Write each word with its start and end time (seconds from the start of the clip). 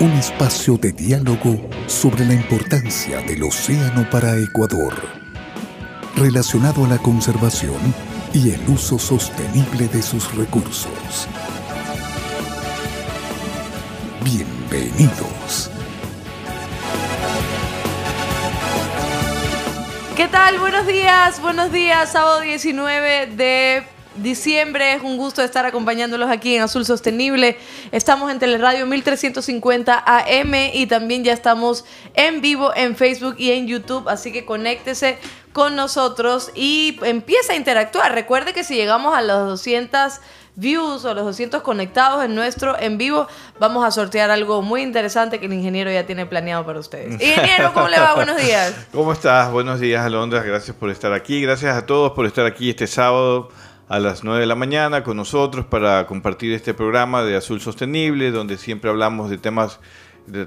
un 0.00 0.10
espacio 0.12 0.76
de 0.76 0.92
diálogo 0.92 1.60
sobre 1.86 2.24
la 2.24 2.34
importancia 2.34 3.20
del 3.20 3.44
océano 3.44 4.08
para 4.10 4.36
Ecuador, 4.36 4.94
relacionado 6.16 6.84
a 6.84 6.88
la 6.88 6.98
conservación 6.98 7.78
y 8.32 8.50
el 8.50 8.60
uso 8.68 8.98
sostenible 8.98 9.86
de 9.86 10.02
sus 10.02 10.34
recursos. 10.34 11.28
Bienvenidos. 14.24 15.70
¿Qué 20.16 20.26
tal? 20.26 20.58
Buenos 20.58 20.86
días, 20.88 21.40
buenos 21.40 21.70
días, 21.70 22.10
sábado 22.10 22.40
19 22.40 23.26
de 23.36 23.93
diciembre. 24.16 24.94
Es 24.94 25.02
un 25.02 25.16
gusto 25.16 25.42
estar 25.42 25.66
acompañándolos 25.66 26.30
aquí 26.30 26.56
en 26.56 26.62
Azul 26.62 26.84
Sostenible. 26.84 27.56
Estamos 27.92 28.30
en 28.30 28.38
Teleradio 28.38 28.86
1350 28.86 30.04
AM 30.06 30.54
y 30.72 30.86
también 30.86 31.24
ya 31.24 31.32
estamos 31.32 31.84
en 32.14 32.40
vivo 32.40 32.72
en 32.74 32.96
Facebook 32.96 33.36
y 33.38 33.50
en 33.52 33.66
YouTube. 33.66 34.08
Así 34.08 34.32
que 34.32 34.44
conéctese 34.44 35.18
con 35.52 35.76
nosotros 35.76 36.50
y 36.54 36.98
empieza 37.02 37.52
a 37.52 37.56
interactuar. 37.56 38.12
Recuerde 38.12 38.52
que 38.52 38.64
si 38.64 38.74
llegamos 38.74 39.16
a 39.16 39.22
las 39.22 39.46
200 39.46 40.20
views 40.56 41.04
o 41.04 41.14
los 41.14 41.24
200 41.24 41.62
conectados 41.62 42.24
en 42.24 42.34
nuestro 42.34 42.78
en 42.78 42.98
vivo, 42.98 43.26
vamos 43.58 43.84
a 43.84 43.90
sortear 43.90 44.30
algo 44.30 44.62
muy 44.62 44.82
interesante 44.82 45.40
que 45.40 45.46
el 45.46 45.52
ingeniero 45.52 45.90
ya 45.90 46.06
tiene 46.06 46.26
planeado 46.26 46.64
para 46.64 46.78
ustedes. 46.78 47.12
Ingeniero, 47.20 47.72
¿cómo 47.72 47.88
le 47.88 47.98
va? 47.98 48.14
Buenos 48.14 48.36
días. 48.36 48.74
¿Cómo 48.92 49.12
estás? 49.12 49.50
Buenos 49.50 49.80
días, 49.80 50.04
Alondra. 50.04 50.42
Gracias 50.42 50.76
por 50.76 50.90
estar 50.90 51.12
aquí. 51.12 51.40
Gracias 51.42 51.76
a 51.76 51.86
todos 51.86 52.12
por 52.12 52.26
estar 52.26 52.46
aquí 52.46 52.70
este 52.70 52.86
sábado 52.86 53.50
a 53.88 53.98
las 53.98 54.24
9 54.24 54.40
de 54.40 54.46
la 54.46 54.54
mañana 54.54 55.02
con 55.02 55.16
nosotros 55.16 55.66
para 55.66 56.06
compartir 56.06 56.52
este 56.52 56.74
programa 56.74 57.22
de 57.22 57.36
Azul 57.36 57.60
Sostenible, 57.60 58.30
donde 58.30 58.56
siempre 58.56 58.88
hablamos 58.88 59.28
de 59.28 59.36
temas, 59.36 59.78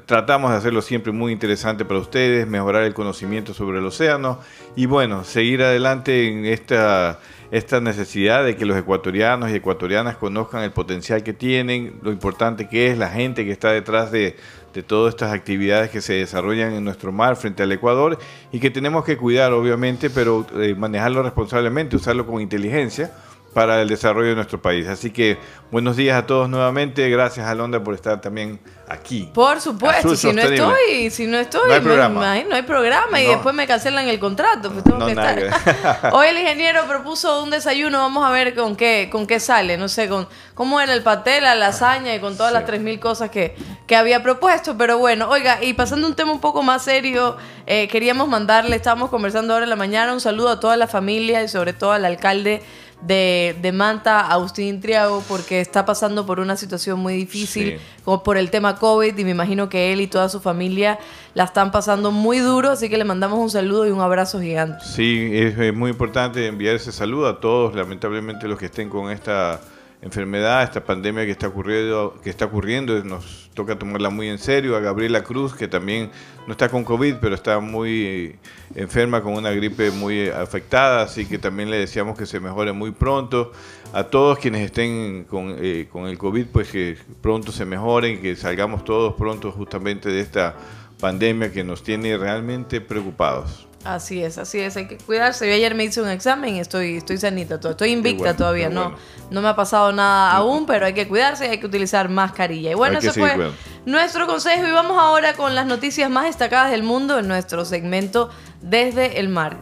tratamos 0.07 0.51
de 0.51 0.57
hacerlo 0.57 0.81
siempre 0.81 1.11
muy 1.11 1.31
interesante 1.31 1.85
para 1.85 1.99
ustedes, 1.99 2.47
mejorar 2.47 2.83
el 2.83 2.95
conocimiento 2.95 3.53
sobre 3.53 3.77
el 3.77 3.85
océano 3.85 4.39
y 4.75 4.87
bueno, 4.87 5.23
seguir 5.23 5.61
adelante 5.61 6.27
en 6.27 6.45
esta, 6.45 7.19
esta 7.51 7.79
necesidad 7.79 8.43
de 8.43 8.55
que 8.55 8.65
los 8.65 8.75
ecuatorianos 8.75 9.51
y 9.51 9.55
ecuatorianas 9.55 10.17
conozcan 10.17 10.63
el 10.63 10.71
potencial 10.71 11.21
que 11.21 11.33
tienen, 11.33 11.99
lo 12.01 12.11
importante 12.11 12.67
que 12.67 12.87
es 12.87 12.97
la 12.97 13.09
gente 13.09 13.45
que 13.45 13.51
está 13.51 13.71
detrás 13.71 14.11
de, 14.11 14.35
de 14.73 14.81
todas 14.81 15.13
estas 15.13 15.31
actividades 15.31 15.91
que 15.91 16.01
se 16.01 16.13
desarrollan 16.13 16.73
en 16.73 16.83
nuestro 16.83 17.11
mar 17.11 17.35
frente 17.35 17.61
al 17.61 17.71
Ecuador 17.71 18.17
y 18.51 18.59
que 18.59 18.71
tenemos 18.71 19.05
que 19.05 19.15
cuidar 19.15 19.53
obviamente, 19.53 20.09
pero 20.09 20.47
eh, 20.55 20.73
manejarlo 20.73 21.21
responsablemente, 21.21 21.95
usarlo 21.95 22.25
con 22.25 22.41
inteligencia 22.41 23.11
para 23.53 23.81
el 23.81 23.89
desarrollo 23.89 24.29
de 24.29 24.35
nuestro 24.35 24.61
país. 24.61 24.87
Así 24.87 25.11
que 25.11 25.37
buenos 25.71 25.95
días 25.95 26.17
a 26.17 26.25
todos 26.25 26.49
nuevamente. 26.49 27.09
Gracias, 27.09 27.47
Alondra, 27.47 27.83
por 27.83 27.95
estar 27.95 28.19
también 28.19 28.59
aquí. 28.87 29.31
Por 29.33 29.61
supuesto, 29.61 30.15
si 30.15 30.31
no 30.33 30.41
estoy, 30.41 31.09
si 31.09 31.25
no 31.25 31.37
estoy, 31.37 31.67
no 31.67 31.73
hay 31.73 31.81
programa, 31.81 32.43
no 32.43 32.55
hay 32.55 32.61
programa 32.63 33.21
y 33.21 33.27
después 33.27 33.55
me 33.55 33.65
cancelan 33.65 34.07
el 34.07 34.19
contrato. 34.19 34.71
Pues 34.71 34.83
tengo 34.83 35.05
que 35.05 35.11
estar. 35.11 36.11
Hoy 36.13 36.27
el 36.27 36.37
ingeniero 36.37 36.85
propuso 36.87 37.43
un 37.43 37.49
desayuno, 37.49 37.99
vamos 37.99 38.27
a 38.27 38.31
ver 38.31 38.53
con 38.53 38.75
qué, 38.75 39.09
con 39.11 39.25
qué 39.25 39.39
sale. 39.39 39.77
No 39.77 39.87
sé, 39.87 40.07
con 40.07 40.27
cómo 40.53 40.79
era 40.79 40.93
el 40.93 41.01
paté, 41.01 41.41
la 41.41 41.55
lasaña 41.55 42.13
y 42.13 42.19
con 42.19 42.35
todas 42.35 42.51
las 42.51 42.57
las 42.57 42.69
3.000 42.69 42.99
cosas 42.99 43.29
que, 43.29 43.55
que 43.85 43.95
había 43.95 44.23
propuesto. 44.23 44.77
Pero 44.77 44.97
bueno, 44.97 45.29
oiga, 45.29 45.63
y 45.63 45.73
pasando 45.73 46.07
un 46.07 46.15
tema 46.15 46.31
un 46.31 46.41
poco 46.41 46.63
más 46.63 46.83
serio, 46.83 47.37
eh, 47.65 47.87
queríamos 47.87 48.27
mandarle, 48.27 48.75
estábamos 48.75 49.09
conversando 49.09 49.53
ahora 49.53 49.65
en 49.65 49.69
la 49.69 49.75
mañana, 49.75 50.13
un 50.13 50.21
saludo 50.21 50.49
a 50.49 50.59
toda 50.59 50.77
la 50.77 50.87
familia 50.87 51.43
y 51.43 51.47
sobre 51.47 51.73
todo 51.73 51.91
al 51.91 52.05
alcalde 52.05 52.63
de, 53.01 53.71
Manta, 53.73 54.21
Agustín 54.31 54.81
Triago, 54.81 55.23
porque 55.27 55.61
está 55.61 55.85
pasando 55.85 56.25
por 56.25 56.39
una 56.39 56.55
situación 56.55 56.99
muy 56.99 57.15
difícil 57.15 57.79
por 58.23 58.37
el 58.37 58.49
tema 58.49 58.77
COVID 58.77 59.17
y 59.17 59.23
me 59.23 59.31
imagino 59.31 59.69
que 59.69 59.93
él 59.93 60.01
y 60.01 60.07
toda 60.07 60.29
su 60.29 60.39
familia 60.39 60.99
la 61.33 61.43
están 61.43 61.71
pasando 61.71 62.11
muy 62.11 62.39
duro, 62.39 62.71
así 62.71 62.89
que 62.89 62.97
le 62.97 63.03
mandamos 63.03 63.39
un 63.39 63.49
saludo 63.49 63.87
y 63.87 63.91
un 63.91 64.01
abrazo 64.01 64.41
gigante. 64.41 64.83
Sí, 64.83 65.29
es 65.31 65.73
muy 65.73 65.91
importante 65.91 66.47
enviar 66.47 66.75
ese 66.75 66.91
saludo 66.91 67.27
a 67.27 67.39
todos, 67.39 67.75
lamentablemente 67.75 68.47
los 68.47 68.57
que 68.57 68.65
estén 68.65 68.89
con 68.89 69.11
esta 69.11 69.59
enfermedad, 70.01 70.63
esta 70.63 70.83
pandemia 70.83 71.25
que 71.25 71.31
está 71.31 71.47
ocurriendo, 71.47 72.19
que 72.23 72.29
está 72.29 72.45
ocurriendo, 72.45 73.03
nos 73.03 73.49
toca 73.53 73.77
tomarla 73.77 74.09
muy 74.09 74.29
en 74.29 74.37
serio. 74.37 74.75
A 74.75 74.79
Gabriela 74.79 75.23
Cruz, 75.23 75.55
que 75.55 75.67
también 75.67 76.11
no 76.45 76.51
está 76.51 76.69
con 76.69 76.83
COVID, 76.83 77.15
pero 77.19 77.35
está 77.35 77.59
muy 77.59 78.35
enferma 78.75 79.21
con 79.21 79.33
una 79.33 79.51
gripe 79.51 79.91
muy 79.91 80.29
afectada, 80.29 81.03
así 81.03 81.25
que 81.25 81.39
también 81.39 81.71
le 81.71 81.77
deseamos 81.77 82.17
que 82.17 82.25
se 82.25 82.39
mejore 82.39 82.71
muy 82.71 82.91
pronto. 82.91 83.51
A 83.93 84.03
todos 84.03 84.37
quienes 84.37 84.65
estén 84.65 85.23
con, 85.23 85.55
eh, 85.59 85.87
con 85.91 86.07
el 86.07 86.17
COVID, 86.17 86.47
pues 86.47 86.69
que 86.69 86.97
pronto 87.21 87.51
se 87.51 87.65
mejoren, 87.65 88.21
que 88.21 88.35
salgamos 88.35 88.83
todos 88.83 89.15
pronto 89.15 89.51
justamente 89.51 90.09
de 90.09 90.21
esta 90.21 90.55
pandemia 90.99 91.51
que 91.51 91.63
nos 91.63 91.83
tiene 91.83 92.17
realmente 92.17 92.81
preocupados. 92.81 93.66
Así 93.83 94.21
es, 94.21 94.37
así 94.37 94.59
es, 94.59 94.75
hay 94.75 94.87
que 94.87 94.97
cuidarse. 94.97 95.47
Yo 95.47 95.53
ayer 95.53 95.73
me 95.73 95.85
hice 95.85 96.01
un 96.01 96.09
examen 96.09 96.55
y 96.55 96.59
estoy, 96.59 96.97
estoy 96.97 97.17
sanita, 97.17 97.55
estoy 97.55 97.91
invicta 97.91 98.35
todavía, 98.35 98.69
no, 98.69 98.95
no 99.31 99.41
me 99.41 99.47
ha 99.47 99.55
pasado 99.55 99.93
nada 99.93 100.31
aún, 100.31 100.65
pero 100.65 100.85
hay 100.85 100.93
que 100.93 101.07
cuidarse 101.07 101.45
y 101.45 101.49
hay 101.51 101.59
que 101.59 101.67
utilizar 101.67 102.09
mascarilla. 102.09 102.71
Y 102.71 102.73
bueno, 102.73 102.99
eso 102.99 103.13
fue 103.13 103.51
nuestro 103.85 104.27
consejo 104.27 104.67
y 104.67 104.71
vamos 104.71 104.97
ahora 104.97 105.33
con 105.33 105.55
las 105.55 105.67
noticias 105.67 106.09
más 106.09 106.25
destacadas 106.25 106.71
del 106.71 106.83
mundo 106.83 107.19
en 107.19 107.27
nuestro 107.27 107.63
segmento 107.63 108.29
Desde 108.61 109.19
el 109.19 109.29
Mar. 109.29 109.57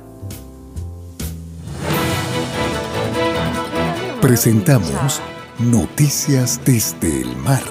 Presentamos 4.21 5.21
Noticias 5.59 6.59
desde 6.65 7.21
el 7.21 7.35
Mar. 7.35 7.61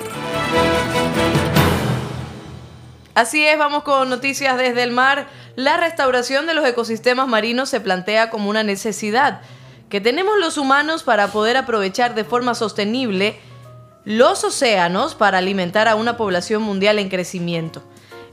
Así 3.14 3.44
es, 3.46 3.56
vamos 3.56 3.84
con 3.84 4.10
noticias 4.10 4.56
desde 4.56 4.82
el 4.82 4.90
mar. 4.90 5.28
La 5.56 5.76
restauración 5.76 6.46
de 6.46 6.54
los 6.54 6.66
ecosistemas 6.66 7.28
marinos 7.28 7.68
se 7.68 7.80
plantea 7.80 8.28
como 8.28 8.50
una 8.50 8.64
necesidad 8.64 9.40
que 9.88 10.00
tenemos 10.00 10.34
los 10.40 10.58
humanos 10.58 11.04
para 11.04 11.28
poder 11.28 11.56
aprovechar 11.56 12.16
de 12.16 12.24
forma 12.24 12.56
sostenible 12.56 13.38
los 14.04 14.42
océanos 14.42 15.14
para 15.14 15.38
alimentar 15.38 15.86
a 15.86 15.94
una 15.94 16.16
población 16.16 16.62
mundial 16.62 16.98
en 16.98 17.08
crecimiento. 17.08 17.84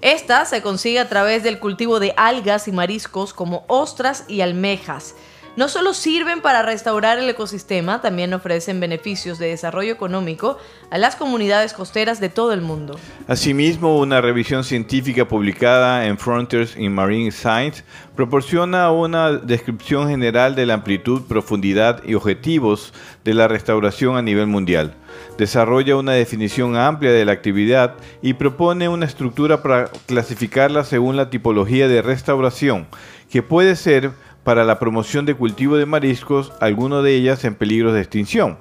Esta 0.02 0.46
se 0.46 0.64
consigue 0.64 1.00
a 1.00 1.09
través 1.09 1.44
del 1.44 1.59
cultivo 1.59 2.00
de 2.00 2.16
algas 2.18 2.68
y 2.68 2.72
mariscos 2.72 3.36
como 3.36 3.66
ostras 3.68 4.26
y 4.28 4.42
almejas 4.42 5.14
no 5.56 5.67
solo 5.67 5.94
sirven 5.94 6.41
para 6.41 6.62
restaurar 6.62 7.19
el 7.19 7.29
ecosistema, 7.29 8.01
también 8.01 8.34
ofrecen 8.34 8.79
beneficios 8.79 9.38
de 9.38 9.47
desarrollo 9.47 9.91
económico 9.91 10.57
a 10.89 10.97
las 10.97 11.16
comunidades 11.16 11.73
costeras 11.73 12.19
de 12.19 12.29
todo 12.29 12.53
el 12.53 12.62
mundo. 12.62 12.97
Asimismo, 13.28 13.97
una 14.00 14.22
revisión 14.22 14.63
científica 14.63 15.28
publicada 15.28 16.06
en 16.06 16.17
Frontiers 16.17 16.75
in 16.78 16.94
Marine 16.94 17.31
Science 17.31 17.84
proporciona 18.16 18.91
una 18.91 19.31
descripción 19.31 20.07
general 20.07 20.56
de 20.56 20.66
la 20.66 20.75
amplitud, 20.75 21.23
profundidad 21.23 22.03
y 22.06 22.13
objetivos 22.13 22.94
de 23.23 23.34
la 23.34 23.47
restauración 23.47 24.16
a 24.16 24.22
nivel 24.22 24.47
mundial. 24.47 24.95
Desarrolla 25.38 25.95
una 25.97 26.13
definición 26.13 26.75
amplia 26.78 27.11
de 27.11 27.25
la 27.25 27.31
actividad 27.31 27.95
y 28.22 28.34
propone 28.34 28.88
una 28.88 29.06
estructura 29.06 29.61
para 29.61 29.90
clasificarla 30.06 30.84
según 30.84 31.17
la 31.17 31.29
tipología 31.29 31.88
de 31.88 32.01
restauración, 32.01 32.88
que 33.29 33.41
puede 33.41 33.75
ser 33.75 34.11
para 34.44 34.63
la 34.63 34.79
promoción 34.79 35.25
de 35.25 35.35
cultivo 35.35 35.78
de 35.78 35.85
mariscos, 35.85 36.52
algunas 36.59 37.03
de 37.03 37.13
ellas 37.16 37.44
en 37.44 37.56
peligro 37.56 37.94
de 37.94 38.02
extinción, 38.02 38.57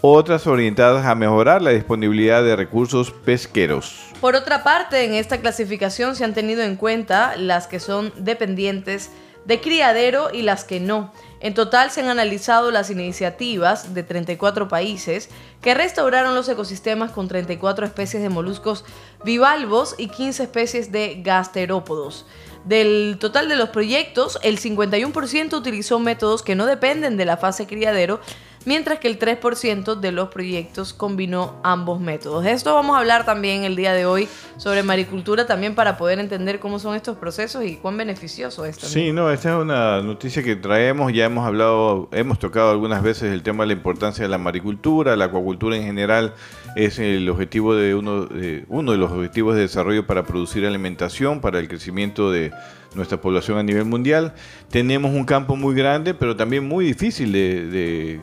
otras 0.00 0.46
orientadas 0.46 1.06
a 1.06 1.14
mejorar 1.14 1.62
la 1.62 1.70
disponibilidad 1.70 2.42
de 2.42 2.56
recursos 2.56 3.10
pesqueros. 3.10 3.98
Por 4.20 4.34
otra 4.34 4.64
parte, 4.64 5.04
en 5.04 5.14
esta 5.14 5.40
clasificación 5.40 6.16
se 6.16 6.24
han 6.24 6.34
tenido 6.34 6.62
en 6.62 6.76
cuenta 6.76 7.36
las 7.36 7.66
que 7.66 7.80
son 7.80 8.12
dependientes 8.16 9.10
de 9.44 9.60
criadero 9.60 10.28
y 10.32 10.42
las 10.42 10.64
que 10.64 10.80
no. 10.80 11.12
En 11.40 11.54
total 11.54 11.90
se 11.90 12.00
han 12.00 12.08
analizado 12.08 12.70
las 12.70 12.90
iniciativas 12.90 13.94
de 13.94 14.02
34 14.04 14.68
países 14.68 15.28
que 15.60 15.74
restauraron 15.74 16.34
los 16.34 16.48
ecosistemas 16.48 17.10
con 17.10 17.26
34 17.26 17.84
especies 17.84 18.22
de 18.22 18.28
moluscos 18.28 18.84
bivalvos 19.24 19.96
y 19.98 20.08
15 20.08 20.44
especies 20.44 20.92
de 20.92 21.20
gasterópodos. 21.22 22.26
Del 22.64 23.16
total 23.18 23.48
de 23.48 23.56
los 23.56 23.70
proyectos, 23.70 24.38
el 24.42 24.60
51% 24.60 25.54
utilizó 25.54 25.98
métodos 25.98 26.42
que 26.42 26.54
no 26.54 26.66
dependen 26.66 27.16
de 27.16 27.24
la 27.24 27.36
fase 27.36 27.66
criadero, 27.66 28.20
mientras 28.66 28.98
que 28.98 29.08
el 29.08 29.18
3% 29.18 29.96
de 29.96 30.12
los 30.12 30.28
proyectos 30.28 30.92
combinó 30.92 31.60
ambos 31.62 32.00
métodos. 32.00 32.44
De 32.44 32.52
esto 32.52 32.74
vamos 32.74 32.96
a 32.96 33.00
hablar 33.00 33.24
también 33.24 33.64
el 33.64 33.76
día 33.76 33.92
de 33.92 34.06
hoy 34.06 34.28
sobre 34.56 34.82
maricultura, 34.82 35.46
también 35.46 35.74
para 35.74 35.96
poder 35.96 36.18
entender 36.18 36.58
cómo 36.58 36.78
son 36.78 36.94
estos 36.94 37.16
procesos 37.16 37.64
y 37.64 37.76
cuán 37.76 37.96
beneficioso 37.96 38.64
es. 38.64 38.76
Sí, 38.76 39.12
no, 39.12 39.30
esta 39.30 39.56
es 39.56 39.62
una 39.62 40.00
noticia 40.02 40.42
que 40.42 40.56
traemos, 40.56 41.12
ya 41.12 41.24
hemos 41.24 41.46
hablado, 41.46 42.08
hemos 42.12 42.38
tocado 42.38 42.70
algunas 42.70 43.02
veces 43.02 43.32
el 43.32 43.42
tema 43.42 43.64
de 43.64 43.68
la 43.68 43.72
importancia 43.74 44.22
de 44.22 44.28
la 44.28 44.38
maricultura, 44.38 45.16
la 45.16 45.26
acuacultura 45.26 45.76
en 45.76 45.84
general 45.84 46.34
es 46.76 46.98
el 46.98 47.28
objetivo 47.28 47.74
de 47.74 47.94
uno, 47.94 48.28
uno 48.68 48.92
de 48.92 48.98
los 48.98 49.10
objetivos 49.10 49.54
de 49.54 49.62
desarrollo 49.62 50.06
para 50.06 50.24
producir 50.24 50.66
alimentación, 50.66 51.40
para 51.40 51.58
el 51.58 51.68
crecimiento 51.68 52.30
de 52.30 52.52
nuestra 52.94 53.20
población 53.20 53.58
a 53.58 53.62
nivel 53.62 53.84
mundial. 53.84 54.34
Tenemos 54.70 55.12
un 55.12 55.24
campo 55.24 55.56
muy 55.56 55.74
grande, 55.74 56.14
pero 56.14 56.36
también 56.36 56.66
muy 56.66 56.84
difícil 56.84 57.32
de, 57.32 58.20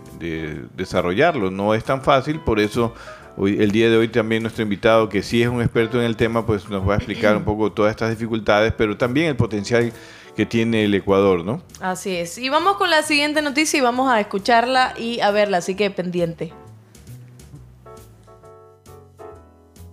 desarrollarlo. 0.76 1.52
No 1.52 1.74
es 1.74 1.84
tan 1.84 2.02
fácil, 2.02 2.40
por 2.40 2.60
eso 2.60 2.94
Hoy, 3.42 3.56
el 3.62 3.72
día 3.72 3.90
de 3.90 3.96
hoy 3.96 4.10
también 4.10 4.44
nuestro 4.44 4.64
invitado, 4.64 5.08
que 5.08 5.24
sí 5.24 5.42
es 5.42 5.48
un 5.48 5.62
experto 5.62 5.98
en 5.98 6.04
el 6.04 6.18
tema, 6.18 6.46
pues 6.46 6.68
nos 6.68 6.86
va 6.86 6.96
a 6.96 6.98
explicar 6.98 7.38
un 7.38 7.46
poco 7.46 7.72
todas 7.72 7.92
estas 7.92 8.10
dificultades, 8.10 8.74
pero 8.78 8.98
también 8.98 9.28
el 9.28 9.38
potencial 9.38 9.94
que 10.36 10.46
tiene 10.46 10.84
el 10.84 10.94
Ecuador, 10.94 11.46
¿no? 11.46 11.62
Así 11.80 12.16
es. 12.16 12.38
Y 12.38 12.50
vamos 12.50 12.78
con 12.78 12.90
la 12.90 13.02
siguiente 13.04 13.42
noticia 13.42 13.78
y 13.78 13.82
vamos 13.82 14.12
a 14.12 14.20
escucharla 14.20 14.94
y 14.98 15.22
a 15.22 15.32
verla, 15.32 15.58
así 15.58 15.76
que 15.76 15.90
pendiente. 15.90 16.54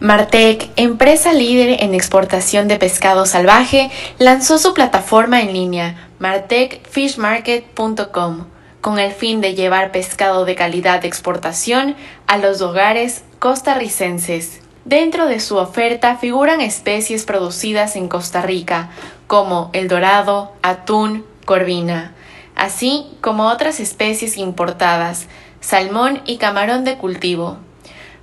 Martec, 0.07 0.71
empresa 0.77 1.33
líder 1.33 1.83
en 1.83 1.93
exportación 1.93 2.69
de 2.69 2.79
pescado 2.79 3.27
salvaje, 3.27 3.91
lanzó 4.21 4.57
su 4.57 4.73
plataforma 4.73 5.41
en 5.41 5.53
línea, 5.53 6.11
martecfishmarket.com, 6.21 8.45
con 8.81 9.01
el 9.01 9.11
fin 9.11 9.41
de 9.41 9.57
llevar 9.57 9.91
pescado 9.91 10.45
de 10.45 10.55
calidad 10.55 11.03
de 11.03 11.09
exportación 11.09 11.97
a 12.29 12.39
los 12.39 12.63
hogares 12.63 13.25
costarricenses. 13.41 14.61
Dentro 14.85 15.27
de 15.27 15.41
su 15.41 15.57
oferta 15.57 16.15
figuran 16.15 16.61
especies 16.61 17.25
producidas 17.25 17.97
en 17.97 18.07
Costa 18.07 18.43
Rica, 18.43 18.91
como 19.27 19.71
el 19.73 19.89
dorado, 19.89 20.53
atún, 20.63 21.27
corvina, 21.45 22.15
así 22.55 23.09
como 23.21 23.49
otras 23.49 23.81
especies 23.81 24.37
importadas, 24.37 25.27
salmón 25.61 26.23
y 26.27 26.37
camarón 26.37 26.85
de 26.85 26.97
cultivo. 26.97 27.59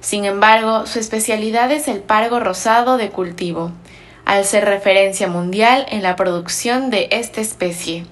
Sin 0.04 0.26
embargo, 0.26 0.86
su 0.86 1.00
especialidad 1.00 1.72
es 1.72 1.88
el 1.88 2.02
pargo 2.02 2.42
rosado 2.42 2.98
de 2.98 3.10
cultivo, 3.10 3.72
al 4.26 4.44
ser 4.44 4.66
referencia 4.66 5.30
mundial 5.30 5.86
en 5.90 6.04
la 6.04 6.18
producción 6.18 6.90
de 6.90 7.08
esta 7.12 7.40
especie. 7.40 8.06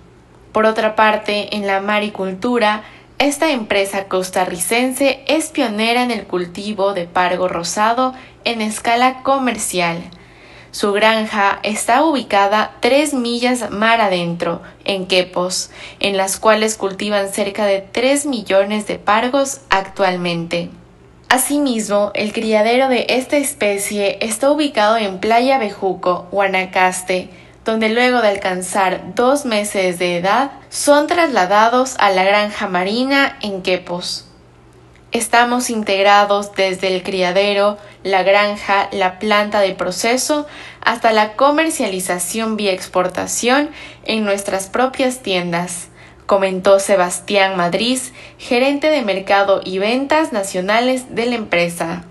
Por 0.54 0.66
otra 0.66 0.96
parte, 0.96 1.54
en 1.54 1.68
la 1.68 1.82
maricultura, 1.82 2.84
esta 3.20 3.52
empresa 3.52 4.06
costarricense 4.06 5.22
es 5.28 5.50
pionera 5.50 6.02
en 6.02 6.12
el 6.12 6.24
cultivo 6.24 6.94
de 6.94 7.08
pargo 7.08 7.50
rosado 7.50 8.14
en 8.46 8.62
escala 8.62 9.22
comercial. 9.22 10.02
Su 10.72 10.94
granja 10.94 11.60
está 11.62 12.06
ubicada 12.06 12.78
tres 12.80 13.14
millas 13.14 13.70
mar 13.70 14.00
adentro, 14.00 14.62
en 14.86 15.08
Quepos, 15.08 15.72
en 16.00 16.16
las 16.16 16.40
cuales 16.40 16.78
cultivan 16.78 17.34
cerca 17.34 17.66
de 17.66 17.82
3 17.82 18.28
millones 18.28 18.88
de 18.88 18.98
pargos 18.98 19.60
actualmente. 19.70 20.70
Asimismo, 21.32 22.12
el 22.14 22.34
criadero 22.34 22.90
de 22.90 23.06
esta 23.08 23.38
especie 23.38 24.18
está 24.20 24.52
ubicado 24.52 24.98
en 24.98 25.20
Playa 25.20 25.60
Bejuco, 25.60 26.28
Guanacaste, 26.30 27.30
donde 27.64 27.88
luego 27.88 28.22
de 28.22 28.28
alcanzar 28.28 29.16
dos 29.16 29.46
meses 29.46 29.98
de 29.98 30.18
edad 30.18 30.52
son 30.68 31.08
trasladados 31.08 31.96
a 32.00 32.10
la 32.10 32.26
granja 32.26 32.68
marina 32.68 33.38
en 33.42 33.62
Quepos. 33.62 34.28
Estamos 35.14 35.70
integrados 35.70 36.54
desde 36.54 36.94
el 36.94 37.02
criadero, 37.02 37.78
la 38.04 38.24
granja, 38.24 38.90
la 38.92 39.18
planta 39.18 39.62
de 39.62 39.74
proceso 39.74 40.48
hasta 40.82 41.14
la 41.14 41.38
comercialización 41.38 42.58
vía 42.58 42.74
exportación 42.74 43.70
en 44.04 44.26
nuestras 44.26 44.68
propias 44.68 45.20
tiendas 45.20 45.91
comentó 46.32 46.80
Sebastián 46.80 47.58
Madrid, 47.58 48.00
gerente 48.38 48.88
de 48.88 49.02
mercado 49.02 49.60
y 49.66 49.80
ventas 49.80 50.32
nacionales 50.32 51.14
de 51.14 51.26
la 51.26 51.36
empresa. 51.36 52.06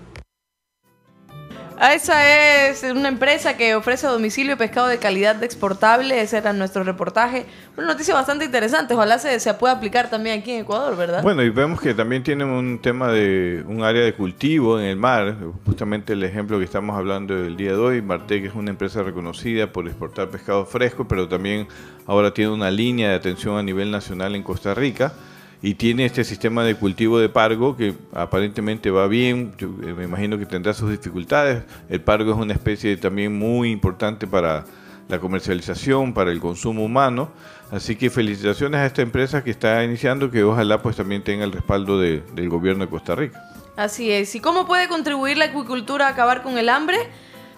Ah, 1.83 1.95
esa 1.95 2.67
es 2.67 2.83
una 2.83 3.07
empresa 3.07 3.57
que 3.57 3.73
ofrece 3.73 4.05
a 4.05 4.11
domicilio 4.11 4.55
pescado 4.55 4.85
de 4.85 4.99
calidad 4.99 5.35
de 5.35 5.47
exportable. 5.47 6.21
Ese 6.21 6.37
era 6.37 6.53
nuestro 6.53 6.83
reportaje. 6.83 7.47
Una 7.75 7.87
noticia 7.87 8.13
bastante 8.13 8.45
interesante. 8.45 8.93
Ojalá 8.93 9.17
se, 9.17 9.39
se 9.39 9.51
pueda 9.55 9.73
aplicar 9.73 10.07
también 10.07 10.41
aquí 10.41 10.51
en 10.51 10.61
Ecuador, 10.61 10.95
¿verdad? 10.95 11.23
Bueno, 11.23 11.41
y 11.41 11.49
vemos 11.49 11.81
que 11.81 11.95
también 11.95 12.21
tienen 12.21 12.49
un 12.49 12.79
tema 12.79 13.11
de 13.11 13.63
un 13.67 13.81
área 13.81 14.03
de 14.03 14.13
cultivo 14.13 14.79
en 14.79 14.85
el 14.85 14.97
mar. 14.97 15.35
Justamente 15.65 16.13
el 16.13 16.23
ejemplo 16.23 16.59
que 16.59 16.65
estamos 16.65 16.95
hablando 16.95 17.33
el 17.33 17.57
día 17.57 17.71
de 17.71 17.77
hoy. 17.77 18.01
Marte, 18.03 18.39
que 18.41 18.49
es 18.49 18.53
una 18.53 18.69
empresa 18.69 19.01
reconocida 19.01 19.71
por 19.71 19.87
exportar 19.87 20.29
pescado 20.29 20.67
fresco, 20.67 21.07
pero 21.07 21.27
también 21.27 21.67
ahora 22.07 22.33
tiene 22.33 22.51
una 22.51 22.71
línea 22.71 23.09
de 23.09 23.15
atención 23.15 23.57
a 23.57 23.63
nivel 23.63 23.91
nacional 23.91 24.35
en 24.35 24.43
Costa 24.43 24.73
Rica 24.73 25.13
y 25.61 25.75
tiene 25.75 26.05
este 26.05 26.23
sistema 26.23 26.63
de 26.63 26.75
cultivo 26.75 27.19
de 27.19 27.29
pargo 27.29 27.77
que 27.77 27.93
aparentemente 28.13 28.89
va 28.89 29.07
bien, 29.07 29.53
eh, 29.59 29.93
me 29.95 30.05
imagino 30.05 30.37
que 30.37 30.45
tendrá 30.45 30.73
sus 30.73 30.89
dificultades. 30.89 31.63
El 31.89 32.01
pargo 32.01 32.31
es 32.31 32.37
una 32.37 32.53
especie 32.53 32.97
también 32.97 33.37
muy 33.37 33.69
importante 33.69 34.25
para 34.25 34.65
la 35.07 35.19
comercialización, 35.19 36.13
para 36.13 36.31
el 36.31 36.39
consumo 36.39 36.83
humano, 36.83 37.29
así 37.69 37.95
que 37.95 38.09
felicitaciones 38.09 38.79
a 38.79 38.85
esta 38.85 39.01
empresa 39.01 39.43
que 39.43 39.51
está 39.51 39.83
iniciando, 39.83 40.31
que 40.31 40.43
ojalá 40.43 40.81
pues 40.81 40.95
también 40.95 41.21
tenga 41.21 41.43
el 41.43 41.51
respaldo 41.51 41.99
de, 41.99 42.23
del 42.33 42.49
gobierno 42.49 42.85
de 42.85 42.89
Costa 42.89 43.13
Rica. 43.13 43.39
Así 43.75 44.11
es, 44.11 44.33
¿y 44.35 44.39
cómo 44.39 44.65
puede 44.65 44.87
contribuir 44.87 45.37
la 45.37 45.45
acuicultura 45.45 46.07
a 46.07 46.09
acabar 46.11 46.43
con 46.43 46.57
el 46.57 46.69
hambre? 46.69 46.97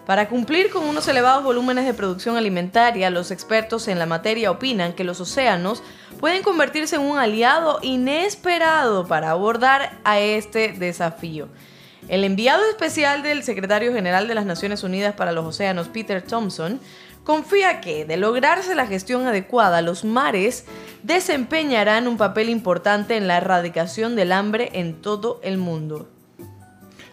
Para 0.06 0.28
cumplir 0.28 0.70
con 0.70 0.84
unos 0.84 1.08
elevados 1.08 1.46
volúmenes 1.46 1.86
de 1.86 1.94
producción 1.94 2.36
alimentaria, 2.36 3.10
los 3.10 3.32
expertos 3.32 3.88
en 3.88 4.00
la 4.00 4.06
materia 4.06 4.52
opinan 4.52 4.92
que 4.92 5.06
los 5.06 5.22
océanos 5.22 5.82
pueden 6.20 6.44
convertirse 6.44 6.98
en 6.98 7.04
un 7.04 7.18
aliado 7.18 7.80
inesperado 7.82 9.08
para 9.08 9.32
abordar 9.32 9.98
a 10.04 10.20
este 10.20 10.74
desafío. 10.74 11.48
El 12.10 12.26
enviado 12.26 12.66
especial 12.70 13.24
del 13.24 13.44
secretario 13.44 13.94
general 13.94 14.28
de 14.28 14.36
las 14.36 14.46
Naciones 14.46 14.84
Unidas 14.84 15.14
para 15.14 15.32
los 15.32 15.46
Océanos, 15.46 15.88
Peter 15.88 16.22
Thompson, 16.22 16.82
confía 17.24 17.80
que, 17.80 18.04
de 18.04 18.18
lograrse 18.18 18.76
la 18.76 18.88
gestión 18.88 19.26
adecuada, 19.26 19.82
los 19.82 20.04
mares 20.04 20.66
desempeñarán 21.04 22.10
un 22.10 22.18
papel 22.18 22.50
importante 22.50 23.16
en 23.16 23.30
la 23.30 23.38
erradicación 23.38 24.18
del 24.18 24.34
hambre 24.34 24.70
en 24.74 25.02
todo 25.02 25.40
el 25.44 25.58
mundo. 25.58 26.10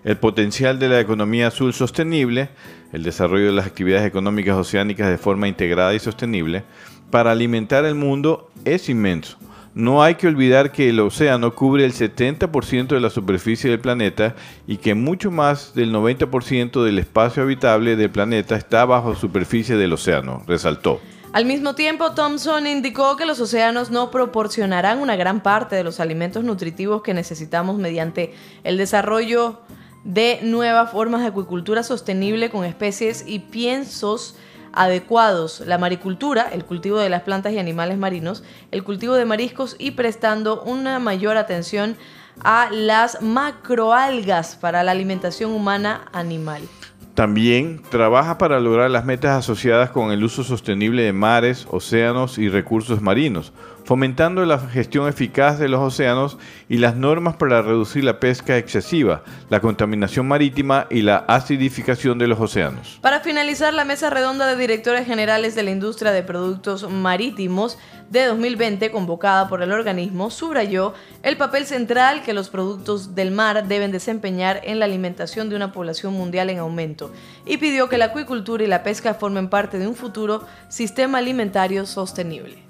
El 0.05 0.17
potencial 0.17 0.79
de 0.79 0.89
la 0.89 1.01
economía 1.01 1.49
azul 1.49 1.75
sostenible 1.75 2.51
el 2.93 3.03
desarrollo 3.03 3.47
de 3.47 3.53
las 3.53 3.67
actividades 3.67 4.07
económicas 4.07 4.57
oceánicas 4.57 5.09
de 5.09 5.19
forma 5.19 5.49
integrada 5.49 5.95
y 5.95 5.99
sostenible, 5.99 6.65
para 7.11 7.33
alimentar 7.33 7.85
el 7.85 7.95
mundo 7.95 8.51
es 8.65 8.89
inmenso. 8.89 9.39
No 9.73 10.03
hay 10.03 10.17
que 10.17 10.27
olvidar 10.27 10.73
que 10.73 10.89
el 10.89 10.99
océano 10.99 11.55
cubre 11.55 11.85
el 11.85 11.93
70% 11.93 12.89
de 12.89 13.01
la 13.01 13.11
superficie 13.11 13.71
del 13.71 13.79
planeta 13.79 14.35
y 14.67 14.79
que 14.79 14.97
mucho 14.97 15.31
más 15.31 15.75
del 15.75 15.93
90% 15.93 16.83
del 16.83 16.99
espacio 16.99 17.45
habitable 17.45 17.95
del 17.95 18.11
planeta 18.11 18.57
está 18.57 18.85
bajo 18.85 19.15
superficie 19.15 19.77
del 19.77 19.93
océano, 19.93 20.43
resaltó. 20.49 21.01
Al 21.33 21.45
mismo 21.45 21.77
tiempo, 21.77 22.11
Thompson 22.15 22.67
indicó 22.67 23.17
que 23.17 23.27
los 23.27 23.39
océanos 23.39 23.93
no 23.93 24.11
proporcionarán 24.11 24.99
una 24.99 25.15
gran 25.15 25.41
parte 25.41 25.77
de 25.77 25.85
los 25.85 26.01
alimentos 26.01 26.43
nutritivos 26.43 27.03
que 27.03 27.15
necesitamos 27.15 27.79
mediante 27.79 28.35
el 28.65 28.77
desarrollo 28.77 29.61
de 30.05 30.41
nuevas 30.43 30.91
formas 30.91 31.21
de 31.23 31.29
acuicultura 31.29 31.83
sostenible 31.83 32.51
con 32.51 32.65
especies 32.65 33.25
y 33.27 33.41
piensos 33.41 34.37
adecuados, 34.73 35.63
la 35.67 35.79
maricultura, 35.79 36.49
el 36.53 36.65
cultivo 36.65 36.99
de 36.99 37.09
las 37.09 37.23
plantas 37.23 37.53
y 37.53 37.59
animales 37.59 37.99
marinos, 37.99 38.45
el 38.71 38.85
cultivo 38.85 39.15
de 39.15 39.25
mariscos 39.25 39.77
y 39.79 39.93
prestando 39.93 40.63
una 40.63 40.99
mayor 40.99 41.37
atención 41.37 41.97
a 42.43 42.69
las 42.71 43.21
macroalgas 43.21 44.57
para 44.57 44.83
la 44.83 44.93
alimentación 44.93 45.53
humana 45.53 46.07
animal. 46.13 46.63
También 47.15 47.83
trabaja 47.91 48.39
para 48.39 48.61
lograr 48.61 48.91
las 48.91 49.05
metas 49.05 49.37
asociadas 49.37 49.91
con 49.91 50.13
el 50.13 50.25
uso 50.25 50.45
sostenible 50.45 51.03
de 51.03 51.13
mares, 51.13 51.67
océanos 51.71 52.39
y 52.39 52.49
recursos 52.49 53.03
marinos, 53.03 53.53
fomentando 53.91 54.47
la 54.47 54.57
gestión 54.57 55.09
eficaz 55.09 55.59
de 55.59 55.69
los 55.69 55.81
océanos 55.81 56.39
y 56.69 56.77
las 56.77 56.95
normas 56.95 57.35
para 57.35 57.61
reducir 57.61 58.05
la 58.05 58.21
pesca 58.21 58.57
excesiva, 58.57 59.25
la 59.49 59.59
contaminación 59.59 60.29
marítima 60.29 60.87
y 60.91 61.03
la 61.03 61.17
acidificación 61.17 62.17
de 62.17 62.29
los 62.29 62.39
océanos. 62.39 63.01
Para 63.03 63.19
finalizar, 63.19 63.75
la 63.75 63.85
mesa 63.85 64.09
redonda 64.09 64.47
de 64.47 64.55
directores 64.55 65.09
generales 65.09 65.57
de 65.57 65.65
la 65.65 65.73
industria 65.73 66.13
de 66.13 66.23
productos 66.23 66.89
marítimos 66.89 67.79
de 68.11 68.27
2020, 68.27 68.93
convocada 68.93 69.49
por 69.49 69.61
el 69.61 69.73
organismo, 69.73 70.31
subrayó 70.31 70.95
el 71.25 71.37
papel 71.37 71.67
central 71.67 72.23
que 72.23 72.33
los 72.33 72.49
productos 72.49 73.17
del 73.17 73.33
mar 73.33 73.67
deben 73.67 73.91
desempeñar 73.91 74.61
en 74.63 74.79
la 74.79 74.85
alimentación 74.85 75.51
de 75.51 75.57
una 75.57 75.73
población 75.73 76.15
mundial 76.15 76.49
en 76.51 76.59
aumento 76.59 77.11
y 77.45 77.57
pidió 77.57 77.89
que 77.89 77.99
la 77.99 78.05
acuicultura 78.05 78.63
y 78.63 78.69
la 78.69 78.85
pesca 78.85 79.15
formen 79.15 79.49
parte 79.49 79.81
de 79.81 79.89
un 79.89 79.97
futuro 79.97 80.47
sistema 80.69 81.19
alimentario 81.19 81.87
sostenible. 81.87 82.70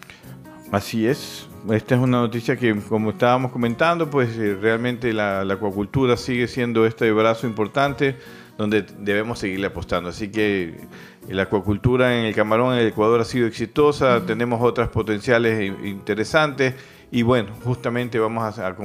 Así 0.72 1.06
es. 1.06 1.48
Esta 1.68 1.96
es 1.96 2.00
una 2.00 2.20
noticia 2.20 2.56
que, 2.56 2.74
como 2.88 3.10
estábamos 3.10 3.50
comentando, 3.50 4.08
pues 4.08 4.36
eh, 4.38 4.56
realmente 4.60 5.12
la, 5.12 5.40
acuacultura 5.40 6.16
sigue 6.16 6.46
siendo 6.46 6.86
este 6.86 7.10
brazo 7.10 7.46
importante 7.46 8.16
donde 8.56 8.82
debemos 8.98 9.40
seguirle 9.40 9.66
apostando. 9.66 10.10
Así 10.10 10.30
que 10.30 10.62
eh, 10.62 11.34
la 11.34 11.42
acuacultura 11.42 12.16
en 12.16 12.24
el 12.24 12.34
camarón 12.34 12.74
en 12.74 12.80
el 12.80 12.86
Ecuador 12.86 13.20
ha 13.20 13.24
sido 13.24 13.48
exitosa, 13.48 14.24
tenemos 14.24 14.62
otras 14.62 14.88
potenciales 14.90 15.72
interesantes 15.84 16.74
Y 17.12 17.22
bueno, 17.22 17.50
justamente 17.64 18.20
vamos 18.20 18.58
a, 18.58 18.76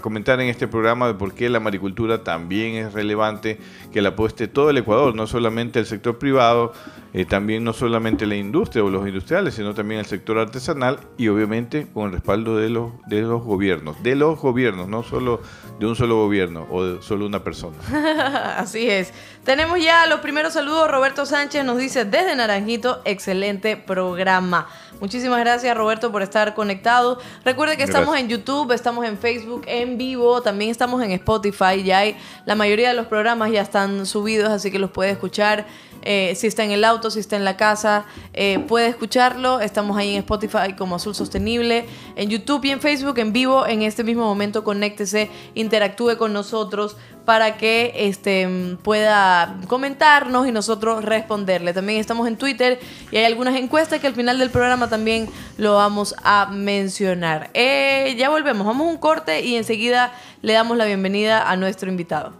comentar 0.00 0.40
en 0.40 0.48
este 0.48 0.66
programa 0.66 1.06
de 1.06 1.14
por 1.14 1.34
qué 1.34 1.50
la 1.50 1.60
maricultura 1.60 2.24
también 2.24 2.76
es 2.76 2.94
relevante, 2.94 3.58
que 3.92 4.00
la 4.00 4.10
apueste 4.10 4.48
todo 4.48 4.70
el 4.70 4.78
Ecuador, 4.78 5.14
no 5.14 5.26
solamente 5.26 5.80
el 5.80 5.86
sector 5.86 6.18
privado, 6.18 6.72
eh, 7.12 7.26
también 7.26 7.62
no 7.62 7.74
solamente 7.74 8.26
la 8.26 8.36
industria 8.36 8.82
o 8.82 8.88
los 8.88 9.06
industriales, 9.06 9.54
sino 9.54 9.74
también 9.74 10.00
el 10.00 10.06
sector 10.06 10.38
artesanal 10.38 10.98
y 11.18 11.28
obviamente 11.28 11.86
con 11.92 12.06
el 12.06 12.12
respaldo 12.12 12.56
de 12.56 12.70
los, 12.70 12.92
de 13.06 13.20
los 13.20 13.42
gobiernos, 13.42 14.02
de 14.02 14.16
los 14.16 14.40
gobiernos, 14.40 14.88
no 14.88 15.02
solo 15.02 15.42
de 15.78 15.86
un 15.86 15.94
solo 15.94 16.16
gobierno 16.16 16.66
o 16.70 16.84
de 16.84 17.02
solo 17.02 17.26
una 17.26 17.44
persona. 17.44 17.76
Así 18.56 18.88
es. 18.88 19.12
Tenemos 19.44 19.78
ya 19.82 20.06
los 20.06 20.20
primeros 20.20 20.54
saludos. 20.54 20.90
Roberto 20.90 21.26
Sánchez 21.26 21.64
nos 21.64 21.78
dice 21.78 22.06
desde 22.06 22.34
Naranjito, 22.34 23.02
excelente 23.04 23.76
programa. 23.76 24.68
Muchísimas 25.04 25.40
gracias 25.40 25.76
Roberto 25.76 26.10
por 26.10 26.22
estar 26.22 26.54
conectado. 26.54 27.18
Recuerde 27.44 27.76
que 27.76 27.82
estamos 27.82 28.16
en 28.16 28.26
YouTube, 28.26 28.72
estamos 28.72 29.04
en 29.04 29.18
Facebook 29.18 29.64
en 29.66 29.98
vivo, 29.98 30.40
también 30.40 30.70
estamos 30.70 31.02
en 31.02 31.10
Spotify. 31.10 31.82
Ya 31.84 31.98
hay 31.98 32.16
la 32.46 32.54
mayoría 32.54 32.88
de 32.88 32.94
los 32.94 33.04
programas 33.04 33.52
ya 33.52 33.60
están 33.60 34.06
subidos, 34.06 34.48
así 34.48 34.70
que 34.70 34.78
los 34.78 34.90
puede 34.90 35.10
escuchar. 35.10 35.66
Eh, 36.00 36.34
si 36.36 36.46
está 36.46 36.64
en 36.64 36.70
el 36.70 36.84
auto, 36.84 37.10
si 37.10 37.20
está 37.20 37.36
en 37.36 37.44
la 37.44 37.58
casa, 37.58 38.06
eh, 38.32 38.60
puede 38.60 38.88
escucharlo. 38.88 39.60
Estamos 39.60 39.98
ahí 39.98 40.14
en 40.14 40.20
Spotify 40.20 40.72
como 40.76 40.96
Azul 40.96 41.14
Sostenible, 41.14 41.84
en 42.16 42.30
YouTube 42.30 42.64
y 42.64 42.70
en 42.70 42.80
Facebook 42.80 43.18
en 43.18 43.34
vivo. 43.34 43.66
En 43.66 43.82
este 43.82 44.04
mismo 44.04 44.24
momento, 44.24 44.64
conéctese, 44.64 45.28
interactúe 45.54 46.16
con 46.16 46.32
nosotros 46.32 46.96
para 47.24 47.56
que 47.56 47.92
este, 47.94 48.76
pueda 48.82 49.56
comentarnos 49.66 50.46
y 50.46 50.52
nosotros 50.52 51.04
responderle. 51.04 51.72
También 51.72 51.98
estamos 51.98 52.28
en 52.28 52.36
Twitter 52.36 52.78
y 53.10 53.16
hay 53.16 53.24
algunas 53.24 53.56
encuestas 53.56 54.00
que 54.00 54.06
al 54.06 54.14
final 54.14 54.38
del 54.38 54.50
programa 54.50 54.88
también 54.88 55.28
lo 55.56 55.74
vamos 55.76 56.14
a 56.22 56.46
mencionar. 56.52 57.50
Eh, 57.54 58.14
ya 58.18 58.28
volvemos, 58.28 58.66
vamos 58.66 58.86
a 58.86 58.90
un 58.90 58.98
corte 58.98 59.40
y 59.42 59.56
enseguida 59.56 60.12
le 60.42 60.52
damos 60.52 60.76
la 60.76 60.84
bienvenida 60.84 61.50
a 61.50 61.56
nuestro 61.56 61.88
invitado. 61.88 62.32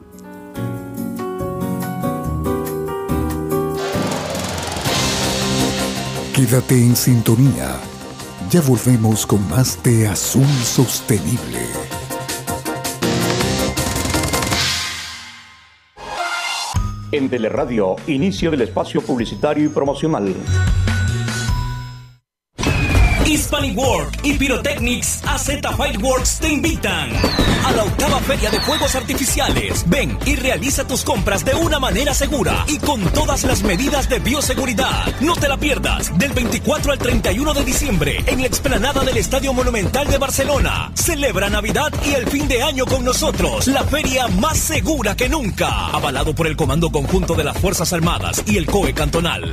Quédate 6.34 6.74
en 6.74 6.96
sintonía. 6.96 7.76
Ya 8.50 8.60
volvemos 8.60 9.24
con 9.24 9.48
más 9.48 9.80
de 9.84 10.08
Azul 10.08 10.46
Sostenible. 10.64 11.93
En 17.14 17.28
Teleradio, 17.28 17.94
inicio 18.08 18.50
del 18.50 18.62
espacio 18.62 19.00
publicitario 19.00 19.66
y 19.66 19.68
promocional. 19.68 20.34
Hispanic 23.54 24.24
y 24.24 24.32
Pyrotechnics 24.34 25.22
AZ 25.24 25.46
Fireworks 25.76 26.38
te 26.40 26.48
invitan 26.48 27.10
a 27.64 27.72
la 27.72 27.84
octava 27.84 28.18
feria 28.20 28.50
de 28.50 28.60
fuegos 28.60 28.94
artificiales. 28.94 29.84
Ven 29.86 30.18
y 30.26 30.34
realiza 30.34 30.86
tus 30.86 31.04
compras 31.04 31.44
de 31.44 31.54
una 31.54 31.78
manera 31.78 32.14
segura 32.14 32.64
y 32.66 32.78
con 32.78 33.00
todas 33.12 33.44
las 33.44 33.62
medidas 33.62 34.08
de 34.08 34.18
bioseguridad. 34.18 35.06
No 35.20 35.36
te 35.36 35.48
la 35.48 35.56
pierdas 35.56 36.16
del 36.18 36.32
24 36.32 36.92
al 36.92 36.98
31 36.98 37.54
de 37.54 37.64
diciembre 37.64 38.24
en 38.26 38.40
la 38.40 38.46
explanada 38.46 39.04
del 39.04 39.18
Estadio 39.18 39.52
Monumental 39.52 40.08
de 40.08 40.18
Barcelona. 40.18 40.90
Celebra 40.94 41.48
Navidad 41.48 41.92
y 42.04 42.14
el 42.14 42.26
fin 42.26 42.48
de 42.48 42.62
año 42.62 42.86
con 42.86 43.04
nosotros. 43.04 43.68
La 43.68 43.84
feria 43.84 44.26
más 44.28 44.58
segura 44.58 45.14
que 45.14 45.28
nunca. 45.28 45.88
Avalado 45.88 46.34
por 46.34 46.46
el 46.46 46.56
Comando 46.56 46.90
Conjunto 46.90 47.34
de 47.34 47.44
las 47.44 47.58
Fuerzas 47.58 47.92
Armadas 47.92 48.42
y 48.46 48.56
el 48.56 48.66
COE 48.66 48.94
Cantonal. 48.94 49.52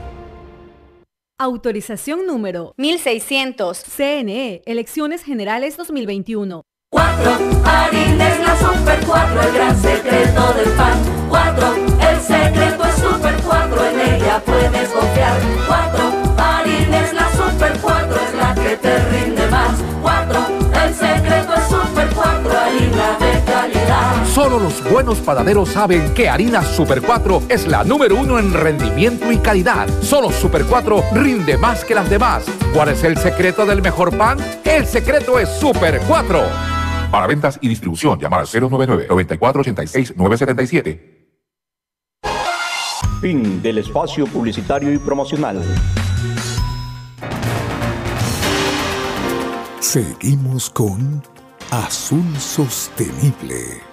Autorización 1.41 2.27
número 2.27 2.75
1600. 2.77 3.79
CNE, 3.79 4.61
Elecciones 4.67 5.23
Generales 5.23 5.75
2021. 5.75 6.61
4. 6.91 7.31
Harines 7.65 8.39
la 8.41 8.55
Super 8.59 8.99
4, 9.07 9.41
el 9.41 9.53
gran 9.55 9.81
secreto 9.81 10.53
del 10.53 10.69
pan. 10.73 10.99
4. 11.29 11.75
El 12.11 12.21
secreto 12.21 12.83
es 12.85 12.93
Super 12.93 13.35
4, 13.43 13.85
en 13.87 13.99
ella 14.01 14.39
puedes 14.45 14.89
confiar. 14.89 15.41
4. 15.65 16.11
Harines 16.37 17.11
la 17.11 17.31
Super 17.31 17.73
4, 17.81 18.15
es 18.15 18.33
la 18.35 18.53
que 18.53 18.77
te 18.77 19.09
rinde 19.09 19.20
Solo 24.33 24.59
los 24.59 24.83
buenos 24.89 25.19
panaderos 25.19 25.69
saben 25.69 26.13
que 26.13 26.29
harina 26.29 26.63
Super 26.63 27.01
4 27.01 27.43
es 27.49 27.67
la 27.67 27.83
número 27.83 28.15
uno 28.15 28.39
en 28.39 28.53
rendimiento 28.53 29.29
y 29.29 29.37
calidad. 29.37 29.89
Solo 30.01 30.31
Super 30.31 30.63
4 30.63 31.03
rinde 31.15 31.57
más 31.57 31.83
que 31.83 31.93
las 31.93 32.09
demás. 32.09 32.45
¿Cuál 32.73 32.87
es 32.89 33.03
el 33.03 33.17
secreto 33.17 33.65
del 33.65 33.81
mejor 33.81 34.17
pan? 34.17 34.37
El 34.63 34.85
secreto 34.85 35.37
es 35.37 35.49
Super 35.49 35.99
4. 36.07 36.43
Para 37.11 37.27
ventas 37.27 37.59
y 37.59 37.67
distribución, 37.67 38.17
llamar 38.19 38.39
al 38.39 38.47
099-9486-977. 38.47 41.01
Fin 43.19 43.61
del 43.61 43.79
espacio 43.79 44.25
publicitario 44.27 44.93
y 44.93 44.97
promocional. 44.97 45.61
Seguimos 49.81 50.69
con 50.69 51.21
Azul 51.69 52.37
Sostenible. 52.37 53.90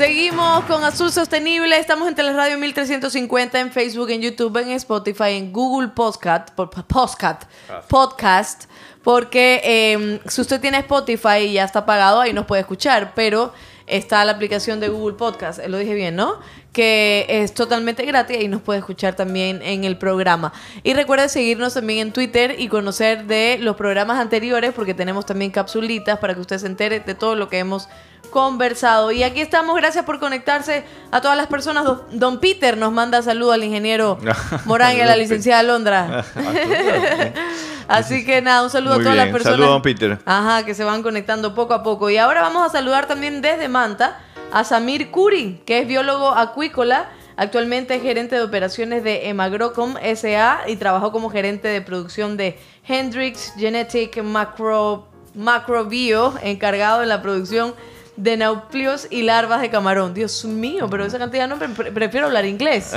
Seguimos 0.00 0.64
con 0.64 0.82
Azul 0.82 1.12
Sostenible. 1.12 1.78
Estamos 1.78 2.08
en 2.08 2.14
Teleradio 2.14 2.56
1350 2.56 3.60
en 3.60 3.70
Facebook, 3.70 4.08
en 4.08 4.22
YouTube, 4.22 4.56
en 4.56 4.70
Spotify, 4.70 5.32
en 5.32 5.52
Google 5.52 5.88
Podcast, 5.88 6.52
podcast, 6.54 7.42
podcast 7.86 8.64
porque 9.02 9.60
em, 9.62 10.18
si 10.26 10.40
usted 10.40 10.60
tiene 10.60 10.78
Spotify 10.78 11.40
y 11.40 11.52
ya 11.54 11.64
está 11.64 11.86
pagado, 11.86 12.20
ahí 12.20 12.32
nos 12.32 12.46
puede 12.46 12.60
escuchar, 12.60 13.12
pero 13.14 13.52
está 13.86 14.24
la 14.24 14.32
aplicación 14.32 14.78
de 14.78 14.88
Google 14.88 15.16
Podcast, 15.16 15.58
lo 15.66 15.78
dije 15.78 15.94
bien, 15.94 16.16
¿no? 16.16 16.38
Que 16.72 17.26
es 17.28 17.54
totalmente 17.54 18.04
gratis 18.04 18.38
y 18.40 18.48
nos 18.48 18.62
puede 18.62 18.78
escuchar 18.78 19.16
también 19.16 19.60
en 19.62 19.84
el 19.84 19.98
programa. 19.98 20.52
Y 20.82 20.94
recuerde 20.94 21.28
seguirnos 21.28 21.74
también 21.74 22.08
en 22.08 22.12
Twitter 22.12 22.54
y 22.58 22.68
conocer 22.68 23.24
de 23.24 23.58
los 23.60 23.76
programas 23.76 24.18
anteriores, 24.18 24.72
porque 24.72 24.94
tenemos 24.94 25.26
también 25.26 25.50
capsulitas 25.50 26.18
para 26.18 26.34
que 26.34 26.40
usted 26.40 26.58
se 26.58 26.66
entere 26.66 27.00
de 27.00 27.14
todo 27.14 27.34
lo 27.34 27.48
que 27.48 27.58
hemos 27.58 27.88
conversado. 28.30 29.12
Y 29.12 29.22
aquí 29.22 29.40
estamos, 29.40 29.76
gracias 29.76 30.04
por 30.04 30.18
conectarse 30.18 30.84
a 31.10 31.20
todas 31.20 31.36
las 31.36 31.46
personas. 31.48 31.84
Don 32.12 32.40
Peter 32.40 32.76
nos 32.76 32.92
manda 32.92 33.22
saludos 33.22 33.54
al 33.54 33.64
ingeniero 33.64 34.18
Morán 34.64 34.96
y 34.96 35.00
a 35.00 35.06
la 35.06 35.16
licenciada 35.16 35.62
Londra. 35.62 36.24
Así 37.88 38.24
que 38.24 38.40
nada, 38.40 38.62
un 38.62 38.70
saludo 38.70 38.94
a 38.94 38.98
todas 38.98 39.16
las 39.16 39.28
personas. 39.28 39.58
Saludos, 39.58 39.70
don 39.70 39.82
Peter. 39.82 40.18
Ajá, 40.24 40.64
que 40.64 40.74
se 40.74 40.84
van 40.84 41.02
conectando 41.02 41.54
poco 41.54 41.74
a 41.74 41.82
poco. 41.82 42.08
Y 42.08 42.18
ahora 42.18 42.40
vamos 42.40 42.64
a 42.64 42.70
saludar 42.70 43.06
también 43.06 43.42
desde 43.42 43.68
Manta 43.68 44.20
a 44.52 44.64
Samir 44.64 45.10
Curi, 45.10 45.60
que 45.66 45.80
es 45.80 45.88
biólogo 45.88 46.30
acuícola. 46.30 47.10
Actualmente 47.36 47.94
es 47.94 48.02
gerente 48.02 48.36
de 48.36 48.42
operaciones 48.42 49.02
de 49.02 49.28
Emagrocom 49.28 49.94
SA 50.14 50.60
y 50.66 50.76
trabajó 50.76 51.10
como 51.10 51.30
gerente 51.30 51.68
de 51.68 51.80
producción 51.80 52.36
de 52.36 52.58
Hendrix 52.86 53.54
Genetic 53.56 54.22
Macro, 54.22 55.08
Macrobio, 55.34 56.34
encargado 56.42 57.02
en 57.02 57.08
la 57.08 57.22
producción 57.22 57.74
de 58.22 58.36
nauplios 58.36 59.06
y 59.10 59.22
larvas 59.22 59.62
de 59.62 59.70
camarón. 59.70 60.12
Dios 60.12 60.44
mío, 60.44 60.88
pero 60.90 61.04
esa 61.04 61.18
cantidad 61.18 61.48
no, 61.48 61.56
prefiero 61.58 62.26
hablar 62.26 62.44
inglés. 62.44 62.94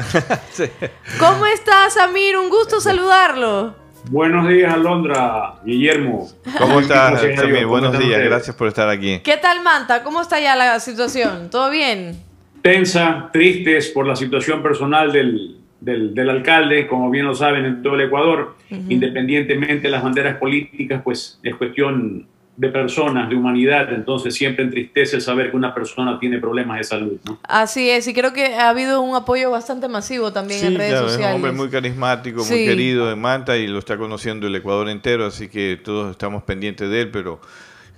¿Cómo 1.19 1.45
estás, 1.45 1.93
Samir? 1.93 2.37
Un 2.37 2.49
gusto 2.49 2.81
saludarlo. 2.81 3.75
Buenos 4.09 4.49
días, 4.49 4.73
Alondra, 4.73 5.55
Guillermo. 5.63 6.29
¿Cómo 6.57 6.81
estás, 6.81 7.21
Samir? 7.21 7.65
Buenos 7.65 7.97
días, 7.97 8.21
gracias 8.21 8.55
por 8.55 8.67
estar 8.67 8.89
aquí. 8.89 9.19
¿Qué 9.23 9.37
tal, 9.37 9.63
Manta? 9.63 10.03
¿Cómo 10.03 10.21
está 10.21 10.39
ya 10.41 10.55
la 10.55 10.79
situación? 10.81 11.49
¿Todo 11.49 11.69
bien? 11.69 12.17
Tensa, 12.61 13.29
tristes 13.31 13.89
por 13.89 14.05
la 14.05 14.15
situación 14.15 14.61
personal 14.61 15.11
del, 15.11 15.57
del, 15.79 16.29
alcalde, 16.29 16.87
como 16.87 17.09
bien 17.09 17.25
lo 17.25 17.35
saben, 17.35 17.65
en 17.65 17.81
todo 17.81 17.95
el 17.95 18.01
Ecuador. 18.01 18.55
Independientemente 18.69 19.83
de 19.83 19.89
las 19.89 20.03
banderas 20.03 20.37
políticas, 20.37 21.01
pues 21.03 21.39
es 21.43 21.55
cuestión 21.55 22.27
de 22.55 22.69
personas, 22.69 23.29
de 23.29 23.35
humanidad, 23.35 23.91
entonces 23.91 24.35
siempre 24.35 24.63
entristece 24.65 25.19
saber 25.19 25.49
que 25.49 25.57
una 25.57 25.73
persona 25.73 26.19
tiene 26.19 26.37
problemas 26.37 26.77
de 26.77 26.83
salud. 26.83 27.19
Así 27.43 27.89
es, 27.89 28.07
y 28.07 28.13
creo 28.13 28.31
que 28.31 28.55
ha 28.55 28.69
habido 28.69 29.01
un 29.01 29.15
apoyo 29.15 29.49
bastante 29.49 29.87
masivo 29.87 30.31
también 30.31 30.63
en 30.63 30.75
redes 30.75 30.99
sociales. 30.99 31.19
Es 31.19 31.29
un 31.29 31.35
hombre 31.35 31.51
muy 31.51 31.69
carismático, 31.69 32.43
muy 32.45 32.65
querido 32.65 33.11
en 33.11 33.19
Manta 33.19 33.57
y 33.57 33.65
lo 33.67 33.79
está 33.79 33.97
conociendo 33.97 34.45
el 34.45 34.55
Ecuador 34.55 34.87
entero, 34.89 35.25
así 35.25 35.47
que 35.47 35.79
todos 35.83 36.11
estamos 36.11 36.43
pendientes 36.43 36.89
de 36.89 37.01
él, 37.01 37.11
pero 37.11 37.41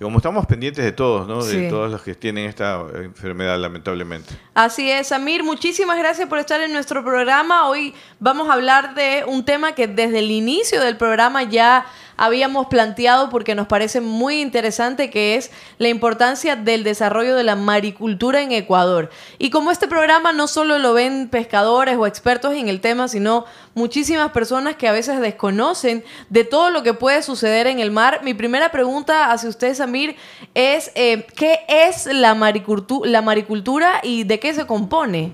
como 0.00 0.18
estamos 0.18 0.44
pendientes 0.46 0.84
de 0.84 0.92
todos, 0.92 1.26
¿no? 1.26 1.42
De 1.42 1.70
todos 1.70 1.90
los 1.90 2.02
que 2.02 2.14
tienen 2.14 2.46
esta 2.46 2.82
enfermedad, 3.02 3.58
lamentablemente. 3.58 4.34
Así 4.54 4.90
es, 4.90 5.10
Amir, 5.10 5.42
muchísimas 5.42 5.98
gracias 5.98 6.28
por 6.28 6.38
estar 6.38 6.60
en 6.60 6.72
nuestro 6.72 7.02
programa. 7.02 7.68
Hoy 7.68 7.94
vamos 8.20 8.48
a 8.48 8.54
hablar 8.54 8.94
de 8.94 9.24
un 9.26 9.44
tema 9.44 9.72
que 9.72 9.86
desde 9.86 10.18
el 10.18 10.30
inicio 10.30 10.82
del 10.82 10.96
programa 10.96 11.44
ya 11.44 11.86
habíamos 12.16 12.66
planteado 12.66 13.30
porque 13.30 13.54
nos 13.54 13.66
parece 13.66 14.00
muy 14.00 14.40
interesante, 14.40 15.10
que 15.10 15.36
es 15.36 15.50
la 15.78 15.88
importancia 15.88 16.56
del 16.56 16.84
desarrollo 16.84 17.36
de 17.36 17.44
la 17.44 17.56
maricultura 17.56 18.42
en 18.42 18.52
Ecuador. 18.52 19.10
Y 19.38 19.50
como 19.50 19.70
este 19.70 19.88
programa 19.88 20.32
no 20.32 20.46
solo 20.46 20.78
lo 20.78 20.94
ven 20.94 21.28
pescadores 21.28 21.96
o 21.96 22.06
expertos 22.06 22.54
en 22.54 22.68
el 22.68 22.80
tema, 22.80 23.08
sino 23.08 23.44
muchísimas 23.74 24.32
personas 24.32 24.76
que 24.76 24.88
a 24.88 24.92
veces 24.92 25.20
desconocen 25.20 26.04
de 26.30 26.44
todo 26.44 26.70
lo 26.70 26.82
que 26.82 26.94
puede 26.94 27.22
suceder 27.22 27.66
en 27.66 27.80
el 27.80 27.90
mar, 27.90 28.20
mi 28.22 28.34
primera 28.34 28.70
pregunta 28.70 29.30
hacia 29.32 29.48
usted, 29.48 29.74
Samir, 29.74 30.16
es 30.54 30.92
eh, 30.94 31.26
¿qué 31.36 31.60
es 31.68 32.06
la 32.06 32.34
maricultura, 32.34 33.10
la 33.10 33.22
maricultura 33.22 34.00
y 34.02 34.24
de 34.24 34.38
qué 34.38 34.54
se 34.54 34.66
compone? 34.66 35.32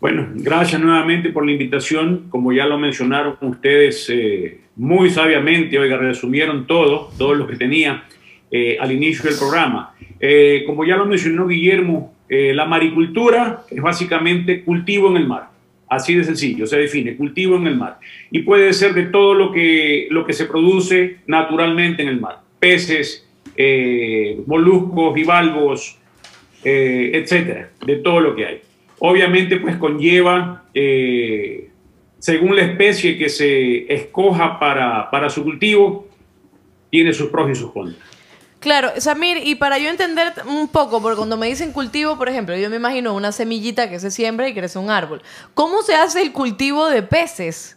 Bueno, 0.00 0.28
gracias 0.34 0.80
nuevamente 0.80 1.30
por 1.30 1.46
la 1.46 1.52
invitación. 1.52 2.26
Como 2.28 2.52
ya 2.52 2.66
lo 2.66 2.76
mencionaron 2.76 3.38
ustedes, 3.40 4.06
eh, 4.10 4.60
muy 4.76 5.10
sabiamente, 5.10 5.78
oiga, 5.78 5.96
resumieron 5.96 6.66
todo, 6.66 7.10
todo 7.16 7.34
lo 7.34 7.46
que 7.46 7.56
tenía 7.56 8.04
eh, 8.50 8.76
al 8.80 8.92
inicio 8.92 9.28
del 9.28 9.38
programa. 9.38 9.94
Eh, 10.20 10.64
como 10.66 10.84
ya 10.84 10.96
lo 10.96 11.06
mencionó 11.06 11.46
Guillermo, 11.46 12.14
eh, 12.28 12.52
la 12.54 12.66
maricultura 12.66 13.62
es 13.70 13.80
básicamente 13.80 14.62
cultivo 14.62 15.10
en 15.10 15.16
el 15.18 15.26
mar. 15.26 15.48
Así 15.88 16.14
de 16.14 16.24
sencillo, 16.24 16.66
se 16.66 16.78
define, 16.78 17.16
cultivo 17.16 17.56
en 17.56 17.66
el 17.66 17.76
mar. 17.76 17.98
Y 18.30 18.40
puede 18.40 18.72
ser 18.72 18.94
de 18.94 19.04
todo 19.04 19.34
lo 19.34 19.52
que, 19.52 20.08
lo 20.10 20.26
que 20.26 20.32
se 20.32 20.46
produce 20.46 21.18
naturalmente 21.26 22.02
en 22.02 22.08
el 22.08 22.20
mar. 22.20 22.40
Peces, 22.58 23.28
moluscos, 24.46 25.14
bivalvos, 25.14 25.98
etcétera, 26.64 27.70
de 27.86 27.96
todo 27.96 28.20
lo 28.20 28.34
que 28.34 28.46
hay. 28.46 28.60
Obviamente, 28.98 29.58
pues 29.58 29.76
conlleva 29.76 30.64
según 32.24 32.56
la 32.56 32.62
especie 32.62 33.18
que 33.18 33.28
se 33.28 33.92
escoja 33.92 34.58
para, 34.58 35.28
su 35.28 35.44
cultivo, 35.44 36.08
tiene 36.88 37.12
sus 37.12 37.28
pros 37.28 37.50
y 37.50 37.54
sus 37.54 37.70
contras. 37.70 38.00
Claro, 38.60 38.92
Samir, 38.96 39.46
y 39.46 39.56
para 39.56 39.76
yo 39.76 39.90
entender 39.90 40.32
un 40.46 40.68
poco, 40.68 41.02
porque 41.02 41.18
cuando 41.18 41.36
me 41.36 41.48
dicen 41.48 41.70
cultivo, 41.70 42.16
por 42.16 42.30
ejemplo, 42.30 42.56
yo 42.56 42.70
me 42.70 42.76
imagino 42.76 43.14
una 43.14 43.30
semillita 43.30 43.90
que 43.90 44.00
se 44.00 44.10
siembra 44.10 44.48
y 44.48 44.54
crece 44.54 44.78
un 44.78 44.88
árbol. 44.88 45.20
¿Cómo 45.52 45.82
se 45.82 45.96
hace 45.96 46.22
el 46.22 46.32
cultivo 46.32 46.88
de 46.88 47.02
peces? 47.02 47.76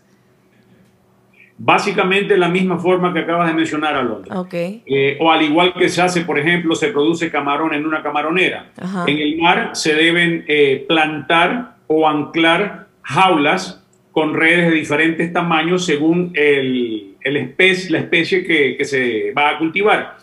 Básicamente 1.58 2.38
la 2.38 2.48
misma 2.48 2.80
forma 2.80 3.14
que 3.14 3.20
acabas 3.20 3.50
de 3.50 3.54
mencionar, 3.54 3.98
Alondra. 3.98 4.40
Okay. 4.40 4.82
Eh, 4.86 5.18
o 5.20 5.30
al 5.30 5.42
igual 5.42 5.74
que 5.74 5.90
se 5.90 6.02
hace, 6.02 6.22
por 6.22 6.40
ejemplo, 6.40 6.74
se 6.74 6.88
produce 6.88 7.30
camarón 7.30 7.74
en 7.74 7.86
una 7.86 8.02
camaronera. 8.02 8.72
En 9.08 9.18
el 9.18 9.42
mar 9.42 9.72
se 9.74 9.94
deben 9.94 10.46
eh, 10.48 10.86
plantar 10.88 11.76
o 11.88 12.08
anclar 12.08 12.88
jaulas 13.02 13.84
con 14.18 14.34
redes 14.34 14.72
de 14.72 14.76
diferentes 14.76 15.32
tamaños 15.32 15.86
según 15.86 16.32
el, 16.34 17.18
la 17.24 18.00
especie 18.00 18.44
que, 18.44 18.84
se 18.84 19.32
va 19.32 19.52
a 19.52 19.58
cultivar. 19.60 20.18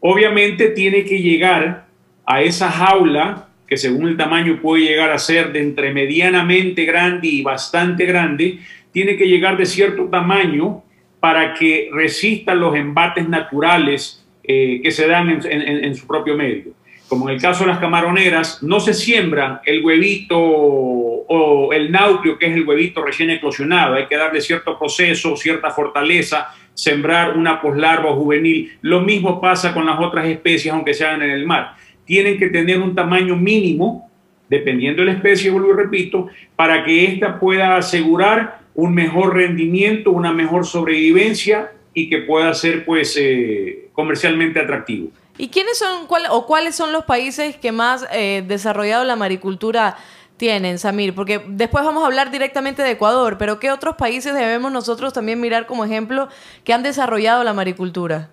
Obviamente 0.00 0.68
tiene 0.68 1.06
que 1.06 1.22
llegar 1.22 1.86
a 2.26 2.42
esa 2.42 2.70
jaula, 2.70 3.48
que 3.66 3.78
según 3.78 4.08
el 4.08 4.18
tamaño 4.18 4.60
puede 4.60 4.84
llegar 4.84 5.10
a 5.10 5.16
ser 5.16 5.52
de 5.52 5.62
entre 5.62 5.90
medianamente 5.94 6.84
grande 6.84 7.28
y 7.28 7.40
bastante 7.40 8.04
grande, 8.04 8.58
tiene 8.92 9.16
que 9.16 9.26
llegar 9.26 9.56
de 9.56 9.64
cierto 9.64 10.04
tamaño 10.10 10.84
para 11.18 11.54
que 11.54 11.88
resista 11.94 12.54
los 12.54 12.76
embates 12.76 13.26
naturales 13.26 14.22
eh, 14.42 14.80
que 14.82 14.90
se 14.90 15.08
dan 15.08 15.40
en, 15.46 15.94
su 15.94 16.06
propio 16.06 16.36
medio. 16.36 16.74
Como 17.08 17.28
en 17.28 17.36
el 17.36 17.40
caso 17.40 17.64
de 17.64 17.70
las 17.70 17.78
camaroneras, 17.78 18.62
no 18.62 18.80
se 18.80 18.94
siembra 18.94 19.60
el 19.64 19.84
huevito 19.84 20.38
o 20.38 21.72
el 21.72 21.90
nautrio, 21.90 22.38
que 22.38 22.46
es 22.46 22.54
el 22.54 22.66
huevito 22.66 23.02
recién 23.02 23.30
eclosionado. 23.30 23.94
Hay 23.94 24.06
que 24.06 24.16
darle 24.16 24.40
cierto 24.40 24.78
proceso, 24.78 25.36
cierta 25.36 25.70
fortaleza, 25.70 26.48
sembrar 26.74 27.36
una 27.36 27.60
poslarva 27.60 28.12
juvenil. 28.12 28.72
Lo 28.82 29.00
mismo 29.00 29.40
pasa 29.40 29.72
con 29.72 29.86
las 29.86 29.98
otras 30.00 30.26
especies, 30.26 30.72
aunque 30.72 30.94
sean 30.94 31.22
en 31.22 31.30
el 31.30 31.46
mar. 31.46 31.76
Tienen 32.04 32.38
que 32.38 32.48
tener 32.48 32.80
un 32.80 32.94
tamaño 32.94 33.36
mínimo, 33.36 34.10
dependiendo 34.48 35.02
de 35.02 35.06
la 35.06 35.12
especie, 35.12 35.50
vuelvo 35.50 35.72
y 35.72 35.76
repito, 35.76 36.28
para 36.56 36.84
que 36.84 37.04
ésta 37.04 37.38
pueda 37.38 37.76
asegurar 37.76 38.60
un 38.74 38.94
mejor 38.94 39.34
rendimiento, 39.34 40.10
una 40.10 40.32
mejor 40.32 40.66
sobrevivencia 40.66 41.72
y 41.94 42.08
que 42.08 42.18
pueda 42.18 42.52
ser 42.54 42.84
pues 42.84 43.16
eh, 43.18 43.88
comercialmente 43.92 44.60
atractivo. 44.60 45.10
¿Y 45.36 45.48
quiénes 45.48 45.78
son 45.78 46.06
o 46.30 46.46
cuáles 46.46 46.76
son 46.76 46.92
los 46.92 47.04
países 47.04 47.56
que 47.56 47.72
más 47.72 48.06
eh, 48.12 48.44
desarrollado 48.46 49.04
la 49.04 49.16
maricultura 49.16 49.96
tienen, 50.36 50.78
Samir? 50.78 51.12
Porque 51.14 51.42
después 51.48 51.84
vamos 51.84 52.04
a 52.04 52.06
hablar 52.06 52.30
directamente 52.30 52.82
de 52.82 52.92
Ecuador, 52.92 53.36
pero 53.36 53.58
¿qué 53.58 53.72
otros 53.72 53.96
países 53.96 54.32
debemos 54.34 54.70
nosotros 54.70 55.12
también 55.12 55.40
mirar 55.40 55.66
como 55.66 55.84
ejemplo 55.84 56.28
que 56.62 56.72
han 56.72 56.84
desarrollado 56.84 57.42
la 57.42 57.52
maricultura? 57.52 58.30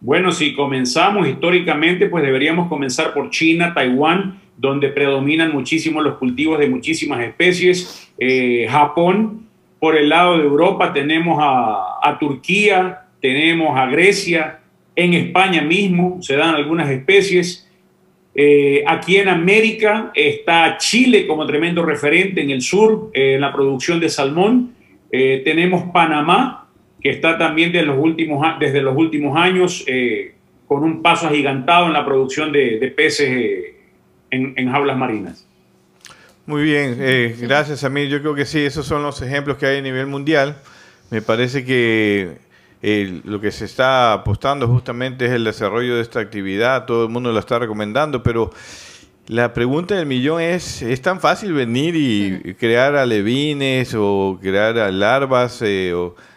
Bueno, 0.00 0.32
si 0.32 0.54
comenzamos 0.54 1.28
históricamente, 1.28 2.06
pues 2.06 2.24
deberíamos 2.24 2.68
comenzar 2.68 3.12
por 3.12 3.28
China, 3.30 3.74
Taiwán, 3.74 4.40
donde 4.56 4.88
predominan 4.88 5.52
muchísimo 5.52 6.00
los 6.00 6.16
cultivos 6.16 6.58
de 6.58 6.68
muchísimas 6.68 7.20
especies. 7.20 8.10
Eh, 8.16 8.66
Japón, 8.70 9.48
por 9.78 9.96
el 9.96 10.08
lado 10.08 10.38
de 10.38 10.44
Europa 10.44 10.92
tenemos 10.92 11.38
a 11.40 12.16
Turquía, 12.18 13.06
tenemos 13.20 13.76
a 13.78 13.86
Grecia, 13.86 14.60
en 14.98 15.14
España 15.14 15.62
mismo 15.62 16.20
se 16.20 16.34
dan 16.34 16.56
algunas 16.56 16.90
especies. 16.90 17.68
Eh, 18.34 18.82
aquí 18.84 19.16
en 19.16 19.28
América 19.28 20.10
está 20.12 20.76
Chile 20.76 21.24
como 21.24 21.46
tremendo 21.46 21.84
referente 21.84 22.42
en 22.42 22.50
el 22.50 22.60
sur, 22.60 23.12
eh, 23.14 23.34
en 23.34 23.40
la 23.40 23.52
producción 23.52 24.00
de 24.00 24.08
salmón. 24.08 24.74
Eh, 25.12 25.42
tenemos 25.44 25.84
Panamá, 25.92 26.66
que 27.00 27.10
está 27.10 27.38
también 27.38 27.70
desde 27.70 27.86
los 27.86 27.96
últimos, 27.96 28.44
desde 28.58 28.82
los 28.82 28.96
últimos 28.96 29.38
años 29.38 29.86
con 30.66 30.82
un 30.82 31.00
paso 31.00 31.28
agigantado 31.28 31.86
en 31.86 31.92
la 31.92 32.04
producción 32.04 32.50
de, 32.50 32.92
peces 32.96 33.76
en, 34.32 34.52
en, 34.56 34.70
jaulas 34.70 34.98
marinas. 34.98 35.46
Muy 36.44 36.64
bien, 36.64 36.98
gracias 37.40 37.84
a 37.84 37.88
mí. 37.88 38.08
Yo 38.08 38.20
creo 38.20 38.34
que 38.34 38.44
sí, 38.44 38.58
esos 38.58 38.84
son 38.84 39.04
los 39.04 39.22
ejemplos 39.22 39.58
que 39.58 39.66
hay 39.66 39.78
a 39.78 39.82
nivel 39.82 40.08
mundial. 40.08 40.56
Me 41.10 41.22
parece 41.22 41.64
que 41.64 42.47
lo 42.80 43.40
que 43.40 43.50
se 43.50 43.64
está 43.64 44.12
apostando 44.12 44.68
justamente 44.68 45.26
es 45.26 45.32
el 45.32 45.44
desarrollo 45.44 45.96
de 45.96 46.02
esta 46.02 46.20
actividad, 46.20 46.86
todo 46.86 47.04
el 47.04 47.10
mundo 47.10 47.32
lo 47.32 47.38
está 47.38 47.58
recomendando, 47.58 48.22
pero 48.22 48.50
la 49.28 49.52
pregunta 49.52 49.94
del 49.94 50.06
millón 50.06 50.40
es, 50.40 50.80
¿es 50.80 51.02
tan 51.02 51.20
fácil 51.20 51.52
venir 51.52 51.94
y 51.96 52.54
crear 52.54 52.96
alevines 52.96 53.94
o 53.94 54.38
crear 54.40 54.74
larvas 54.92 55.60
eh, 55.60 55.92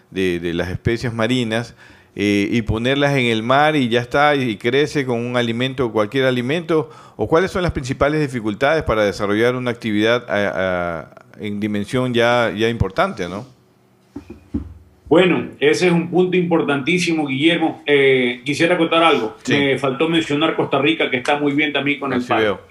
de, 0.09 0.53
las 0.53 0.69
especies 0.69 1.13
marinas 1.13 1.73
eh, 2.17 2.49
y 2.51 2.61
ponerlas 2.63 3.15
en 3.15 3.27
el 3.27 3.43
mar 3.43 3.77
y 3.77 3.87
ya 3.87 4.01
está 4.01 4.35
y 4.35 4.57
crece 4.57 5.05
con 5.05 5.19
un 5.19 5.37
alimento, 5.37 5.91
cualquier 5.93 6.25
alimento? 6.25 6.89
¿O 7.15 7.29
cuáles 7.29 7.51
son 7.51 7.61
las 7.61 7.71
principales 7.71 8.19
dificultades 8.19 8.83
para 8.83 9.05
desarrollar 9.05 9.55
una 9.55 9.71
actividad 9.71 10.25
en 11.39 11.61
dimensión 11.61 12.13
ya, 12.13 12.51
ya 12.53 12.67
importante, 12.67 13.29
no? 13.29 13.60
Bueno, 15.11 15.49
ese 15.59 15.87
es 15.87 15.91
un 15.91 16.09
punto 16.09 16.37
importantísimo, 16.37 17.27
Guillermo. 17.27 17.83
Eh, 17.85 18.39
quisiera 18.45 18.77
contar 18.77 19.03
algo. 19.03 19.35
Me 19.49 19.77
faltó 19.77 20.07
mencionar 20.07 20.55
Costa 20.55 20.79
Rica, 20.79 21.09
que 21.09 21.17
está 21.17 21.37
muy 21.37 21.51
bien 21.51 21.73
también 21.73 21.99
con 21.99 22.13
el 22.13 22.23
palo. 22.23 22.61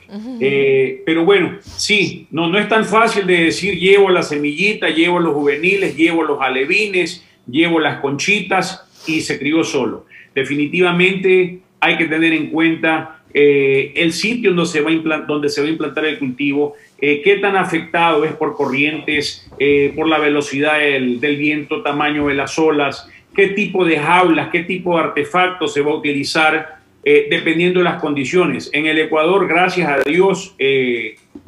Eh, 0.41 1.03
pero 1.05 1.27
bueno, 1.27 1.59
sí, 1.61 2.29
no, 2.31 2.49
no 2.49 2.59
es 2.59 2.67
tan 2.67 2.87
fácil 2.87 3.27
de 3.27 3.45
decir 3.45 3.79
llevo 3.79 4.09
la 4.09 4.23
semillita, 4.23 4.89
llevo 4.89 5.21
los 5.21 5.35
juveniles, 5.35 5.95
llevo 5.95 6.23
los 6.23 6.41
alevines, 6.41 7.23
llevo 7.47 7.79
las 7.79 8.01
conchitas 8.01 8.89
y 9.07 9.21
se 9.21 9.39
crió 9.39 9.63
solo. 9.63 10.07
Definitivamente 10.35 11.59
hay 11.79 11.99
que 11.99 12.07
tener 12.07 12.33
en 12.33 12.47
cuenta 12.47 13.20
eh, 13.33 13.93
el 13.95 14.13
sitio 14.13 14.51
donde 14.51 14.67
se, 14.67 14.81
va 14.81 14.91
a 14.91 15.21
donde 15.21 15.49
se 15.49 15.61
va 15.61 15.69
a 15.69 15.71
implantar 15.71 16.05
el 16.05 16.19
cultivo, 16.19 16.75
eh, 17.01 17.21
qué 17.23 17.37
tan 17.37 17.57
afectado 17.57 18.25
es 18.25 18.33
por 18.33 18.57
corrientes, 18.57 19.49
eh, 19.59 19.93
por 19.95 20.09
la 20.09 20.19
velocidad 20.19 20.79
del, 20.79 21.37
viento, 21.37 21.83
tamaño 21.83 22.27
de 22.27 22.35
las 22.35 22.59
olas, 22.59 23.09
qué 23.35 23.49
tipo 23.49 23.85
de 23.85 23.99
jaulas, 23.99 24.49
qué 24.51 24.65
tipo 24.65 24.97
de 24.97 25.05
artefactos 25.05 25.73
se 25.73 25.81
va 25.81 25.93
a 25.93 25.95
utilizar, 25.95 26.81
dependiendo 27.03 27.81
de 27.81 27.85
las 27.85 27.99
condiciones. 27.99 28.69
En 28.75 28.85
el 28.85 28.99
Ecuador, 28.99 29.49
gracias 29.49 29.89
a 29.89 30.01
Dios, 30.01 30.55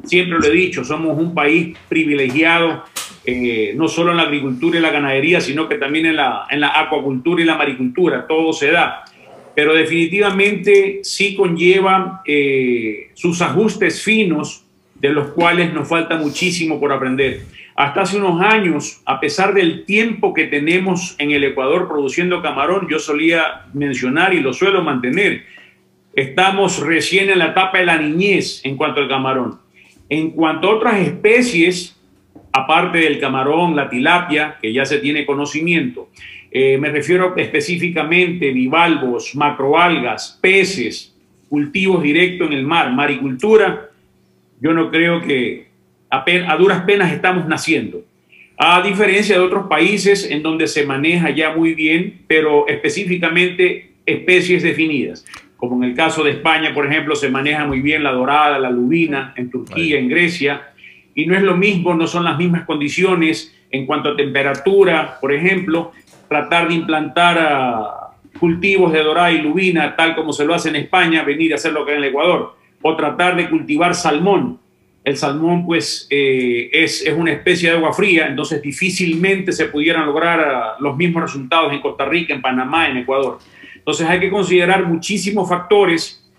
siempre 0.03 0.39
lo 0.39 0.47
he 0.47 0.51
dicho, 0.51 0.83
somos 0.83 1.19
un 1.19 1.35
país 1.35 1.77
privilegiado, 1.91 2.85
no 3.75 3.87
solo 3.87 4.13
en 4.13 4.17
la 4.17 4.23
agricultura 4.23 4.79
y 4.79 4.81
la 4.81 4.91
ganadería, 4.91 5.43
sino 5.43 5.69
que 5.69 5.75
también 5.75 6.07
en 6.07 6.17
la, 6.17 6.47
en 6.49 6.61
la 6.61 6.81
acuacultura 6.81 7.43
y 7.43 7.45
la 7.45 7.57
maricultura, 7.57 8.27
todo 8.27 8.55
se 8.55 8.71
da. 8.71 9.05
Pero 9.55 9.75
definitivamente 9.75 11.01
sí 11.03 11.35
conlleva 11.35 12.23
eh, 12.27 13.11
sus 13.15 13.43
ajustes 13.43 14.03
finos, 14.03 14.65
de 14.95 15.11
los 15.11 15.29
cuales 15.29 15.73
nos 15.75 15.89
falta 15.89 16.17
muchísimo 16.17 16.79
por 16.79 16.93
aprender. 16.93 17.43
Hasta 17.75 18.03
hace 18.03 18.19
unos 18.19 18.41
años, 18.41 19.01
a 19.05 19.19
pesar 19.19 19.55
del 19.55 19.85
tiempo 19.85 20.35
que 20.35 20.45
tenemos 20.45 21.17
en 21.19 21.33
el 21.33 21.43
Ecuador 21.43 21.89
produciendo 21.89 22.43
camarón, 22.43 22.87
yo 22.89 22.99
solía 22.99 23.67
mencionar 23.73 24.35
y 24.35 24.41
lo 24.41 24.53
suelo 24.53 24.83
mantener, 24.83 25.45
estamos 26.15 26.81
recién 26.81 27.31
en 27.31 27.39
la 27.39 27.47
etapa 27.47 27.79
de 27.79 27.87
la 27.87 27.99
niñez 27.99 28.61
en 28.65 28.77
cuanto 28.77 29.01
al 29.01 29.09
camarón. 29.09 29.59
En 30.09 30.31
cuanto 30.31 30.69
a 30.69 30.77
otras 30.77 31.01
especies, 31.01 31.97
aparte 32.53 32.99
del 32.99 33.19
camarón, 33.19 33.75
la 33.75 33.89
tilapia, 33.89 34.59
que 34.61 34.73
ya 34.73 34.85
se 34.85 34.99
tiene 34.99 35.25
conocimiento, 35.27 36.11
eh, 36.51 36.77
me 36.79 36.91
refiero 36.91 37.35
específicamente 37.37 38.51
a 38.51 38.53
bivalvos, 38.53 39.35
macroalgas, 39.35 40.39
peces, 40.41 41.17
cultivos 41.49 42.03
directos 42.03 42.49
en 42.49 42.53
el 42.53 42.65
mar, 42.65 42.93
maricultura, 42.93 43.89
yo 44.61 44.75
no 44.75 44.91
creo 44.91 45.23
que 45.23 45.69
a, 46.11 46.25
a 46.49 46.57
duras 46.57 46.83
penas 46.83 47.13
estamos 47.13 47.47
naciendo. 47.47 48.05
A 48.59 48.83
diferencia 48.83 49.37
de 49.37 49.43
otros 49.43 49.67
países 49.67 50.31
en 50.31 50.43
donde 50.43 50.69
se 50.69 50.87
maneja 50.87 51.31
ya 51.31 51.55
muy 51.57 51.75
bien, 51.75 52.21
pero 52.27 52.69
específicamente 52.69 53.93
especies 54.05 54.63
definidas 54.63 55.25
como 55.63 55.77
en 55.77 55.91
el 55.91 55.97
caso 55.97 56.25
de 56.25 56.33
España, 56.33 56.75
por 56.75 56.85
ejemplo, 56.87 57.15
se 57.15 57.31
maneja 57.31 57.65
muy 57.65 57.81
bien 57.81 58.03
la 58.03 58.11
dorada, 58.11 58.59
la 58.59 58.69
lubina, 58.69 59.33
en 59.37 59.49
Turquía, 59.49 59.97
en 59.97 60.09
Grecia, 60.09 60.72
y 61.15 61.27
no 61.27 61.37
es 61.37 61.43
lo 61.43 61.57
mismo, 61.57 61.95
no 61.95 62.07
son 62.07 62.25
las 62.25 62.39
mismas 62.39 62.65
condiciones 62.65 63.55
en 63.71 63.87
cuanto 63.87 64.11
a 64.11 64.17
temperatura, 64.17 65.19
por 65.21 65.33
ejemplo, 65.33 65.93
tratar 66.29 66.69
de 66.69 66.75
implantar 66.75 67.39
a 67.39 68.03
cultivos 68.39 68.93
de 68.93 69.03
dorada 69.03 69.31
y 69.33 69.43
lubina, 69.43 69.95
tal 69.95 70.15
como 70.15 70.33
se 70.33 70.45
lo 70.45 70.55
hace 70.55 70.71
en 70.71 70.77
España, 70.77 71.23
venir 71.23 71.53
a 71.53 71.57
hacerlo 71.57 71.83
acá 71.83 71.93
en 71.93 71.99
el 71.99 72.05
Ecuador, 72.05 72.57
o 72.81 72.97
tratar 72.97 73.37
de 73.37 73.49
cultivar 73.49 73.95
salmón. 73.95 74.59
El 75.05 75.17
salmón, 75.17 75.67
pues, 75.67 76.07
eh, 76.11 76.71
es, 76.73 77.07
es, 77.07 77.13
una 77.13 77.33
especie 77.33 77.71
de 77.71 77.77
agua 77.77 77.93
fría, 77.93 78.27
entonces 78.29 78.63
difícilmente 78.63 79.53
se 79.53 79.67
pudieran 79.67 80.07
lograr 80.07 80.41
ah, 80.41 80.77
los 80.81 80.97
mismos 80.97 81.23
resultados 81.23 81.73
en 81.73 81.81
Costa 81.81 82.05
Rica, 82.05 82.35
en 82.35 82.41
Panamá, 82.41 82.89
en 82.89 82.99
Ecuador. 82.99 83.39
Entonces 83.77 84.07
hay 84.09 84.21
que 84.21 84.31
considerar 84.31 84.87
muchísimos 84.87 85.49
factores, 85.49 86.31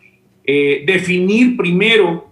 eh, 0.45 0.83
definir 0.85 1.57
primero 1.57 2.29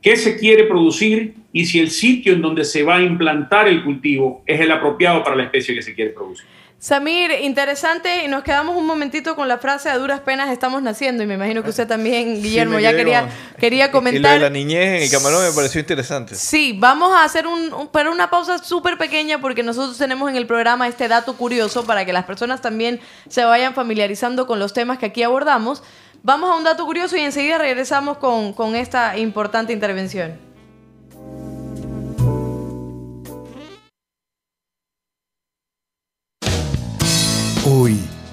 qué 0.00 0.16
se 0.16 0.36
quiere 0.36 0.64
producir 0.64 1.35
y 1.56 1.64
si 1.64 1.80
el 1.80 1.90
sitio 1.90 2.34
en 2.34 2.42
donde 2.42 2.66
se 2.66 2.82
va 2.82 2.96
a 2.96 3.00
implantar 3.00 3.66
el 3.66 3.82
cultivo 3.82 4.42
es 4.44 4.60
el 4.60 4.70
apropiado 4.70 5.24
para 5.24 5.36
la 5.36 5.44
especie 5.44 5.74
que 5.74 5.80
se 5.80 5.94
quiere 5.94 6.10
producir. 6.10 6.44
Samir, 6.78 7.30
interesante 7.30 8.26
y 8.26 8.28
nos 8.28 8.42
quedamos 8.42 8.76
un 8.76 8.84
momentito 8.84 9.34
con 9.34 9.48
la 9.48 9.56
frase 9.56 9.88
a 9.88 9.96
duras 9.96 10.20
penas 10.20 10.50
estamos 10.50 10.82
naciendo 10.82 11.22
y 11.22 11.26
me 11.26 11.32
imagino 11.32 11.62
que 11.62 11.70
usted 11.70 11.88
también, 11.88 12.34
Guillermo, 12.42 12.78
ya 12.78 12.94
quería, 12.94 13.30
quería 13.58 13.90
comentar. 13.90 14.20
Y 14.20 14.38
lo 14.38 14.44
de 14.44 14.50
la 14.50 14.50
niñez 14.50 14.98
en 14.98 15.02
el 15.04 15.10
camarón 15.10 15.48
me 15.48 15.54
pareció 15.54 15.80
interesante. 15.80 16.34
Sí, 16.34 16.76
vamos 16.78 17.10
a 17.16 17.24
hacer 17.24 17.46
un, 17.46 17.88
pero 17.90 18.12
una 18.12 18.28
pausa 18.28 18.58
súper 18.58 18.98
pequeña 18.98 19.40
porque 19.40 19.62
nosotros 19.62 19.96
tenemos 19.96 20.28
en 20.28 20.36
el 20.36 20.46
programa 20.46 20.86
este 20.88 21.08
dato 21.08 21.38
curioso 21.38 21.86
para 21.86 22.04
que 22.04 22.12
las 22.12 22.26
personas 22.26 22.60
también 22.60 23.00
se 23.30 23.46
vayan 23.46 23.72
familiarizando 23.72 24.46
con 24.46 24.58
los 24.58 24.74
temas 24.74 24.98
que 24.98 25.06
aquí 25.06 25.22
abordamos. 25.22 25.82
Vamos 26.22 26.50
a 26.50 26.56
un 26.56 26.64
dato 26.64 26.84
curioso 26.84 27.16
y 27.16 27.20
enseguida 27.20 27.56
regresamos 27.56 28.18
con, 28.18 28.52
con 28.52 28.76
esta 28.76 29.16
importante 29.16 29.72
intervención. 29.72 30.45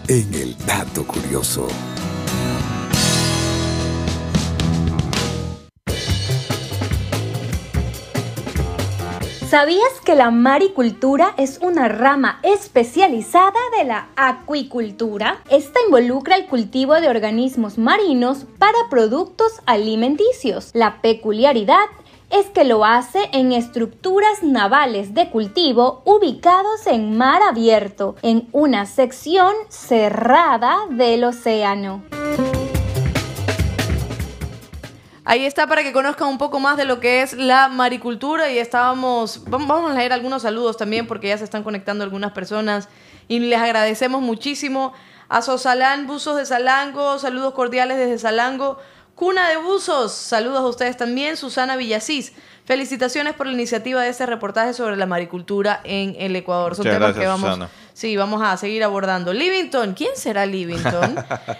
En 0.08 0.34
el 0.34 0.58
Dato 0.66 1.06
Curioso. 1.08 1.68
¿Sabías 9.50 10.02
que 10.04 10.16
la 10.16 10.32
maricultura 10.32 11.36
es 11.38 11.60
una 11.62 11.88
rama 11.88 12.40
especializada 12.42 13.60
de 13.78 13.86
la 13.86 14.10
acuicultura? 14.16 15.44
Esta 15.50 15.80
involucra 15.86 16.38
el 16.38 16.48
cultivo 16.48 16.96
de 16.96 17.08
organismos 17.08 17.78
marinos 17.78 18.46
para 18.58 18.78
productos 18.90 19.62
alimenticios. 19.68 20.72
La 20.74 21.02
peculiaridad 21.02 21.86
es 22.34 22.48
que 22.48 22.64
lo 22.64 22.84
hace 22.84 23.30
en 23.32 23.52
estructuras 23.52 24.42
navales 24.42 25.14
de 25.14 25.30
cultivo 25.30 26.02
ubicados 26.04 26.88
en 26.88 27.16
mar 27.16 27.44
abierto, 27.44 28.16
en 28.24 28.50
una 28.52 28.88
sección 28.88 29.54
cerrada 29.70 30.80
del 30.90 31.26
océano. 31.26 32.04
Ahí 35.26 35.46
está 35.46 35.68
para 35.68 35.84
que 35.84 35.94
conozcan 35.94 36.28
un 36.28 36.40
poco 36.40 36.60
más 36.60 36.76
de 36.76 36.86
lo 36.86 37.00
que 37.00 37.22
es 37.22 37.34
la 37.34 37.68
maricultura 37.68 38.52
y 38.52 38.58
estábamos, 38.58 39.44
vamos 39.46 39.92
a 39.92 39.94
leer 39.94 40.12
algunos 40.12 40.42
saludos 40.42 40.76
también 40.76 41.06
porque 41.06 41.28
ya 41.28 41.38
se 41.38 41.44
están 41.44 41.64
conectando 41.64 42.04
algunas 42.04 42.32
personas 42.32 42.90
y 43.28 43.40
les 43.42 43.60
agradecemos 43.60 44.24
muchísimo 44.24 44.92
a 45.30 45.44
Sosalán 45.44 46.08
Buzos 46.08 46.36
de 46.36 46.48
Salango, 46.48 47.20
saludos 47.20 47.54
cordiales 47.54 47.98
desde 47.98 48.18
Salango, 48.18 48.80
Cuna 49.16 49.50
de 49.50 49.58
Buzos, 49.58 50.12
saludos 50.12 50.60
a 50.60 50.68
ustedes 50.68 50.98
también. 50.98 51.38
Susana 51.38 51.76
Villasís, 51.76 52.34
felicitaciones 52.66 53.34
por 53.34 53.46
la 53.46 53.54
iniciativa 53.54 54.02
de 54.02 54.10
este 54.10 54.26
reportaje 54.26 54.74
sobre 54.74 54.98
la 54.98 55.06
maricultura 55.06 55.82
en 55.84 56.16
el 56.18 56.36
Ecuador. 56.36 56.76
Son 56.76 56.84
temas 56.84 57.16
que 57.16 57.28
vamos, 57.28 57.70
sí, 57.94 58.18
vamos 58.18 58.42
a 58.44 58.58
seguir 58.58 58.84
abordando. 58.84 59.34
Livington, 59.34 59.94
¿quién 59.94 60.12
será 60.16 60.46
Livington? 60.46 61.16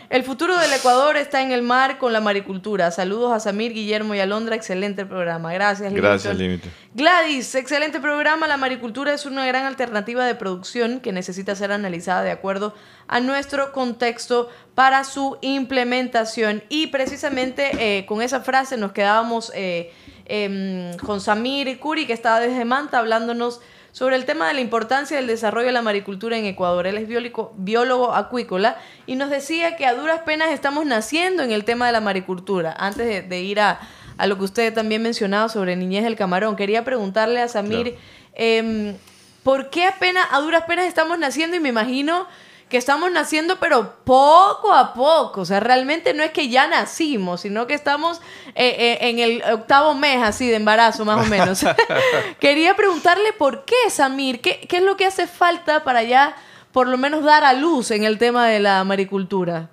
el 0.10 0.24
futuro 0.24 0.58
del 0.58 0.74
Ecuador 0.74 1.18
está 1.18 1.42
en 1.42 1.52
el 1.52 1.62
mar 1.62 1.98
con 1.98 2.14
la 2.14 2.20
maricultura. 2.20 2.92
Saludos 2.92 3.32
a 3.32 3.40
Samir, 3.40 3.74
Guillermo 3.74 4.16
y 4.16 4.20
Alondra, 4.20 4.56
excelente 4.56 5.06
programa. 5.06 5.54
Gracias, 5.54 5.92
Livington. 5.92 6.12
Gracias, 6.12 6.38
Livington. 6.38 6.72
Gladys, 6.96 7.56
excelente 7.56 8.00
programa. 8.00 8.48
La 8.48 8.58
maricultura 8.58 9.14
es 9.14 9.26
una 9.26 9.46
gran 9.46 9.66
alternativa 9.66 10.26
de 10.26 10.36
producción 10.36 11.00
que 11.00 11.12
necesita 11.12 11.56
ser 11.56 11.72
analizada 11.72 12.24
de 12.24 12.32
acuerdo 12.32 12.76
a 13.08 13.20
nuestro 13.20 13.72
contexto 13.72 14.50
para 14.76 15.04
su 15.04 15.38
implementación. 15.42 16.64
Y 16.70 16.88
precisamente 16.88 17.72
eh, 17.80 18.06
con 18.06 18.22
esa 18.22 18.42
frase 18.42 18.78
nos 18.78 18.92
quedábamos 18.92 19.52
eh, 19.56 19.92
em, 20.26 20.96
con 20.98 21.22
Samir 21.22 21.80
Curi, 21.80 22.06
que 22.06 22.14
estaba 22.14 22.40
desde 22.40 22.66
Manta, 22.66 23.00
hablándonos 23.00 23.62
sobre 23.94 24.16
el 24.16 24.26
tema 24.26 24.48
de 24.48 24.56
la 24.56 24.60
importancia 24.60 25.16
del 25.16 25.28
desarrollo 25.28 25.68
de 25.68 25.72
la 25.72 25.84
maricultura 25.84 26.36
en 26.36 26.46
Ecuador. 26.46 26.88
Él 26.88 26.98
es 26.98 27.08
biólogo, 27.08 27.54
biólogo 27.56 28.14
acuícola 28.14 28.76
y 29.06 29.16
nos 29.16 29.30
decía 29.30 29.78
que 29.78 29.86
a 29.86 29.94
duras 29.94 30.22
penas 30.22 30.52
estamos 30.52 30.88
naciendo 30.88 31.44
en 31.44 31.52
el 31.52 31.64
tema 31.64 31.86
de 31.86 31.92
la 31.92 32.02
maricultura. 32.02 32.76
Antes 32.78 33.30
de, 33.30 33.42
ir 33.42 33.60
a, 33.60 33.80
lo 34.26 34.38
que 34.38 34.44
usted 34.46 34.74
también 34.74 35.04
mencionaba 35.04 35.48
sobre 35.48 35.76
niñez 35.76 36.04
del 36.04 36.16
camarón, 36.16 36.56
quería 36.56 36.84
preguntarle 36.84 37.40
a 37.40 37.48
Samir, 37.48 37.96
em, 38.34 38.96
¿por 39.44 39.70
qué 39.70 39.86
apenas, 39.86 40.26
a 40.32 40.40
duras 40.40 40.64
penas 40.64 40.88
estamos 40.88 41.20
naciendo? 41.20 41.56
Y 41.56 41.60
me 41.60 41.70
imagino 41.70 42.26
que 42.74 42.80
estamos 42.80 43.12
naciendo, 43.12 43.58
pero 43.60 43.94
poco 44.04 44.74
a 44.74 44.96
poco. 44.96 45.42
O 45.42 45.46
sea, 45.46 45.60
realmente 45.60 46.16
no 46.16 46.24
es 46.24 46.32
que 46.32 46.50
ya 46.50 46.68
nacimos, 46.68 47.42
sino 47.42 47.68
que 47.68 47.76
estamos 47.76 48.20
eh, 48.56 48.76
eh, 48.80 48.98
en 49.10 49.20
el 49.20 49.44
octavo 49.44 49.94
mes 49.94 50.24
así 50.24 50.48
de 50.48 50.56
embarazo, 50.56 51.06
más 51.06 51.24
o 51.24 51.30
menos. 51.30 51.64
Quería 52.40 52.76
preguntarle 52.76 53.32
por 53.38 53.64
qué, 53.64 53.76
Samir, 53.92 54.42
¿qué, 54.42 54.62
¿qué 54.68 54.78
es 54.78 54.84
lo 54.84 54.98
que 54.98 55.06
hace 55.06 55.28
falta 55.28 55.84
para 55.84 56.02
ya 56.02 56.36
por 56.72 56.88
lo 56.88 56.98
menos 56.98 57.24
dar 57.24 57.44
a 57.44 57.54
luz 57.54 57.92
en 57.92 58.06
el 58.06 58.18
tema 58.18 58.48
de 58.48 58.60
la 58.60 58.84
maricultura? 58.84 59.70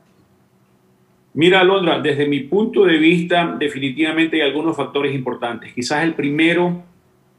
Mira, 1.32 1.60
Alondra, 1.60 2.00
desde 2.00 2.28
mi 2.28 2.40
punto 2.40 2.84
de 2.84 2.98
vista, 2.98 3.56
definitivamente 3.58 4.42
hay 4.42 4.46
algunos 4.46 4.76
factores 4.76 5.14
importantes. 5.14 5.72
Quizás 5.72 6.04
el 6.04 6.12
primero 6.12 6.82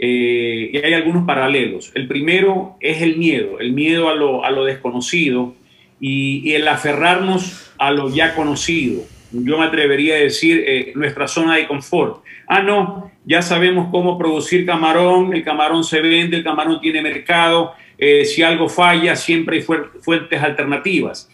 eh, 0.04 0.72
y 0.74 0.78
hay 0.78 0.94
algunos 0.94 1.28
paralelos. 1.28 1.92
El 1.94 2.08
primero 2.08 2.76
es 2.80 3.04
el 3.04 3.18
miedo, 3.18 3.60
el 3.60 3.72
miedo 3.72 4.10
a 4.10 4.16
lo, 4.16 4.44
a 4.44 4.50
lo 4.50 4.66
desconocido 4.66 5.54
y, 6.00 6.54
el 6.54 6.68
aferrarnos 6.68 7.72
a 7.78 7.92
lo 7.92 8.10
ya 8.10 8.34
conocido. 8.34 9.04
Yo 9.32 9.60
me 9.60 9.66
atrevería 9.66 10.16
a 10.16 10.18
decir 10.18 10.64
eh, 10.66 10.92
nuestra 10.96 11.28
zona 11.28 11.56
de 11.56 11.68
confort. 11.68 12.24
Ah, 12.48 12.64
no, 12.64 13.12
ya 13.26 13.44
sabemos 13.44 13.90
cómo 13.92 14.18
producir 14.18 14.66
camarón, 14.66 15.36
el 15.36 15.44
camarón 15.44 15.84
se 15.84 16.02
vende, 16.02 16.36
el 16.36 16.44
camarón 16.44 16.82
tiene 16.82 17.04
mercado, 17.04 17.74
eh, 17.96 18.26
si 18.26 18.42
algo 18.42 18.70
falla, 18.70 19.16
siempre 19.16 19.58
hay 19.58 19.64
fuentes 19.64 20.42
alternativas. 20.42 21.30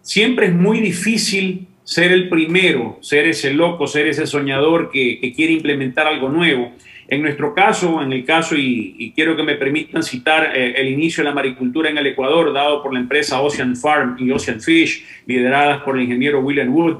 Siempre 0.00 0.46
es 0.46 0.54
muy 0.54 0.78
difícil 0.78 1.66
ser 1.82 2.12
el 2.12 2.28
primero, 2.28 2.98
ser 3.00 3.26
ese 3.26 3.52
loco, 3.52 3.88
ser 3.88 4.06
ese 4.06 4.28
soñador 4.28 4.92
que, 4.92 5.18
que 5.18 5.32
quiere 5.32 5.54
implementar 5.54 6.06
algo 6.06 6.28
nuevo. 6.28 6.72
En 7.08 7.22
nuestro 7.22 7.54
caso, 7.54 8.00
en 8.02 8.12
el 8.12 8.24
caso, 8.24 8.54
y, 8.56 9.12
quiero 9.14 9.36
que 9.36 9.42
me 9.42 9.56
permitan 9.56 10.02
citar 10.02 10.56
eh, 10.56 10.74
el 10.76 10.88
inicio 10.88 11.22
de 11.22 11.30
la 11.30 11.34
maricultura 11.34 11.90
en 11.90 11.98
el 11.98 12.06
Ecuador, 12.06 12.52
dado 12.52 12.82
por 12.82 12.92
la 12.92 13.00
empresa 13.00 13.40
Ocean 13.40 13.76
Farm 13.76 14.16
y 14.18 14.30
Ocean 14.30 14.60
Fish, 14.60 15.04
lideradas 15.26 15.82
por 15.82 15.96
el 15.96 16.04
ingeniero 16.04 16.40
William 16.40 16.74
Wood, 16.74 16.98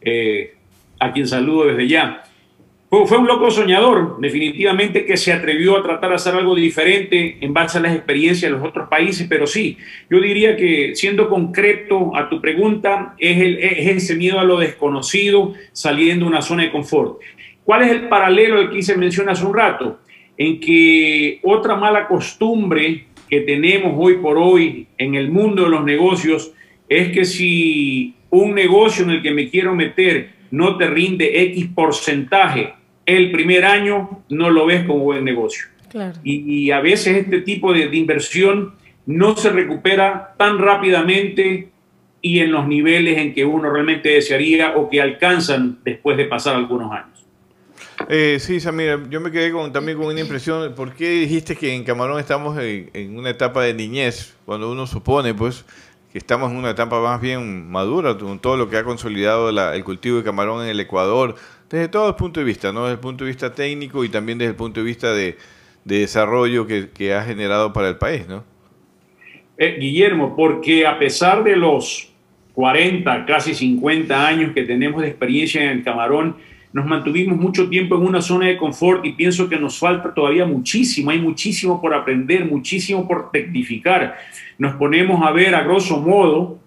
eh, 0.00 0.54
a 0.98 1.12
quien 1.12 1.26
saludo 1.26 1.66
desde 1.66 1.88
ya. 1.88 2.22
fue, 2.90 3.18
un 3.18 3.26
loco 3.26 3.50
soñador, 3.50 4.18
definitivamente 4.20 5.04
que 5.04 5.16
se 5.16 5.32
atrevió 5.32 5.76
a 5.76 5.82
tratar 5.82 6.10
de 6.10 6.16
hacer 6.16 6.34
algo 6.34 6.54
diferente 6.54 7.38
en 7.40 7.52
base 7.52 7.78
a 7.78 7.80
las 7.80 7.94
experiencias 7.94 8.50
de 8.50 8.58
los 8.58 8.66
otros 8.66 8.88
países, 8.88 9.26
pero 9.28 9.46
sí, 9.46 9.76
yo 10.10 10.20
diría 10.20 10.56
que 10.56 10.94
siendo 10.94 11.28
concreto 11.28 12.16
a 12.16 12.28
tu 12.28 12.40
pregunta, 12.40 13.14
es, 13.18 13.38
el, 13.38 13.58
es 13.58 13.88
ese 14.04 14.16
miedo 14.16 14.40
a 14.40 14.44
lo 14.44 14.58
desconocido 14.58 15.54
saliendo 15.72 16.24
de 16.24 16.30
una 16.30 16.42
zona 16.42 16.64
de 16.64 16.72
confort. 16.72 17.20
¿Cuál 17.66 17.82
es 17.82 17.90
el 17.90 18.08
paralelo 18.08 18.60
al 18.60 18.70
que 18.70 18.80
se 18.80 18.96
menciona 18.96 19.32
hace 19.32 19.44
un 19.44 19.52
rato? 19.52 19.98
En 20.38 20.60
que 20.60 21.40
otra 21.42 21.74
mala 21.74 22.06
costumbre 22.06 23.06
que 23.28 23.40
tenemos 23.40 23.92
hoy 23.96 24.18
por 24.18 24.38
hoy 24.38 24.86
en 24.96 25.16
el 25.16 25.32
mundo 25.32 25.64
de 25.64 25.70
los 25.70 25.84
negocios 25.84 26.52
es 26.88 27.10
que 27.10 27.24
si 27.24 28.14
un 28.30 28.54
negocio 28.54 29.04
en 29.04 29.10
el 29.10 29.22
que 29.22 29.32
me 29.32 29.50
quiero 29.50 29.74
meter 29.74 30.30
no 30.52 30.76
te 30.76 30.86
rinde 30.86 31.42
X 31.42 31.66
porcentaje 31.74 32.74
el 33.04 33.32
primer 33.32 33.64
año, 33.64 34.22
no 34.28 34.48
lo 34.50 34.66
ves 34.66 34.84
como 34.84 35.00
buen 35.00 35.24
negocio. 35.24 35.66
Y, 36.22 36.70
a 36.70 36.80
veces 36.80 37.16
este 37.16 37.40
tipo 37.40 37.72
de, 37.72 37.88
inversión 37.96 38.74
no 39.06 39.36
se 39.36 39.50
recupera 39.50 40.34
tan 40.36 40.58
rápidamente 40.58 41.70
y 42.20 42.40
en 42.40 42.52
los 42.52 42.68
niveles 42.68 43.18
en 43.18 43.34
que 43.34 43.44
uno 43.44 43.70
realmente 43.70 44.10
desearía 44.10 44.76
o 44.76 44.88
que 44.88 45.00
alcanzan 45.00 45.78
después 45.84 46.16
de 46.16 46.26
pasar 46.26 46.54
algunos 46.54 46.92
años. 46.92 47.15
Eh, 48.08 48.38
sí, 48.38 48.60
Samira, 48.60 49.00
yo 49.10 49.20
me 49.20 49.32
quedé 49.32 49.50
con, 49.50 49.72
también 49.72 49.98
con 49.98 50.06
una 50.06 50.20
impresión. 50.20 50.74
¿Por 50.74 50.94
qué 50.94 51.10
dijiste 51.10 51.56
que 51.56 51.74
en 51.74 51.82
Camarón 51.82 52.20
estamos 52.20 52.56
en, 52.58 53.18
una 53.18 53.30
etapa 53.30 53.64
de 53.64 53.74
niñez? 53.74 54.36
Cuando 54.44 54.70
uno 54.70 54.86
supone, 54.86 55.34
pues, 55.34 55.64
que 56.12 56.18
estamos 56.18 56.52
en 56.52 56.58
una 56.58 56.70
etapa 56.70 57.00
más 57.00 57.20
bien 57.20 57.68
madura, 57.68 58.16
con 58.16 58.38
todo 58.38 58.56
lo 58.56 58.70
que 58.70 58.76
ha 58.76 58.84
consolidado 58.84 59.50
el 59.72 59.84
cultivo 59.84 60.18
de 60.18 60.24
camarón 60.24 60.62
en 60.62 60.70
el 60.70 60.78
Ecuador, 60.78 61.34
desde 61.68 61.88
todo 61.88 62.08
el 62.08 62.14
punto 62.14 62.38
de 62.38 62.46
vista, 62.46 62.72
¿no? 62.72 62.82
Desde 62.84 62.94
el 62.94 63.00
punto 63.00 63.24
de 63.24 63.30
vista 63.30 63.52
técnico 63.52 64.04
y 64.04 64.08
también 64.08 64.38
desde 64.38 64.50
el 64.50 64.56
punto 64.56 64.80
de 64.80 64.86
vista 64.86 65.12
de, 65.12 65.36
desarrollo 65.84 66.66
que, 66.66 67.14
ha 67.14 67.22
generado 67.22 67.72
para 67.72 67.88
el 67.88 67.96
país, 67.96 68.26
¿no? 68.28 68.44
Eh, 69.58 69.78
Guillermo, 69.80 70.34
porque 70.36 70.86
a 70.86 70.98
pesar 70.98 71.42
de 71.42 71.56
los 71.56 72.12
40, 72.54 73.24
casi 73.26 73.54
50 73.54 74.26
años 74.26 74.52
que 74.52 74.62
tenemos 74.62 75.02
de 75.02 75.08
experiencia 75.08 75.62
en 75.62 75.78
el 75.78 75.84
camarón, 75.84 76.36
nos 76.72 76.86
mantuvimos 76.86 77.38
mucho 77.38 77.68
tiempo 77.68 77.96
en 77.96 78.02
una 78.02 78.20
zona 78.20 78.46
de 78.46 78.56
confort 78.56 79.04
y 79.04 79.12
pienso 79.12 79.48
que 79.48 79.58
nos 79.58 79.78
falta 79.78 80.12
todavía 80.12 80.46
muchísimo, 80.46 81.10
hay 81.10 81.20
muchísimo 81.20 81.80
por 81.80 81.94
aprender, 81.94 82.44
muchísimo 82.44 83.06
por 83.06 83.30
tecnificar. 83.30 84.16
Nos 84.58 84.74
ponemos 84.74 85.26
a 85.26 85.32
ver 85.32 85.54
a 85.54 85.62
grosso 85.62 86.00
modo 86.00 86.58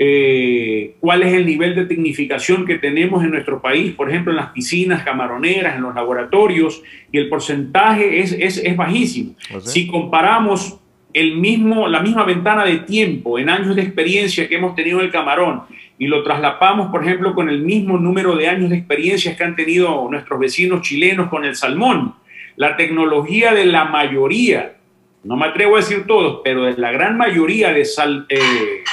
eh, 0.00 0.94
cuál 1.00 1.24
es 1.24 1.34
el 1.34 1.44
nivel 1.44 1.74
de 1.74 1.86
tecnificación 1.86 2.64
que 2.64 2.78
tenemos 2.78 3.24
en 3.24 3.32
nuestro 3.32 3.60
país, 3.60 3.94
por 3.94 4.08
ejemplo, 4.08 4.30
en 4.30 4.36
las 4.36 4.50
piscinas 4.50 5.02
camaroneras, 5.02 5.74
en 5.74 5.82
los 5.82 5.94
laboratorios, 5.94 6.80
y 7.10 7.18
el 7.18 7.28
porcentaje 7.28 8.20
es, 8.20 8.32
es, 8.32 8.76
bajísimo. 8.76 9.34
Si 9.64 9.88
comparamos 9.88 10.78
el 11.20 11.36
mismo, 11.36 11.88
la 11.88 12.00
misma 12.00 12.24
ventana 12.24 12.64
de 12.64 12.78
tiempo 12.78 13.38
en 13.38 13.48
años 13.48 13.74
de 13.74 13.82
experiencia 13.82 14.48
que 14.48 14.56
hemos 14.56 14.74
tenido 14.74 15.00
en 15.00 15.06
el 15.06 15.12
camarón 15.12 15.62
y 15.98 16.06
lo 16.06 16.22
traslapamos, 16.22 16.90
por 16.90 17.02
ejemplo, 17.02 17.34
con 17.34 17.48
el 17.48 17.60
mismo 17.60 17.98
número 17.98 18.36
de 18.36 18.48
años 18.48 18.70
de 18.70 18.76
experiencias 18.76 19.36
que 19.36 19.44
han 19.44 19.56
tenido 19.56 20.08
nuestros 20.10 20.38
vecinos 20.38 20.82
chilenos 20.82 21.28
con 21.28 21.44
el 21.44 21.56
salmón, 21.56 22.14
la 22.56 22.76
tecnología 22.76 23.52
de 23.52 23.66
la 23.66 23.84
mayoría, 23.84 24.76
no 25.24 25.36
me 25.36 25.46
atrevo 25.46 25.74
a 25.76 25.80
decir 25.80 26.06
todos, 26.06 26.40
pero 26.44 26.62
de 26.62 26.76
la 26.76 26.92
gran 26.92 27.16
mayoría 27.16 27.72
de, 27.72 27.84
sal, 27.84 28.26
eh, 28.28 28.84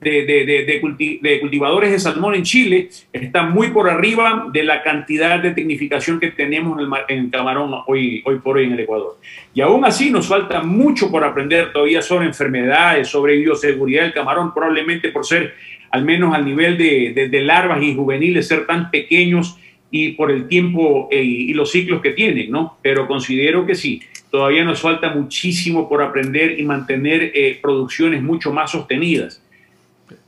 de, 0.00 1.38
cultivadores 1.40 1.90
de 1.90 1.98
salmón 1.98 2.34
en 2.34 2.42
Chile 2.42 2.88
está 3.12 3.42
muy 3.42 3.68
por 3.68 3.88
arriba 3.90 4.46
de 4.52 4.62
la 4.62 4.82
cantidad 4.82 5.40
de 5.40 5.52
tecnificación 5.52 6.20
que 6.20 6.30
tenemos 6.30 6.78
en 7.08 7.18
el, 7.18 7.30
camarón 7.30 7.74
hoy, 7.86 8.22
hoy 8.24 8.38
por 8.38 8.56
hoy 8.56 8.64
en 8.64 8.72
el 8.72 8.80
Ecuador. 8.80 9.18
Y 9.54 9.60
aún 9.60 9.84
así 9.84 10.10
nos 10.10 10.28
falta 10.28 10.62
mucho 10.62 11.10
por 11.10 11.24
aprender 11.24 11.72
todavía 11.72 12.02
sobre 12.02 12.26
enfermedades, 12.26 13.08
sobre 13.08 13.36
bioseguridad 13.36 14.02
del 14.02 14.12
camarón, 14.12 14.54
probablemente 14.54 15.08
por 15.10 15.26
ser 15.26 15.54
al 15.90 16.04
menos 16.04 16.34
al 16.34 16.44
nivel 16.44 16.76
de, 16.76 17.42
larvas 17.42 17.82
y 17.82 17.94
juveniles, 17.94 18.46
ser 18.46 18.66
tan 18.66 18.90
pequeños 18.90 19.58
y 19.90 20.10
por 20.12 20.30
el 20.30 20.48
tiempo 20.48 21.08
eh, 21.10 21.22
y 21.22 21.54
los 21.54 21.72
ciclos 21.72 22.02
que 22.02 22.10
tienen, 22.10 22.50
¿no? 22.50 22.76
Pero 22.82 23.06
considero 23.06 23.64
que 23.64 23.74
sí, 23.74 24.02
todavía 24.30 24.64
nos 24.64 24.82
falta 24.82 25.14
muchísimo 25.14 25.88
por 25.88 26.02
aprender 26.02 26.60
y 26.60 26.62
mantener 26.62 27.32
eh, 27.34 27.58
producciones 27.60 28.22
mucho 28.22 28.52
más 28.52 28.70
sostenidas. 28.70 29.42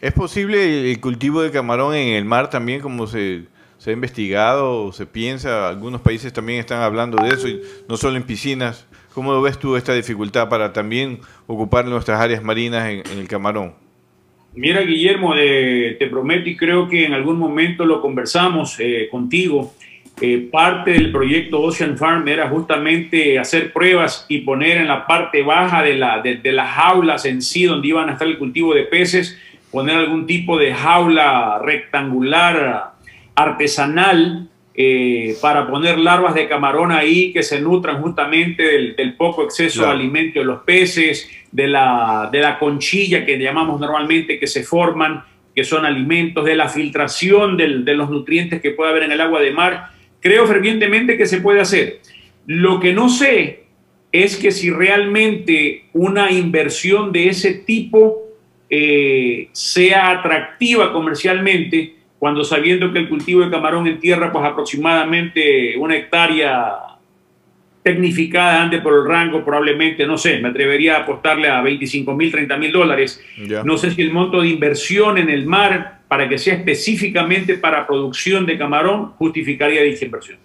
¿Es 0.00 0.12
posible 0.12 0.90
el 0.90 1.00
cultivo 1.00 1.42
de 1.42 1.50
camarón 1.50 1.94
en 1.94 2.14
el 2.14 2.24
mar 2.24 2.50
también, 2.50 2.80
como 2.80 3.06
se, 3.06 3.44
ha 3.86 3.90
investigado 3.90 4.84
o 4.84 4.92
se 4.92 5.06
piensa? 5.06 5.68
Algunos 5.68 6.00
países 6.00 6.32
también 6.32 6.60
están 6.60 6.82
hablando 6.82 7.22
de 7.22 7.30
eso, 7.30 7.48
y 7.48 7.60
no 7.88 7.96
solo 7.96 8.16
en 8.16 8.22
piscinas. 8.22 8.86
¿Cómo 9.14 9.40
ves 9.42 9.58
tú 9.58 9.76
esta 9.76 9.92
dificultad 9.92 10.48
para 10.48 10.72
también 10.72 11.18
ocupar 11.46 11.84
nuestras 11.84 12.20
áreas 12.20 12.42
marinas 12.42 12.88
en, 12.88 13.18
el 13.18 13.26
camarón? 13.26 13.74
Mira, 14.54 14.80
Guillermo, 14.82 15.34
te 15.34 16.06
prometo 16.10 16.48
y 16.48 16.56
creo 16.56 16.88
que 16.88 17.04
en 17.06 17.12
algún 17.12 17.38
momento 17.38 17.84
lo 17.84 18.00
conversamos 18.00 18.76
eh, 18.78 19.08
contigo. 19.10 19.74
Eh, 20.22 20.48
parte 20.52 20.92
del 20.92 21.10
proyecto 21.10 21.60
Ocean 21.62 21.96
Farm 21.96 22.28
era 22.28 22.48
justamente 22.48 23.38
hacer 23.38 23.72
pruebas 23.72 24.26
y 24.28 24.40
poner 24.40 24.76
en 24.76 24.88
la 24.88 25.06
parte 25.06 25.42
baja 25.42 25.82
de, 25.82 25.94
la, 25.94 26.20
de 26.20 26.52
las 26.52 26.70
jaulas 26.74 27.24
en 27.24 27.40
sí, 27.40 27.64
donde 27.64 27.88
iban 27.88 28.10
a 28.10 28.12
estar 28.12 28.28
el 28.28 28.36
cultivo 28.36 28.74
de 28.74 28.82
peces, 28.82 29.38
poner 29.70 29.96
algún 29.96 30.26
tipo 30.26 30.58
de 30.58 30.74
jaula 30.74 31.60
rectangular 31.64 32.92
artesanal 33.34 34.48
eh, 34.74 35.36
para 35.40 35.66
poner 35.68 35.98
larvas 35.98 36.34
de 36.34 36.48
camarón 36.48 36.92
ahí 36.92 37.32
que 37.32 37.42
se 37.42 37.60
nutran 37.60 38.00
justamente 38.00 38.94
del, 38.96 39.14
poco 39.14 39.44
exceso 39.44 39.82
de 39.82 39.88
alimento 39.88 40.38
de 40.38 40.44
los 40.44 40.62
peces, 40.62 41.28
de 41.50 41.66
la, 41.66 42.28
de 42.32 42.40
la 42.40 42.58
conchilla 42.58 43.26
que 43.26 43.38
llamamos 43.38 43.80
normalmente 43.80 44.38
que 44.38 44.46
se 44.46 44.62
forman, 44.62 45.24
que 45.54 45.64
son 45.64 45.84
alimentos, 45.84 46.44
de 46.44 46.54
la 46.54 46.68
filtración 46.68 47.56
de 47.56 47.94
los 47.94 48.10
nutrientes 48.10 48.62
que 48.62 48.70
puede 48.70 48.90
haber 48.90 49.02
en 49.02 49.12
el 49.12 49.20
agua 49.20 49.40
de 49.40 49.50
mar. 49.50 49.90
Creo 50.20 50.46
fervientemente 50.46 51.18
que 51.18 51.26
se 51.26 51.40
puede 51.40 51.60
hacer. 51.60 52.00
Lo 52.46 52.78
que 52.80 52.92
no 52.92 53.08
sé 53.08 53.64
es 54.12 54.36
que 54.36 54.50
si 54.50 54.70
realmente 54.70 55.84
una 55.92 56.30
inversión 56.30 57.12
de 57.12 57.28
ese 57.28 57.54
tipo 57.54 58.29
eh, 58.70 59.48
sea 59.52 60.10
atractiva 60.10 60.92
comercialmente, 60.92 61.96
cuando 62.20 62.44
sabiendo 62.44 62.92
que 62.92 63.00
el 63.00 63.08
cultivo 63.08 63.40
de 63.40 63.50
camarón 63.50 63.86
en 63.88 63.98
tierra, 63.98 64.30
pues 64.30 64.44
aproximadamente 64.44 65.76
una 65.76 65.96
hectárea 65.96 66.90
tecnificada 67.82 68.62
ande 68.62 68.80
por 68.80 68.94
el 68.94 69.06
rango, 69.06 69.44
probablemente, 69.44 70.06
no 70.06 70.18
sé, 70.18 70.38
me 70.38 70.50
atrevería 70.50 70.96
a 70.96 71.00
apostarle 71.00 71.48
a 71.48 71.60
25 71.62 72.14
mil, 72.14 72.30
30 72.30 72.56
mil 72.58 72.72
dólares. 72.72 73.20
No 73.64 73.76
sé 73.78 73.90
si 73.90 74.02
el 74.02 74.12
monto 74.12 74.42
de 74.42 74.48
inversión 74.48 75.18
en 75.18 75.30
el 75.30 75.46
mar, 75.46 76.02
para 76.06 76.28
que 76.28 76.38
sea 76.38 76.54
específicamente 76.54 77.54
para 77.54 77.86
producción 77.86 78.44
de 78.44 78.58
camarón, 78.58 79.12
justificaría 79.12 79.82
dicha 79.82 80.04
inversión. 80.04 80.38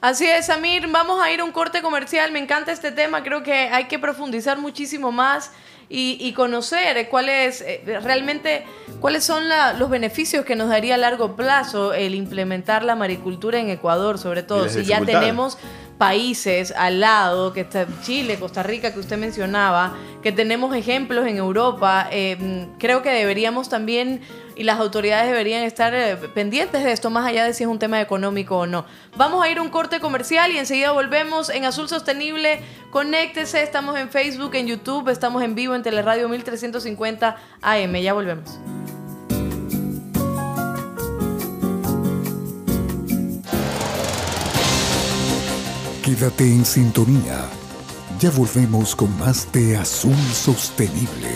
Así 0.00 0.24
es, 0.26 0.46
Samir, 0.46 0.86
vamos 0.86 1.20
a 1.20 1.32
ir 1.32 1.40
a 1.40 1.44
un 1.44 1.50
corte 1.50 1.82
comercial, 1.82 2.30
me 2.30 2.38
encanta 2.38 2.70
este 2.70 2.92
tema, 2.92 3.24
creo 3.24 3.42
que 3.42 3.52
hay 3.52 3.86
que 3.86 3.98
profundizar 3.98 4.56
muchísimo 4.56 5.10
más 5.10 5.52
y, 5.90 6.32
conocer 6.32 7.08
cuáles 7.08 7.62
eh, 7.62 7.82
realmente 8.02 8.64
cuáles 9.00 9.24
son 9.24 9.44
los 9.78 9.88
beneficios 9.88 10.44
que 10.44 10.54
nos 10.54 10.68
daría 10.68 10.96
a 10.96 10.98
largo 10.98 11.34
plazo 11.34 11.94
el 11.94 12.14
implementar 12.14 12.84
la 12.84 12.94
maricultura 12.94 13.58
en 13.58 13.70
Ecuador, 13.70 14.18
sobre 14.18 14.42
todo. 14.42 14.68
Si 14.68 14.84
ya 14.84 15.00
tenemos 15.00 15.56
países 15.98 16.72
al 16.76 17.00
lado, 17.00 17.52
que 17.52 17.62
está 17.62 17.86
Chile, 18.02 18.38
Costa 18.38 18.62
Rica, 18.62 18.94
que 18.94 19.00
usted 19.00 19.18
mencionaba, 19.18 19.96
que 20.22 20.32
tenemos 20.32 20.74
ejemplos 20.74 21.26
en 21.26 21.36
Europa, 21.36 22.08
eh, 22.10 22.68
creo 22.78 23.02
que 23.02 23.10
deberíamos 23.10 23.68
también 23.68 24.20
y 24.56 24.64
las 24.64 24.78
autoridades 24.80 25.26
deberían 25.30 25.62
estar 25.62 25.94
eh, 25.94 26.16
pendientes 26.34 26.82
de 26.84 26.92
esto, 26.92 27.10
más 27.10 27.26
allá 27.26 27.44
de 27.44 27.52
si 27.52 27.64
es 27.64 27.68
un 27.68 27.78
tema 27.78 28.00
económico 28.00 28.58
o 28.58 28.66
no. 28.66 28.84
Vamos 29.16 29.42
a 29.44 29.50
ir 29.50 29.58
a 29.58 29.62
un 29.62 29.70
corte 29.70 30.00
comercial 30.00 30.52
y 30.52 30.58
enseguida 30.58 30.92
volvemos 30.92 31.50
en 31.50 31.64
Azul 31.64 31.88
Sostenible. 31.88 32.60
Conéctese, 32.90 33.62
estamos 33.62 33.98
en 33.98 34.08
Facebook, 34.08 34.54
en 34.54 34.66
YouTube, 34.66 35.08
estamos 35.08 35.42
en 35.42 35.54
vivo 35.54 35.74
en 35.74 35.82
Teleradio 35.82 36.28
1350 36.28 37.36
AM. 37.62 37.94
Ya 37.96 38.12
volvemos. 38.14 38.58
Quédate 46.08 46.44
en 46.44 46.64
sintonía. 46.64 47.50
Ya 48.18 48.30
volvemos 48.30 48.96
con 48.96 49.14
más 49.18 49.52
de 49.52 49.76
Azul 49.76 50.16
Sostenible. 50.32 51.28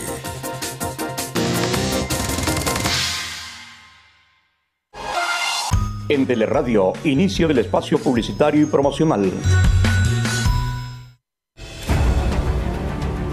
En 6.09 6.27
Teleradio, 6.27 6.95
inicio 7.05 7.49
del 7.49 7.59
espacio 7.59 7.99
publicitario 7.99 8.63
y 8.63 8.65
promocional. 8.65 9.31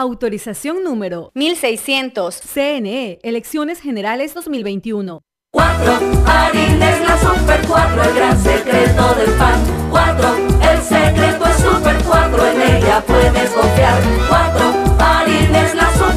Autorización 0.00 0.82
número 0.82 1.30
1600. 1.34 2.34
CNE, 2.34 3.18
Elecciones 3.22 3.82
Generales 3.82 4.32
2021. 4.32 5.20
4. 5.52 5.98
Harines 6.24 7.00
la 7.06 7.18
Super 7.18 7.60
4, 7.68 8.02
el 8.04 8.14
gran 8.14 8.42
secreto 8.42 9.14
del 9.16 9.30
pan. 9.32 9.60
4. 9.90 10.36
El 10.72 10.80
secreto 10.80 11.44
es 11.44 11.56
Super 11.58 11.96
4, 12.02 12.46
en 12.46 12.62
ella 12.62 13.04
puedes 13.06 13.50
confiar. 13.50 14.00
4. 14.26 14.96
Harines 15.00 15.74
la 15.74 15.92
Super 15.92 16.09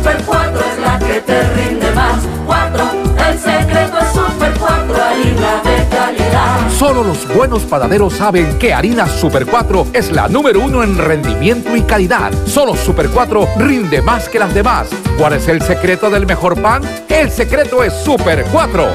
Solo 6.84 7.02
los 7.02 7.34
buenos 7.34 7.64
panaderos 7.64 8.12
saben 8.12 8.60
que 8.60 8.74
harina 8.74 9.08
Super 9.08 9.46
4 9.46 9.88
es 9.94 10.12
la 10.12 10.28
número 10.28 10.60
uno 10.60 10.84
en 10.84 10.98
rendimiento 10.98 11.78
y 11.78 11.82
calidad. 11.82 12.34
Solo 12.46 12.76
Super 12.76 13.08
4 13.08 13.48
rinde 13.58 14.02
más 14.02 14.28
que 14.28 14.38
las 14.38 14.54
demás. 14.54 14.90
¿Cuál 15.18 15.32
es 15.32 15.48
el 15.48 15.62
secreto 15.62 16.10
del 16.10 16.26
mejor 16.26 16.62
pan? 16.62 16.82
El 17.08 17.32
secreto 17.32 17.86
es 17.86 17.94
Super 17.94 18.44
4. 18.52 18.86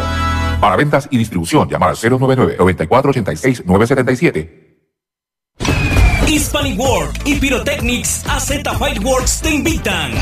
Para 0.60 0.76
ventas 0.76 1.08
y 1.10 1.16
distribución, 1.16 1.66
llamar 1.66 1.88
al 1.88 1.96
099-9486-977. 1.96 4.67
Hispanic 6.28 6.78
World 6.78 7.22
y 7.24 7.36
Pyrotechnics 7.36 8.22
AZ 8.28 8.48
Fireworks 8.48 9.40
te 9.40 9.50
invitan 9.50 10.12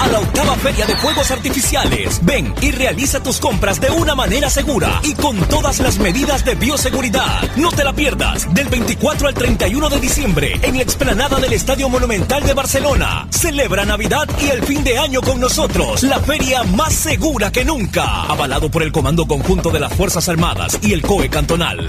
a 0.00 0.08
la 0.08 0.18
octava 0.18 0.56
feria 0.56 0.84
de 0.86 0.96
fuegos 0.96 1.30
artificiales. 1.30 2.18
Ven 2.24 2.52
y 2.60 2.72
realiza 2.72 3.22
tus 3.22 3.38
compras 3.38 3.80
de 3.80 3.88
una 3.90 4.16
manera 4.16 4.50
segura 4.50 5.00
y 5.04 5.14
con 5.14 5.36
todas 5.48 5.78
las 5.78 6.00
medidas 6.00 6.44
de 6.44 6.56
bioseguridad. 6.56 7.42
No 7.54 7.70
te 7.70 7.84
la 7.84 7.92
pierdas 7.92 8.52
del 8.52 8.68
24 8.68 9.28
al 9.28 9.34
31 9.34 9.88
de 9.88 10.00
diciembre 10.00 10.58
en 10.62 10.76
la 10.76 10.82
explanada 10.82 11.38
del 11.38 11.52
Estadio 11.52 11.88
Monumental 11.88 12.42
de 12.42 12.54
Barcelona. 12.54 13.28
Celebra 13.30 13.84
Navidad 13.84 14.28
y 14.40 14.48
el 14.48 14.64
fin 14.64 14.82
de 14.82 14.98
año 14.98 15.20
con 15.20 15.38
nosotros. 15.38 16.02
La 16.02 16.18
feria 16.18 16.64
más 16.64 16.92
segura 16.92 17.52
que 17.52 17.64
nunca. 17.64 18.24
Avalado 18.24 18.68
por 18.68 18.82
el 18.82 18.90
Comando 18.90 19.26
Conjunto 19.26 19.70
de 19.70 19.78
las 19.78 19.94
Fuerzas 19.94 20.28
Armadas 20.28 20.80
y 20.82 20.92
el 20.92 21.02
COE 21.02 21.28
Cantonal. 21.28 21.88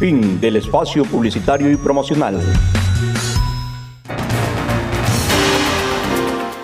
Fin 0.00 0.40
del 0.40 0.56
espacio 0.56 1.04
publicitario 1.04 1.70
y 1.70 1.76
promocional. 1.76 2.40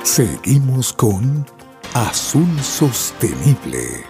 Seguimos 0.02 0.90
con 0.94 1.44
Azul 1.92 2.48
Sostenible. 2.62 4.06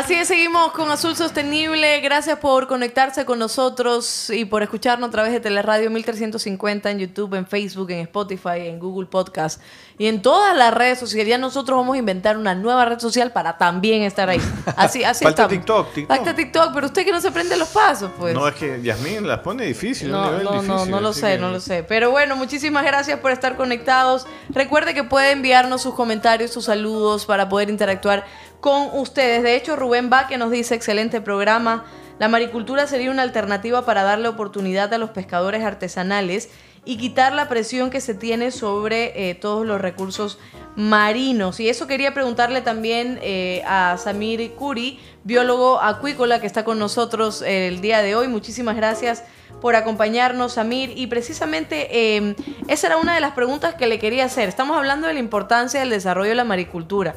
Así 0.00 0.14
es, 0.14 0.28
seguimos 0.28 0.72
con 0.72 0.90
Azul 0.90 1.14
Sostenible. 1.14 2.00
Gracias 2.00 2.38
por 2.38 2.66
conectarse 2.66 3.26
con 3.26 3.38
nosotros 3.38 4.30
y 4.30 4.46
por 4.46 4.62
escucharnos 4.62 5.10
a 5.10 5.12
través 5.12 5.30
de 5.30 5.40
Teleradio 5.40 5.90
1350 5.90 6.90
en 6.90 7.00
YouTube, 7.00 7.34
en 7.34 7.46
Facebook, 7.46 7.90
en 7.90 7.98
Spotify, 7.98 8.60
en 8.60 8.78
Google 8.78 9.08
Podcast 9.08 9.60
y 9.98 10.06
en 10.06 10.22
todas 10.22 10.56
las 10.56 10.72
redes 10.72 10.98
sociales. 10.98 11.28
Ya 11.28 11.36
nosotros 11.36 11.76
vamos 11.76 11.96
a 11.96 11.98
inventar 11.98 12.38
una 12.38 12.54
nueva 12.54 12.86
red 12.86 12.98
social 12.98 13.30
para 13.32 13.58
también 13.58 14.00
estar 14.00 14.30
ahí. 14.30 14.40
Así, 14.74 15.04
así 15.04 15.22
Falta 15.22 15.46
TikTok, 15.46 15.92
TikTok. 15.92 16.16
Falta 16.16 16.34
TikTok, 16.34 16.72
pero 16.72 16.86
usted 16.86 17.04
que 17.04 17.12
no 17.12 17.20
se 17.20 17.30
prende 17.30 17.58
los 17.58 17.68
pasos, 17.68 18.10
pues. 18.18 18.32
No, 18.32 18.48
es 18.48 18.54
que 18.54 18.80
Yasmín 18.80 19.28
las 19.28 19.40
pone 19.40 19.66
difícil. 19.66 20.10
No, 20.10 20.30
no, 20.38 20.62
no, 20.62 20.86
no 20.86 21.00
lo 21.02 21.12
sé, 21.12 21.36
no 21.36 21.50
lo 21.50 21.60
sé. 21.60 21.82
Pero 21.82 22.10
bueno, 22.10 22.36
muchísimas 22.36 22.84
gracias 22.84 23.20
por 23.20 23.32
estar 23.32 23.54
conectados. 23.58 24.26
Recuerde 24.48 24.94
que 24.94 25.04
puede 25.04 25.32
enviarnos 25.32 25.82
sus 25.82 25.94
comentarios, 25.94 26.50
sus 26.50 26.64
saludos 26.64 27.26
para 27.26 27.50
poder 27.50 27.68
interactuar 27.68 28.24
con 28.60 28.88
ustedes. 28.98 29.42
De 29.42 29.56
hecho, 29.56 29.76
Rubén 29.76 30.10
que 30.28 30.38
nos 30.38 30.50
dice, 30.50 30.74
excelente 30.74 31.20
programa. 31.20 31.84
La 32.18 32.28
maricultura 32.28 32.86
sería 32.86 33.10
una 33.10 33.22
alternativa 33.22 33.84
para 33.84 34.02
darle 34.02 34.28
oportunidad 34.28 34.92
a 34.92 34.98
los 34.98 35.10
pescadores 35.10 35.64
artesanales 35.64 36.50
y 36.84 36.96
quitar 36.96 37.32
la 37.32 37.48
presión 37.48 37.90
que 37.90 38.00
se 38.00 38.14
tiene 38.14 38.50
sobre 38.50 39.30
eh, 39.30 39.34
todos 39.34 39.66
los 39.66 39.80
recursos 39.80 40.38
marinos. 40.76 41.60
Y 41.60 41.68
eso 41.68 41.86
quería 41.86 42.14
preguntarle 42.14 42.60
también 42.62 43.18
eh, 43.22 43.62
a 43.66 43.96
Samir 43.98 44.52
Curi, 44.52 44.98
biólogo 45.24 45.80
acuícola 45.80 46.40
que 46.40 46.46
está 46.46 46.64
con 46.64 46.78
nosotros 46.78 47.42
el 47.42 47.80
día 47.80 48.02
de 48.02 48.14
hoy. 48.14 48.28
Muchísimas 48.28 48.76
gracias 48.76 49.24
por 49.60 49.76
acompañarnos, 49.76 50.54
Samir. 50.54 50.92
Y 50.96 51.06
precisamente 51.06 52.16
em, 52.16 52.34
esa 52.68 52.88
era 52.88 52.96
una 52.96 53.14
de 53.14 53.20
las 53.20 53.32
preguntas 53.32 53.74
que 53.74 53.86
le 53.86 53.98
quería 53.98 54.24
hacer. 54.24 54.48
Estamos 54.48 54.76
hablando 54.76 55.06
de 55.06 55.14
la 55.14 55.20
importancia 55.20 55.80
del 55.80 55.90
desarrollo 55.90 56.30
de 56.30 56.36
la 56.36 56.44
maricultura. 56.44 57.14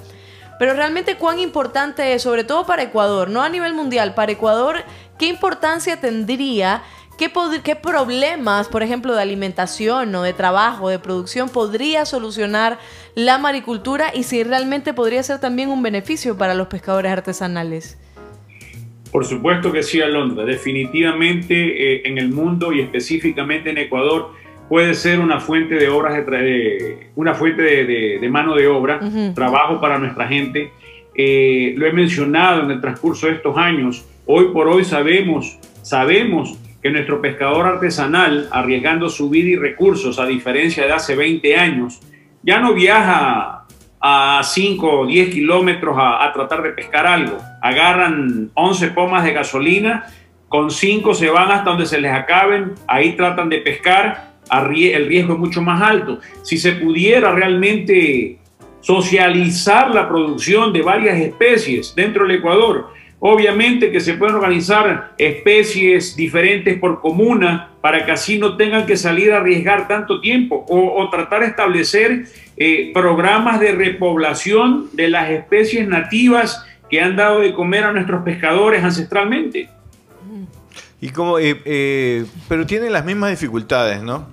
Pero 0.64 0.76
realmente 0.76 1.18
cuán 1.18 1.40
importante 1.40 2.14
es, 2.14 2.22
sobre 2.22 2.46
todo 2.46 2.66
para 2.66 2.84
Ecuador, 2.84 3.30
no 3.30 3.44
a 3.44 3.50
nivel 3.50 3.74
mundial, 3.74 4.14
para 4.14 4.32
Ecuador, 4.32 4.78
qué 5.20 5.26
importancia 5.26 6.00
tendría, 6.00 6.84
qué, 7.18 7.76
problemas, 7.76 8.70
por 8.70 8.82
ejemplo, 8.82 9.14
de 9.14 9.22
alimentación 9.22 10.16
o 10.16 10.24
de 10.24 10.32
trabajo, 10.32 10.88
de 10.88 11.00
producción, 11.00 11.50
podría 11.50 12.06
solucionar 12.06 12.80
la 13.14 13.38
maricultura 13.38 14.14
y 14.16 14.24
si 14.24 14.42
realmente 14.46 14.94
podría 14.94 15.22
ser 15.22 15.42
también 15.42 15.68
un 15.68 15.84
beneficio 15.84 16.38
para 16.38 16.54
los 16.54 16.68
pescadores 16.68 17.12
artesanales. 17.12 18.00
Por 19.12 19.26
supuesto 19.26 19.70
que 19.70 19.84
sí, 19.84 20.00
Alondra. 20.00 20.46
Definitivamente 20.46 21.56
eh, 21.96 22.02
en 22.06 22.18
el 22.18 22.30
mundo 22.30 22.72
y 22.72 22.80
específicamente 22.80 23.70
en 23.70 23.80
Ecuador 23.80 24.32
puede 24.74 24.96
ser 24.96 25.20
una 25.20 25.40
fuente 25.40 25.76
de 25.76 25.88
obras, 25.88 26.26
de, 26.26 27.12
una 27.16 27.36
fuente 27.36 27.62
de, 27.62 28.28
mano 28.28 28.56
de 28.56 28.68
obra, 28.68 29.00
trabajo 29.36 29.80
para 29.80 30.00
nuestra 30.00 30.28
gente. 30.28 30.72
Eh, 31.14 31.76
lo 31.78 31.86
he 31.86 31.94
mencionado 31.94 32.64
en 32.64 32.72
el 32.72 32.82
transcurso 32.82 33.28
de 33.28 33.34
estos 33.34 33.56
años. 33.56 34.04
Hoy 34.26 34.46
por 34.52 34.68
hoy 34.68 34.84
sabemos, 34.84 35.60
sabemos 35.84 36.58
que 36.82 36.90
nuestro 36.90 37.22
pescador 37.22 37.68
artesanal, 37.68 38.50
arriesgando 38.52 39.10
su 39.10 39.30
vida 39.30 39.50
y 39.50 39.56
recursos, 39.58 40.18
a 40.18 40.26
diferencia 40.26 40.88
de 40.88 40.94
hace 40.94 41.16
20 41.16 41.56
años, 41.56 42.00
ya 42.42 42.60
no 42.60 42.74
viaja 42.74 43.66
a 44.02 44.42
5 44.44 45.02
o 45.02 45.06
10 45.06 45.36
kilómetros 45.36 45.96
a, 46.00 46.26
a, 46.26 46.34
tratar 46.34 46.64
de 46.64 46.72
pescar 46.72 47.06
algo. 47.06 47.38
Agarran 47.62 48.50
11 48.56 48.88
pomas 48.88 49.24
de 49.24 49.34
gasolina, 49.34 50.08
con 50.50 50.72
5 50.72 51.14
se 51.14 51.30
van 51.30 51.52
hasta 51.52 51.70
donde 51.70 51.86
se 51.86 52.02
les 52.02 52.12
acaben, 52.12 52.72
ahí 52.88 53.12
tratan 53.16 53.50
de 53.50 53.60
pescar 53.60 54.33
el 54.62 55.08
riesgo 55.08 55.34
es 55.34 55.40
mucho 55.40 55.62
más 55.62 55.82
alto. 55.82 56.20
Si 56.44 56.58
se 56.58 56.74
pudiera 56.74 57.32
realmente 57.32 58.38
socializar 58.82 59.94
la 59.94 60.08
producción 60.08 60.74
de 60.74 60.82
varias 60.82 61.18
especies 61.18 61.94
dentro 61.96 62.28
del 62.28 62.38
Ecuador, 62.38 62.90
obviamente 63.20 63.90
que 63.90 64.02
se 64.02 64.16
pueden 64.16 64.36
organizar 64.36 65.14
especies 65.18 66.16
diferentes 66.16 66.78
por 66.78 67.00
comuna 67.00 67.70
para 67.80 68.06
que 68.06 68.12
así 68.12 68.38
no 68.38 68.58
tengan 68.58 68.86
que 68.86 68.98
salir 68.98 69.32
a 69.32 69.38
arriesgar 69.38 69.88
tanto 69.88 70.20
tiempo 70.20 70.66
o, 70.68 71.10
tratar 71.10 71.42
de 71.42 71.48
establecer 71.48 72.26
eh, 72.58 72.92
programas 72.94 73.62
de 73.62 73.72
repoblación 73.72 74.90
de 74.92 75.10
las 75.10 75.30
especies 75.30 75.88
nativas 75.88 76.66
que 76.90 77.00
han 77.00 77.16
dado 77.16 77.40
de 77.40 77.54
comer 77.54 77.86
a 77.86 77.94
nuestros 77.94 78.24
pescadores 78.24 78.84
ancestralmente. 78.84 79.70
Y 81.00 81.10
como, 81.10 81.40
eh, 81.40 81.62
eh, 81.66 82.26
pero 82.48 82.66
tienen 82.66 82.92
las 82.92 83.06
mismas 83.06 83.32
dificultades, 83.32 84.02
¿no? 84.02 84.33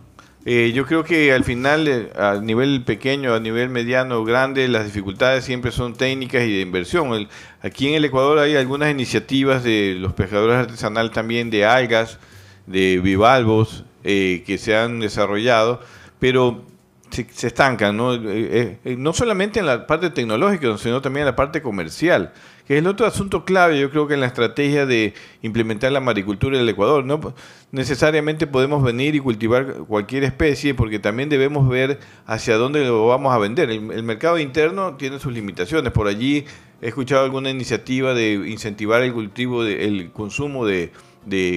Eh, 0.52 0.72
yo 0.72 0.84
creo 0.84 1.04
que 1.04 1.32
al 1.32 1.44
final, 1.44 2.10
a 2.16 2.34
nivel 2.42 2.82
pequeño, 2.82 3.34
a 3.34 3.38
nivel 3.38 3.68
mediano 3.68 4.24
grande, 4.24 4.66
las 4.66 4.84
dificultades 4.84 5.44
siempre 5.44 5.70
son 5.70 5.94
técnicas 5.94 6.42
y 6.42 6.56
de 6.56 6.60
inversión. 6.62 7.28
aquí 7.62 7.86
en 7.86 7.94
el 7.94 8.04
Ecuador 8.04 8.40
hay 8.40 8.56
algunas 8.56 8.90
iniciativas 8.90 9.62
de 9.62 9.94
los 9.96 10.12
pescadores 10.12 10.56
artesanales 10.56 11.12
también 11.12 11.50
de 11.50 11.66
algas, 11.66 12.18
de 12.66 12.98
bivalvos, 12.98 13.84
que 14.02 14.56
se 14.58 14.76
han 14.76 14.98
desarrollado, 14.98 15.82
pero 16.18 16.64
se, 17.10 17.28
estancan, 17.46 17.96
¿no? 17.96 18.16
no 18.16 19.12
solamente 19.12 19.60
en 19.60 19.66
la 19.66 19.86
parte 19.86 20.10
tecnológica, 20.10 20.76
sino 20.78 21.00
también 21.00 21.22
en 21.22 21.26
la 21.26 21.36
parte 21.36 21.62
comercial 21.62 22.32
que 22.70 22.76
es 22.76 22.82
el 22.84 22.86
otro 22.86 23.04
asunto 23.04 23.44
clave, 23.44 23.80
yo 23.80 23.90
creo 23.90 24.06
que 24.06 24.14
en 24.14 24.20
la 24.20 24.28
estrategia 24.28 24.86
de 24.86 25.12
implementar 25.42 25.90
la 25.90 25.98
maricultura 25.98 26.54
en 26.54 26.62
el 26.62 26.68
Ecuador. 26.68 27.04
No 27.04 27.34
necesariamente 27.72 28.46
podemos 28.46 28.84
venir 28.84 29.16
y 29.16 29.18
cultivar 29.18 29.78
cualquier 29.88 30.22
especie, 30.22 30.72
porque 30.72 31.00
también 31.00 31.28
debemos 31.28 31.68
ver 31.68 31.98
hacia 32.26 32.54
dónde 32.58 32.84
lo 32.84 33.08
vamos 33.08 33.34
a 33.34 33.38
vender. 33.38 33.70
El, 33.70 34.04
mercado 34.04 34.38
interno 34.38 34.94
tiene 34.94 35.18
sus 35.18 35.32
limitaciones. 35.32 35.90
Por 35.90 36.06
allí 36.06 36.44
he 36.80 36.86
escuchado 36.86 37.24
alguna 37.24 37.50
iniciativa 37.50 38.14
de 38.14 38.34
incentivar 38.34 39.02
el 39.02 39.14
cultivo, 39.14 39.64
de, 39.64 39.86
el 39.86 40.12
consumo 40.12 40.64
de, 40.64 40.92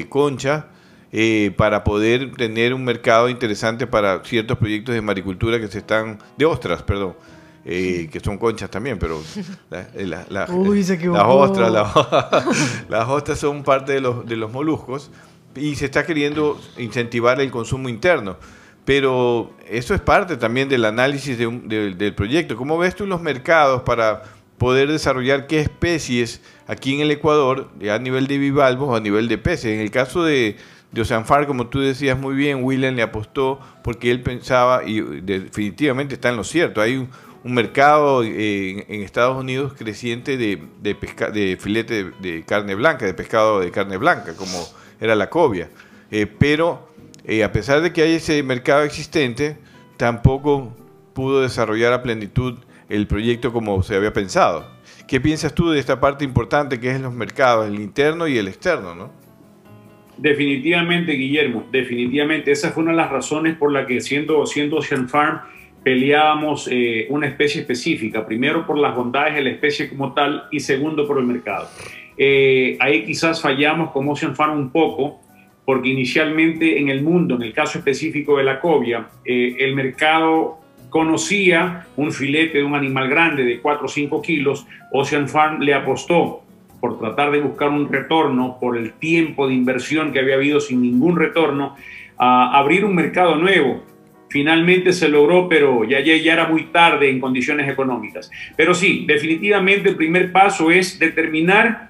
concha 0.09 0.69
eh, 1.11 1.53
para 1.55 1.83
poder 1.83 2.31
tener 2.31 2.73
un 2.73 2.83
mercado 2.83 3.29
interesante 3.29 3.85
para 3.85 4.23
ciertos 4.23 4.57
proyectos 4.57 4.95
de 4.95 5.01
maricultura 5.03 5.59
que 5.59 5.67
se 5.67 5.77
están, 5.77 6.17
de 6.39 6.45
ostras, 6.45 6.81
perdón, 6.81 7.13
eh, 7.65 8.09
que 8.11 8.19
son 8.19 8.37
conchas 8.37 8.69
también, 8.69 8.99
pero 8.99 9.21
eh, 9.71 10.05
las 10.05 10.49
ostras, 10.49 11.71
las 12.89 13.07
ostras 13.09 13.39
son 13.39 13.63
parte 13.63 13.93
de 13.93 14.01
los, 14.01 14.25
de 14.25 14.35
los 14.35 14.51
moluscos 14.51 15.11
y 15.55 15.75
se 15.75 15.85
está 15.85 16.05
queriendo 16.05 16.59
incentivar 16.77 17.39
el 17.39 17.51
consumo 17.51 17.87
interno. 17.89 18.37
Pero 18.85 19.53
eso 19.69 19.95
es 19.95 20.01
parte 20.01 20.35
también 20.35 20.67
del 20.67 20.83
análisis 20.83 21.37
del 21.37 22.13
proyecto. 22.15 22.57
¿Cómo 22.57 22.77
ves 22.77 22.95
tú 22.95 23.07
los 23.07 23.21
mercados 23.21 23.83
para 23.83 24.23
poder 24.57 24.91
desarrollar 24.91 25.47
qué 25.47 25.61
especies 25.61 26.41
aquí 26.67 26.95
en 26.95 26.99
el 26.99 27.11
Ecuador, 27.11 27.69
a 27.89 27.97
nivel 27.97 28.27
de 28.27 28.37
bivalvos 28.37 28.89
o 28.89 28.95
a 28.95 28.99
nivel 28.99 29.29
de 29.29 29.37
peces? 29.37 29.73
En 29.73 29.79
el 29.79 29.89
caso 29.89 30.25
de, 30.25 30.57
de 30.91 31.01
Oceanfar, 31.01 31.47
como 31.47 31.67
tú 31.67 31.79
decías 31.79 32.19
muy 32.19 32.35
bien, 32.35 32.61
William 32.61 32.93
le 32.93 33.03
apostó 33.03 33.59
porque 33.83 34.11
él 34.11 34.21
pensaba, 34.21 34.83
y 34.85 34.99
definitivamente 34.99 36.15
está 36.15 36.27
en 36.27 36.35
lo 36.35 36.43
cierto, 36.43 36.81
hay 36.81 36.97
un, 36.97 37.09
mercado 37.43 38.23
en, 38.23 38.83
Estados 38.89 39.37
Unidos 39.37 39.73
creciente 39.73 40.37
de, 40.37 40.61
de, 40.81 40.95
de 41.33 41.57
filete 41.59 42.11
de, 42.19 42.43
carne 42.43 42.75
blanca, 42.75 43.05
de 43.05 43.13
pescado 43.13 43.59
de 43.59 43.71
carne 43.71 43.97
blanca, 43.97 44.35
como 44.35 44.65
era 44.99 45.15
la 45.15 45.29
cobia. 45.29 45.69
Eh, 46.11 46.25
pero 46.25 46.89
eh, 47.25 47.43
a 47.43 47.51
pesar 47.51 47.81
de 47.81 47.91
que 47.91 48.01
hay 48.01 48.13
ese 48.13 48.41
mercado 48.43 48.83
existente, 48.83 49.57
tampoco 49.97 50.75
pudo 51.13 51.41
desarrollar 51.41 51.93
a 51.93 52.01
plenitud 52.01 52.59
el 52.89 53.07
proyecto 53.07 53.51
como 53.51 53.81
se 53.83 53.95
había 53.95 54.13
pensado. 54.13 54.71
¿Qué 55.07 55.19
piensas 55.19 55.53
tú 55.53 55.69
de 55.69 55.79
esta 55.79 55.99
parte 55.99 56.23
importante 56.23 56.79
que 56.79 56.91
es 56.91 57.01
los 57.01 57.13
mercados, 57.13 57.67
el 57.67 57.75
interno 57.75 58.27
y 58.27 58.37
el 58.37 58.47
externo, 58.47 58.95
no? 58.95 59.11
Definitivamente, 60.17 61.13
Guillermo, 61.13 61.67
definitivamente. 61.71 62.51
Esa 62.51 62.71
fue 62.71 62.83
una 62.83 62.91
de 62.91 62.97
las 62.97 63.11
razones 63.11 63.57
por 63.57 63.71
la 63.71 63.85
que 63.85 63.99
siendo, 63.99 64.45
siendo 64.45 64.77
Ocean 64.77 65.09
Farm 65.09 65.41
peleábamos 65.83 66.67
eh, 66.71 67.07
una 67.09 67.27
especie 67.27 67.61
específica. 67.61 68.25
Primero 68.25 68.65
por 68.65 68.77
las 68.77 68.95
bondades 68.95 69.35
de 69.35 69.41
la 69.41 69.49
especie 69.49 69.89
como 69.89 70.13
tal 70.13 70.45
y 70.51 70.59
segundo 70.59 71.07
por 71.07 71.19
el 71.19 71.25
mercado. 71.25 71.67
Eh, 72.17 72.77
ahí 72.79 73.05
quizás 73.05 73.41
fallamos 73.41 73.91
como 73.91 74.11
Ocean 74.11 74.35
Farm 74.35 74.57
un 74.57 74.69
poco 74.69 75.19
porque 75.65 75.89
inicialmente 75.89 76.79
en 76.79 76.89
el 76.89 77.01
mundo, 77.01 77.35
en 77.35 77.43
el 77.43 77.53
caso 77.53 77.77
específico 77.77 78.37
de 78.37 78.43
la 78.43 78.59
cobia, 78.59 79.07
eh, 79.25 79.55
el 79.59 79.75
mercado 79.75 80.59
conocía 80.89 81.87
un 81.95 82.11
filete 82.11 82.59
de 82.59 82.63
un 82.63 82.75
animal 82.75 83.09
grande 83.09 83.43
de 83.43 83.59
4 83.59 83.85
o 83.85 83.87
5 83.87 84.21
kilos, 84.21 84.67
Ocean 84.91 85.27
Farm 85.27 85.61
le 85.61 85.73
apostó 85.73 86.43
por 86.79 86.99
tratar 86.99 87.31
de 87.31 87.39
buscar 87.39 87.69
un 87.69 87.89
retorno, 87.89 88.57
por 88.59 88.77
el 88.77 88.91
tiempo 88.93 89.47
de 89.47 89.53
inversión 89.53 90.11
que 90.11 90.19
había 90.19 90.35
habido 90.35 90.59
sin 90.59 90.81
ningún 90.81 91.15
retorno, 91.15 91.75
a 92.17 92.57
abrir 92.57 92.83
un 92.83 92.93
mercado 92.93 93.37
nuevo. 93.37 93.83
Finalmente 94.33 94.93
se 94.93 95.09
logró, 95.09 95.47
pero 95.47 95.83
ya, 95.83 95.99
ya, 95.99 96.17
ya 96.17 96.33
era 96.33 96.47
muy 96.47 96.63
tarde 96.63 97.07
en 97.07 97.19
condiciones 97.19 97.69
económicas. 97.69 98.31
Pero 98.57 98.73
sí, 98.73 99.05
definitivamente 99.07 99.89
el 99.89 99.95
primer 99.95 100.31
paso 100.31 100.71
es 100.71 100.97
determinar 100.97 101.89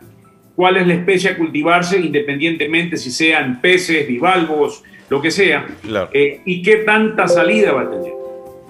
cuál 0.53 0.75
es 0.75 0.85
la 0.85 0.95
especie 0.95 1.29
a 1.29 1.37
cultivarse, 1.37 2.01
independientemente 2.01 2.97
si 2.97 3.11
sean 3.11 3.61
peces, 3.61 4.05
bivalvos, 4.05 4.83
lo 5.09 5.21
que 5.21 5.31
sea, 5.31 5.65
eh, 6.11 6.41
y 6.43 6.61
qué 6.61 6.75
tanta 6.79 7.29
salida 7.29 7.71
va 7.71 7.83
a 7.83 7.91
tener. 7.91 8.11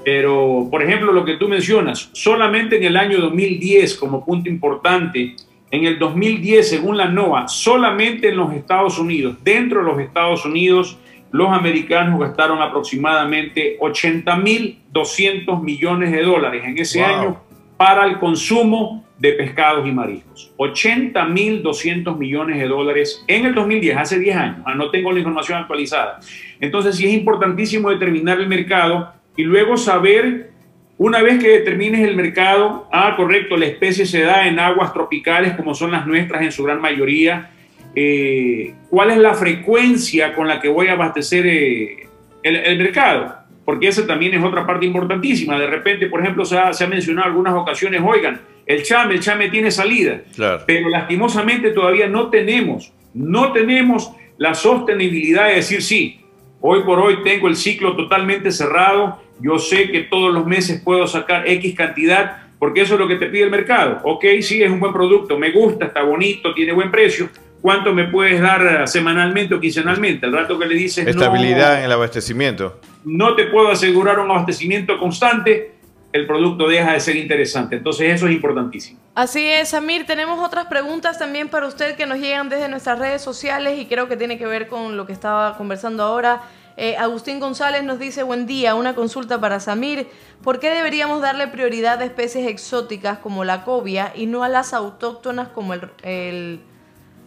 Pero, 0.06 0.68
por 0.70 0.84
ejemplo, 0.84 1.12
lo 1.12 1.26
que 1.26 1.38
tú 1.38 1.50
mencionas, 1.50 2.12
solamente 2.14 2.78
en 2.78 2.84
el 2.84 2.96
año 2.96 3.20
2010, 3.22 3.96
como 3.96 4.24
punto 4.24 4.50
importante, 4.50 5.36
en 5.72 5.86
el 5.86 5.98
2010, 5.98 6.70
según 6.70 6.98
la 6.98 7.08
NOAA, 7.08 7.48
solamente 7.48 8.30
en 8.30 8.38
los 8.38 8.54
Estados 8.54 9.00
Unidos, 9.00 9.38
dentro 9.44 9.80
de 9.80 9.86
los 9.92 10.00
Estados 10.00 10.46
Unidos, 10.46 11.00
los 11.34 11.50
americanos 11.50 12.20
gastaron 12.20 12.62
aproximadamente 12.62 13.78
80.200 13.80 15.64
millones 15.64 16.12
de 16.12 16.22
dólares 16.22 16.64
en 16.64 16.78
ese 16.78 17.04
año 17.04 17.42
para 17.76 18.06
el 18.06 18.20
consumo 18.20 19.04
de 19.18 19.34
pescados 19.34 19.88
y 19.88 19.92
mariscos. 19.92 20.54
80.200 20.58 22.16
millones 22.20 22.60
de 22.60 22.68
dólares 22.68 23.26
en 23.28 23.48
el 23.48 23.56
2010, 23.56 23.98
hace 23.98 24.20
10 24.20 24.36
años. 24.36 24.58
Ah, 24.64 24.76
no 24.76 24.92
tengo 24.92 25.12
la 25.12 25.18
información 25.18 25.58
actualizada. 25.58 26.20
Entonces 26.60 26.98
sí 26.98 27.08
es 27.08 27.14
importantísimo 27.16 27.90
determinar 27.90 28.40
el 28.40 28.48
mercado 28.48 29.12
y 29.36 29.42
luego 29.42 29.76
saber 29.76 30.52
una 31.00 31.24
vez 31.24 31.40
que 31.40 31.50
determines 31.50 32.08
el 32.08 32.16
mercado, 32.16 32.88
ah, 32.92 33.16
correcto, 33.18 33.58
la 33.58 33.66
especie 33.66 34.06
se 34.06 34.22
da 34.22 34.48
en 34.48 34.60
aguas 34.60 34.94
tropicales 34.94 35.56
como 35.56 35.74
son 35.74 35.90
las 35.90 36.06
nuestras 36.06 36.44
en 36.44 36.52
su 36.52 36.64
gran 36.64 36.80
mayoría. 36.80 37.50
Eh, 37.96 38.74
¿Cuál 38.90 39.12
es 39.12 39.18
la 39.18 39.34
frecuencia 39.34 40.34
con 40.34 40.48
la 40.48 40.60
que 40.60 40.68
voy 40.68 40.88
a 40.88 40.94
abastecer 40.94 41.46
eh, 41.46 42.08
el, 42.42 42.78
mercado? 42.78 43.36
Porque 43.66 43.88
esa 43.88 44.06
también 44.06 44.34
es 44.34 44.44
otra 44.44 44.66
parte 44.66 44.86
importantísima. 44.86 45.60
De 45.60 45.68
repente, 45.68 46.08
por 46.08 46.22
ejemplo, 46.22 46.46
se 46.46 46.58
ha, 46.58 46.72
mencionado 46.88 47.28
algunas 47.28 47.54
ocasiones, 47.54 48.02
oigan, 48.04 48.42
el 48.66 48.84
chame, 48.84 49.16
el 49.16 49.20
chame 49.20 49.50
tiene 49.50 49.72
salida, 49.72 50.22
pero 50.66 50.90
lastimosamente 50.90 51.72
todavía 51.72 52.08
no 52.08 52.30
tenemos, 52.30 52.94
no 53.14 53.52
tenemos 53.52 54.12
la 54.38 54.54
sostenibilidad 54.54 55.48
de 55.48 55.56
decir 55.56 55.82
sí. 55.82 56.20
Hoy 56.62 56.84
por 56.84 57.00
hoy 57.00 57.24
tengo 57.24 57.50
el 57.50 57.58
ciclo 57.58 57.96
totalmente 57.96 58.52
cerrado, 58.52 59.22
yo 59.42 59.60
sé 59.60 59.92
que 59.92 60.02
todos 60.04 60.34
los 60.34 60.46
meses 60.46 60.82
puedo 60.82 61.06
sacar 61.08 61.48
X 61.48 61.76
cantidad 61.76 62.44
porque 62.64 62.80
eso 62.80 62.94
es 62.94 63.00
lo 63.02 63.10
que 63.10 63.18
te 63.18 63.26
pide 63.26 63.44
el 63.44 63.52
mercado. 63.52 64.00
Ok, 64.04 64.24
sí, 64.40 64.64
es 64.64 64.72
un 64.72 64.80
buen 64.80 64.94
producto, 64.94 65.38
me 65.38 65.52
gusta, 65.52 65.88
está 65.88 66.02
bonito, 66.04 66.54
tiene 66.54 66.72
buen 66.72 66.90
precio. 66.90 67.28
¿Cuánto 67.64 67.94
me 67.94 68.10
puedes 68.10 68.42
dar 68.42 68.86
semanalmente 68.90 69.56
o 69.56 69.60
quincenalmente? 69.62 70.26
Al 70.26 70.34
rato 70.34 70.60
que 70.60 70.66
le 70.66 70.76
dices... 70.76 71.08
Estabilidad 71.08 71.80
en 71.80 71.86
el 71.86 71.94
abastecimiento. 71.94 72.82
No 73.06 73.36
te 73.36 73.46
puedo 73.46 73.72
asegurar 73.72 74.20
un 74.20 74.30
abastecimiento 74.30 75.00
constante, 75.00 75.72
el 76.12 76.28
producto 76.28 76.68
deja 76.68 76.92
de 76.92 77.00
ser 77.00 77.16
interesante. 77.16 77.78
Entonces 77.78 78.16
eso 78.16 78.28
es 78.28 78.34
importantísimo. 78.34 79.00
Así 79.16 79.48
es, 79.48 79.70
Samir. 79.70 80.06
Tenemos 80.06 80.46
otras 80.46 80.66
preguntas 80.66 81.18
también 81.18 81.48
para 81.48 81.66
usted 81.66 81.96
que 81.96 82.06
nos 82.06 82.20
llegan 82.20 82.50
desde 82.50 82.68
nuestras 82.68 83.00
redes 83.00 83.22
sociales 83.22 83.80
y 83.80 83.86
creo 83.86 84.10
que 84.10 84.18
tiene 84.18 84.38
que 84.38 84.46
ver 84.46 84.68
con 84.68 84.98
lo 84.98 85.06
que 85.06 85.14
estaba 85.14 85.56
conversando 85.56 86.04
ahora. 86.04 86.42
Eh, 86.76 86.98
Agustín 86.98 87.40
González 87.40 87.82
nos 87.86 87.98
dice, 87.98 88.24
buen 88.24 88.46
día, 88.46 88.76
una 88.76 88.94
consulta 88.94 89.40
para 89.40 89.62
Samir. 89.62 90.10
¿Por 90.44 90.60
qué 90.60 90.72
deberíamos 90.72 91.22
darle 91.22 91.48
prioridad 91.48 92.02
a 92.02 92.04
especies 92.04 92.46
exóticas 92.46 93.20
como 93.20 93.46
la 93.46 93.64
cobia 93.64 94.12
y 94.14 94.26
no 94.26 94.44
a 94.44 94.50
las 94.50 94.74
autóctonas 94.74 95.48
como 95.48 95.76
el... 95.76 96.60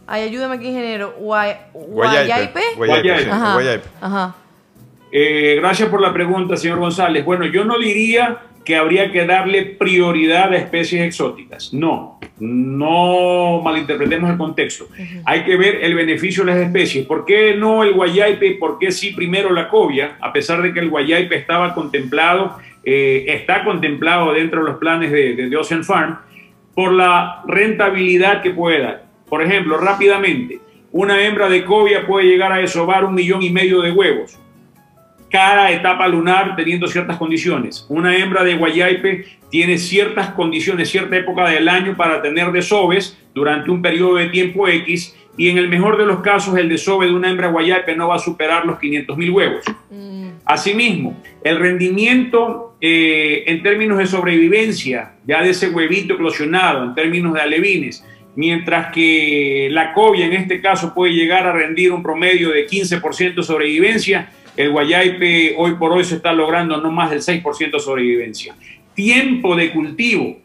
ay, 0.06 0.22
ayúdame 0.22 0.56
aquí, 0.56 0.68
ingeniero. 0.68 1.14
Guayaipe. 1.18 2.60
Guayaipe. 2.76 3.88
Ajá. 4.00 4.36
Eh, 5.12 5.56
gracias 5.60 5.88
por 5.88 6.00
la 6.00 6.12
pregunta, 6.12 6.56
señor 6.56 6.78
González. 6.78 7.24
Bueno, 7.24 7.46
yo 7.46 7.64
no 7.64 7.78
diría 7.78 8.38
que 8.66 8.76
habría 8.76 9.12
que 9.12 9.24
darle 9.24 9.64
prioridad 9.64 10.52
a 10.52 10.56
especies 10.56 11.06
exóticas. 11.06 11.72
No, 11.72 12.18
no 12.40 13.62
malinterpretemos 13.62 14.28
el 14.28 14.36
contexto. 14.36 14.88
Hay 15.24 15.44
que 15.44 15.56
ver 15.56 15.84
el 15.84 15.94
beneficio 15.94 16.44
de 16.44 16.52
las 16.52 16.60
especies. 16.60 17.06
¿Por 17.06 17.24
qué 17.24 17.54
no 17.54 17.84
el 17.84 17.94
guayaipe? 17.94 18.56
¿Por 18.56 18.78
qué 18.80 18.90
sí 18.90 19.12
primero 19.12 19.52
la 19.52 19.68
cobia? 19.68 20.16
A 20.20 20.32
pesar 20.32 20.60
de 20.62 20.74
que 20.74 20.80
el 20.80 20.90
guayaipe 20.90 21.36
estaba 21.36 21.74
contemplado, 21.74 22.58
eh, 22.84 23.24
está 23.28 23.62
contemplado 23.62 24.34
dentro 24.34 24.64
de 24.64 24.70
los 24.70 24.78
planes 24.78 25.12
de, 25.12 25.36
de, 25.36 25.56
Ocean 25.56 25.84
Farm, 25.84 26.18
por 26.74 26.92
la 26.92 27.42
rentabilidad 27.46 28.42
que 28.42 28.50
puede 28.50 28.80
dar. 28.80 29.05
Por 29.28 29.42
ejemplo, 29.42 29.78
rápidamente, 29.78 30.60
una 30.92 31.22
hembra 31.22 31.48
de 31.48 31.64
cobia 31.64 32.06
puede 32.06 32.26
llegar 32.26 32.52
a 32.52 32.58
desovar 32.58 33.04
un 33.04 33.14
millón 33.14 33.42
y 33.42 33.50
medio 33.50 33.80
de 33.82 33.92
huevos 33.92 34.38
cada 35.30 35.70
etapa 35.70 36.06
lunar 36.08 36.56
teniendo 36.56 36.86
ciertas 36.86 37.16
condiciones. 37.16 37.84
Una 37.88 38.16
hembra 38.16 38.44
de 38.44 38.54
guayaipe 38.54 39.24
tiene 39.50 39.78
ciertas 39.78 40.30
condiciones, 40.30 40.90
cierta 40.90 41.16
época 41.16 41.48
del 41.48 41.68
año 41.68 41.96
para 41.96 42.22
tener 42.22 42.52
desoves 42.52 43.18
durante 43.34 43.70
un 43.70 43.82
periodo 43.82 44.16
de 44.16 44.28
tiempo 44.28 44.68
X 44.68 45.16
y 45.36 45.50
en 45.50 45.58
el 45.58 45.68
mejor 45.68 45.98
de 45.98 46.06
los 46.06 46.20
casos 46.20 46.56
el 46.56 46.68
desove 46.68 47.06
de 47.06 47.12
una 47.12 47.30
hembra 47.30 47.48
guayaipe 47.48 47.94
no 47.94 48.08
va 48.08 48.16
a 48.16 48.18
superar 48.18 48.64
los 48.64 48.78
500 48.78 49.18
mil 49.18 49.30
huevos. 49.30 49.64
Mm. 49.90 50.28
Asimismo, 50.44 51.20
el 51.42 51.58
rendimiento 51.58 52.76
eh, 52.80 53.44
en 53.46 53.62
términos 53.62 53.98
de 53.98 54.06
sobrevivencia, 54.06 55.16
ya 55.26 55.42
de 55.42 55.50
ese 55.50 55.68
huevito 55.68 56.14
eclosionado, 56.14 56.84
en 56.84 56.94
términos 56.94 57.34
de 57.34 57.40
alevines, 57.40 58.04
mientras 58.36 58.92
que 58.92 59.68
la 59.70 59.92
cobia 59.92 60.26
en 60.26 60.34
este 60.34 60.60
caso 60.60 60.94
puede 60.94 61.12
llegar 61.12 61.46
a 61.46 61.52
rendir 61.52 61.90
un 61.90 62.02
promedio 62.02 62.50
de 62.50 62.66
15% 62.66 63.34
de 63.34 63.42
sobrevivencia, 63.42 64.30
el 64.56 64.70
guayaipe 64.70 65.54
hoy 65.58 65.74
por 65.74 65.92
hoy 65.92 66.04
se 66.04 66.16
está 66.16 66.32
logrando 66.32 66.76
no 66.78 66.90
más 66.90 67.10
del 67.10 67.20
6% 67.20 67.72
de 67.72 67.80
sobrevivencia. 67.80 68.54
Tiempo 68.94 69.56
de 69.56 69.70
cultivo, 69.72 70.38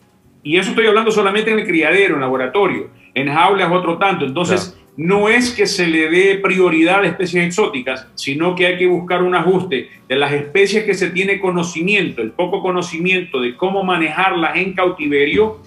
y 0.43 0.57
eso 0.57 0.71
estoy 0.71 0.87
hablando 0.87 1.11
solamente 1.11 1.51
en 1.51 1.59
el 1.59 1.67
criadero, 1.67 2.15
en 2.15 2.21
laboratorio, 2.21 2.89
en 3.13 3.31
jaulas 3.31 3.71
otro 3.71 3.97
tanto. 3.97 4.25
Entonces, 4.25 4.77
no 4.97 5.29
es 5.29 5.51
que 5.51 5.67
se 5.67 5.87
le 5.87 6.09
dé 6.09 6.35
prioridad 6.35 7.01
a 7.01 7.07
especies 7.07 7.45
exóticas, 7.45 8.07
sino 8.15 8.55
que 8.55 8.67
hay 8.67 8.77
que 8.77 8.87
buscar 8.87 9.23
un 9.23 9.35
ajuste 9.35 9.89
de 10.07 10.15
las 10.15 10.33
especies 10.33 10.83
que 10.83 10.93
se 10.93 11.11
tiene 11.11 11.39
conocimiento, 11.39 12.21
el 12.21 12.31
poco 12.31 12.61
conocimiento 12.61 13.39
de 13.39 13.55
cómo 13.55 13.83
manejarlas 13.83 14.57
en 14.57 14.73
cautiverio, 14.73 15.59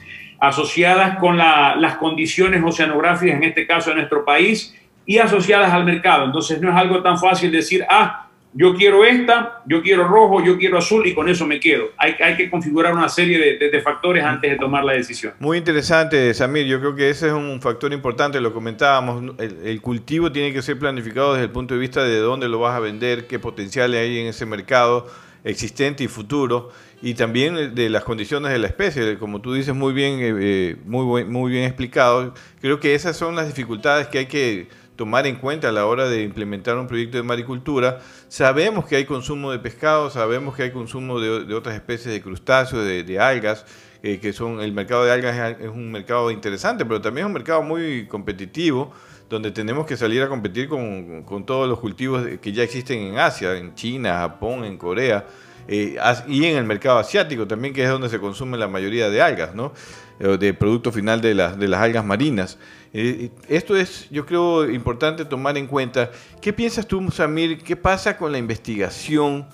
asociadas 0.49 1.19
con 1.19 1.37
las 1.37 1.97
condiciones 1.97 2.63
oceanográficas, 2.65 3.37
en 3.37 3.45
este 3.45 3.67
caso 3.67 3.91
de 3.91 3.97
nuestro 3.97 4.25
país, 4.25 4.75
y 5.07 5.19
asociadas 5.19 5.73
al 5.73 5.85
mercado. 5.85 6.25
Entonces 6.25 6.61
no 6.61 6.71
es 6.71 6.77
algo 6.77 7.03
tan 7.03 7.19
fácil 7.19 7.51
decir, 7.51 7.85
ah, 7.89 8.25
yo 8.57 8.75
quiero 8.75 9.05
esta, 9.05 9.63
yo 9.67 9.83
quiero 9.83 10.07
rojo, 10.07 10.43
yo 10.43 10.57
quiero 10.57 10.79
azul 10.79 11.05
y 11.07 11.15
con 11.15 11.29
eso 11.29 11.45
me 11.45 11.59
quedo. 11.59 11.87
Hay, 11.99 12.37
que 12.37 12.49
configurar 12.49 12.95
una 12.95 13.09
serie 13.09 13.59
de, 13.59 13.81
factores 13.81 14.23
antes 14.23 14.49
de 14.49 14.57
tomar 14.57 14.85
la 14.85 14.93
decisión. 14.93 15.35
Muy 15.41 15.59
interesante, 15.59 16.33
Samir. 16.35 16.67
Yo 16.67 16.79
creo 16.79 16.95
que 16.95 17.11
ese 17.11 17.27
es 17.27 17.33
un 17.33 17.61
factor 17.61 17.93
importante, 17.93 18.41
lo 18.41 18.55
comentábamos. 18.55 19.35
El, 19.41 19.81
cultivo 19.81 20.31
tiene 20.31 20.53
que 20.53 20.63
ser 20.63 20.79
planificado 20.79 21.33
desde 21.35 21.47
el 21.47 21.51
punto 21.51 21.75
de 21.75 21.81
vista 21.81 22.05
de 22.05 22.19
dónde 22.19 22.49
lo 22.49 22.61
vas 22.61 22.77
a 22.77 22.81
vender, 22.81 23.27
qué 23.27 23.41
potencial 23.41 23.93
hay 23.93 24.21
en 24.21 24.29
ese 24.29 24.47
mercado 24.47 25.09
existente 25.43 26.05
y 26.05 26.09
futuro 26.09 26.71
y 27.05 27.13
también 27.13 27.75
de 27.75 27.91
las 27.91 28.03
condiciones 28.03 28.51
de 28.51 28.59
la 28.59 28.67
especie, 28.67 29.19
como 29.19 29.43
tú 29.43 29.53
dices 29.53 29.75
muy 29.75 29.93
bien, 29.93 30.21
eh, 30.21 30.35
eh, 30.41 30.77
muy, 30.87 31.25
muy 31.27 31.53
bien 31.53 31.65
explicado. 31.65 32.33
Creo 32.63 32.81
que 32.81 32.95
esas 32.95 33.15
son 33.15 33.37
las 33.37 33.47
dificultades 33.47 34.07
que 34.07 34.21
hay 34.21 34.27
que 34.27 34.69
tomar 34.97 35.27
en 35.27 35.37
cuenta 35.37 35.69
a 35.69 35.73
la 35.73 35.85
hora 35.85 36.09
de 36.09 36.23
implementar 36.23 36.79
un 36.79 36.87
proyecto 36.87 37.19
de 37.19 37.23
maricultura. 37.23 38.01
Sabemos 38.29 38.87
que 38.87 38.97
hay 38.97 39.05
consumo 39.05 39.53
de 39.53 39.59
pescado, 39.59 40.09
sabemos 40.09 40.57
que 40.57 40.63
hay 40.63 40.71
consumo 40.71 41.21
de, 41.21 41.55
otras 41.55 41.75
especies 41.75 42.07
de 42.07 42.23
crustáceos, 42.23 42.83
de, 42.87 43.21
algas, 43.21 43.67
eh, 44.03 44.19
que 44.19 44.33
son 44.33 44.63
el 44.63 44.73
mercado 44.73 45.05
de 45.05 45.13
algas 45.13 45.59
es, 45.61 45.69
un 45.69 45.93
mercado 45.93 46.31
interesante, 46.31 46.87
pero 46.87 47.03
también 47.03 47.27
es 47.27 47.29
un 47.29 47.35
mercado 47.35 47.63
muy 47.63 48.07
competitivo, 48.07 48.95
donde 49.29 49.51
tenemos 49.51 49.85
que 49.85 49.99
salir 49.99 50.23
a 50.23 50.29
competir 50.31 50.71
con, 50.71 51.45
todos 51.45 51.69
los 51.69 51.81
cultivos 51.81 52.27
que 52.41 52.51
ya 52.51 52.63
existen 52.63 52.99
en 52.99 53.19
Asia, 53.19 53.59
en 53.59 53.75
China, 53.75 54.21
Japón, 54.21 54.65
en 54.65 54.79
Corea. 54.79 55.27
Eh, 55.69 55.97
y 56.29 56.45
en 56.45 56.57
el 56.57 56.65
mercado 56.65 56.99
asiático 56.99 57.47
también, 57.47 57.73
que 57.73 57.83
es 57.83 57.89
donde 57.89 58.09
se 58.09 58.19
consume 58.19 58.59
la 58.59 58.69
mayoría 58.69 59.09
de 59.11 59.23
algas, 59.23 59.55
¿no? 59.55 59.73
Eh, 60.21 60.37
de 60.39 60.55
producto 60.55 60.93
final 60.93 61.21
de, 61.21 61.35
de 61.35 61.69
las 61.69 61.81
algas 61.81 62.05
marinas. 62.05 62.59
Eh, 62.93 63.31
esto 63.49 63.77
es, 63.77 64.09
yo 64.11 64.27
creo, 64.27 64.71
importante 64.71 65.25
tomar 65.25 65.57
en 65.57 65.67
cuenta. 65.67 66.11
¿Qué 66.41 66.53
piensas 66.53 66.87
tú, 66.87 67.11
Samir? 67.11 67.63
¿Qué 67.63 67.77
pasa 67.77 68.17
con 68.17 68.31
la 68.33 68.39
investigación 68.39 69.47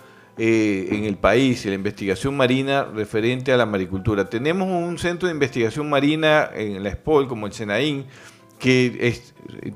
en 0.42 1.04
el 1.04 1.16
país, 1.18 1.66
la 1.66 1.74
investigación 1.74 2.34
marina 2.34 2.84
referente 2.84 3.52
a 3.52 3.58
la 3.58 3.66
maricultura? 3.66 4.24
Tenemos 4.24 4.68
un 4.68 4.98
centro 4.98 5.28
de 5.28 5.34
investigación 5.34 5.90
marina 5.90 6.48
en 6.54 6.82
la 6.82 6.92
SPOL, 6.92 7.28
como 7.28 7.46
el 7.46 7.52
SENAIN, 7.52 8.06
que 8.60 9.14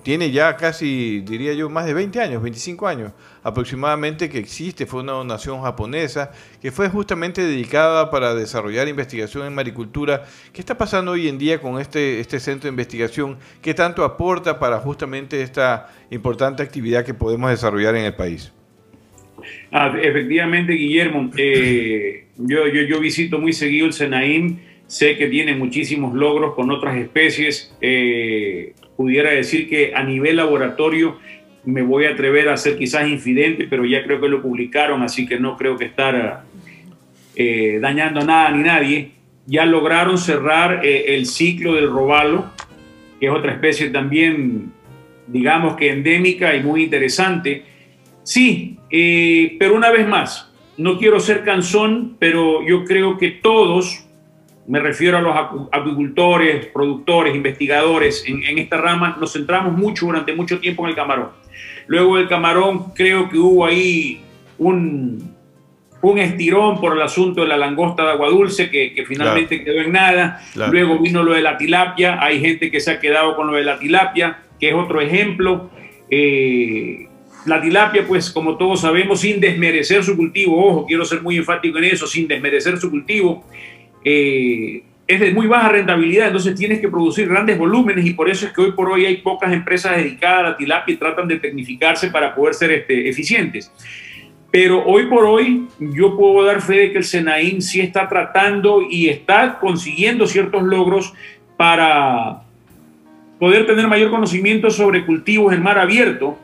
tiene 0.03 0.31
ya 0.31 0.57
casi, 0.57 1.21
diría 1.21 1.55
yo, 1.55 1.71
más 1.71 1.87
de 1.87 1.95
20 1.95 2.21
años, 2.21 2.43
25 2.43 2.87
años 2.87 3.13
aproximadamente 3.43 4.29
que 4.29 4.39
existe, 4.39 4.87
fue 4.87 5.01
una 5.01 5.13
donación 5.13 5.63
japonesa 5.63 6.31
que 6.61 6.71
fue 6.71 6.89
justamente 6.91 7.43
dedicada 7.43 8.11
para 8.11 8.35
desarrollar 8.35 8.87
investigación 8.87 9.47
en 9.47 9.55
maricultura. 9.55 10.25
¿Qué 10.53 10.61
está 10.61 10.77
pasando 10.77 11.13
hoy 11.13 11.29
en 11.29 11.39
día 11.39 11.61
con 11.61 11.81
este, 11.81 12.21
este 12.21 12.39
centro 12.39 12.65
de 12.65 12.73
investigación? 12.73 13.39
¿Qué 13.63 13.73
tanto 13.73 14.05
aporta 14.05 14.59
para 14.59 14.79
justamente 14.79 15.43
esta 15.43 15.89
importante 16.11 16.63
actividad 16.63 17.05
que 17.05 17.15
podemos 17.15 17.51
desarrollar 17.51 17.97
en 17.97 18.05
el 18.05 18.15
país? 18.15 18.53
Ah, 19.73 19.95
efectivamente, 20.01 20.75
Guillermo, 20.75 21.31
eh, 21.37 22.27
yo, 22.37 22.67
yo, 22.69 22.83
yo 22.83 23.01
visito 23.01 23.39
muy 23.39 23.53
seguido 23.55 23.87
el 23.87 23.93
Senaín 23.95 24.61
sé 24.95 25.17
que 25.17 25.27
tiene 25.27 25.57
muchísimos 25.57 26.15
logros 26.15 26.55
con 26.55 26.71
otras 26.71 26.97
especies. 26.97 27.75
Eh, 27.81 28.75
pudiera 28.97 29.31
decir 29.31 29.69
que 29.69 29.93
a 29.93 30.05
nivel 30.05 30.37
laboratorio 30.37 31.19
me 31.65 31.83
voy 31.83 32.05
a 32.05 32.11
atrever 32.11 32.49
a 32.49 32.57
ser 32.57 32.79
quizás 32.79 33.09
infidente, 33.09 33.67
pero 33.69 33.85
ya 33.85 34.05
creo 34.05 34.21
que 34.21 34.29
lo 34.29 34.41
publicaron, 34.41 35.03
así 35.03 35.27
que 35.27 35.41
no 35.41 35.57
creo 35.57 35.77
que 35.77 35.87
estar 35.87 36.45
eh, 37.35 37.79
dañando 37.83 38.21
a 38.21 38.25
nada 38.25 38.51
ni 38.53 38.63
nadie. 38.63 39.11
Ya 39.47 39.67
lograron 39.67 40.17
cerrar 40.17 40.85
eh, 40.85 41.17
el 41.17 41.27
ciclo 41.27 41.75
del 41.75 41.91
robalo, 41.91 42.53
que 43.19 43.27
es 43.27 43.33
otra 43.33 43.51
especie 43.51 43.91
también, 43.91 44.71
digamos 45.27 45.75
que 45.75 45.91
endémica 45.91 46.55
y 46.55 46.63
muy 46.63 46.85
interesante. 46.85 47.65
Sí, 48.23 48.79
pero 49.59 49.75
una 49.75 49.91
vez 49.91 50.07
más, 50.07 50.53
no 50.77 50.99
quiero 50.99 51.19
ser 51.19 51.43
cansón, 51.43 52.15
pero 52.21 52.65
yo 52.65 52.85
creo 52.85 53.19
que 53.19 53.33
todos 53.33 54.04
me 54.67 54.81
refiero 54.81 55.19
a 55.19 55.21
los 55.21 55.37
agricultores, 55.73 56.67
productores, 56.67 57.35
investigadores 57.35 58.25
en, 58.27 58.59
esta 58.59 58.79
rama, 58.79 59.17
nos 59.21 59.33
centramos 59.33 59.77
mucho 59.77 60.07
durante 60.07 60.35
mucho 60.35 60.59
tiempo 60.59 60.85
en 60.85 60.91
el 60.91 60.97
camarón. 60.97 61.29
Luego 61.87 62.17
del 62.17 62.29
camarón 62.29 62.93
creo 62.95 63.29
que 63.29 63.37
hubo 63.39 63.67
ahí 63.67 64.23
un, 64.59 65.35
un 66.01 66.19
estirón 66.19 66.81
por 66.81 66.97
el 66.97 67.03
asunto 67.03 67.43
de 67.43 67.49
la 67.49 67.57
langosta 67.59 68.05
de 68.05 68.11
agua 68.13 68.29
dulce 68.29 68.71
que, 68.71 69.05
finalmente 69.07 69.63
quedó 69.63 69.81
en 69.83 69.93
nada. 69.93 70.41
Luego 70.71 70.99
vino 70.99 71.23
lo 71.23 71.35
de 71.35 71.43
la 71.43 71.59
tilapia, 71.59 72.23
hay 72.23 72.41
gente 72.41 72.71
que 72.71 72.81
se 72.81 72.91
ha 72.91 73.01
quedado 73.01 73.37
con 73.37 73.49
lo 73.49 73.55
de 73.55 73.65
la 73.65 73.79
tilapia, 73.79 74.39
que 74.59 74.71
es 74.71 74.75
otro 74.75 75.01
ejemplo. 75.01 75.71
Eh, 76.09 77.09
la 77.45 77.61
tilapia, 77.61 78.07
pues 78.07 78.31
como 78.31 78.57
todos 78.57 78.81
sabemos, 78.81 79.21
sin 79.21 79.41
desmerecer 79.41 80.03
su 80.03 80.17
cultivo, 80.17 80.67
ojo, 80.67 80.87
quiero 80.87 81.05
ser 81.05 81.21
muy 81.21 81.37
enfático 81.37 81.77
en 81.79 81.85
eso, 81.85 82.07
sin 82.07 82.27
desmerecer 82.27 82.79
su 82.79 82.91
cultivo, 82.91 83.45
eh, 84.05 84.83
es 85.07 85.21
de 85.21 85.33
muy 85.33 85.47
baja 85.47 85.69
rentabilidad, 85.69 86.29
entonces 86.29 86.55
tienes 86.55 86.81
que 86.81 86.89
producir 86.89 87.29
grandes 87.29 87.59
volúmenes 87.59 88.07
y 88.07 88.15
por 88.15 88.31
eso 88.31 88.47
es 88.47 88.53
que 88.53 88.63
hoy 88.63 88.73
por 88.73 88.91
hoy 88.91 89.05
hay 89.05 89.19
pocas 89.19 89.53
empresas 89.53 89.97
dedicadas 89.97 90.39
a 90.39 90.49
la 90.51 90.57
tilapia 90.57 90.95
y 90.95 90.97
tratan 90.97 91.29
de 91.29 91.39
tecnificarse 91.39 92.09
para 92.09 92.35
poder 92.35 92.55
ser 92.55 92.71
este, 92.71 93.09
eficientes. 93.09 93.71
Pero 94.51 94.85
hoy 94.85 95.07
por 95.07 95.25
hoy 95.25 95.67
yo 95.81 96.17
puedo 96.17 96.45
dar 96.45 96.63
fe 96.63 96.75
de 96.75 96.93
que 96.93 96.99
el 96.99 97.05
Senaín 97.05 97.61
sí 97.61 97.81
está 97.81 98.09
tratando 98.09 98.83
y 98.89 99.09
está 99.09 99.59
consiguiendo 99.59 100.27
ciertos 100.27 100.63
logros 100.63 101.13
para 101.57 102.45
poder 103.39 103.67
tener 103.67 103.89
mayor 103.89 104.11
conocimiento 104.11 104.71
sobre 104.71 105.05
cultivos 105.05 105.53
en 105.53 105.63
mar 105.63 105.79
abierto. 105.79 106.39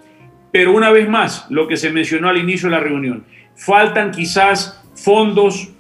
Pero 0.52 0.74
una 0.74 0.90
vez 0.90 1.08
más, 1.08 1.46
lo 1.50 1.68
que 1.68 1.76
se 1.76 1.90
mencionó 1.90 2.28
al 2.28 2.36
inicio 2.36 2.68
de 2.68 2.74
la 2.74 2.80
reunión, 2.80 3.24
faltan 3.54 4.10
quizás 4.10 4.82
fondos 4.96 5.70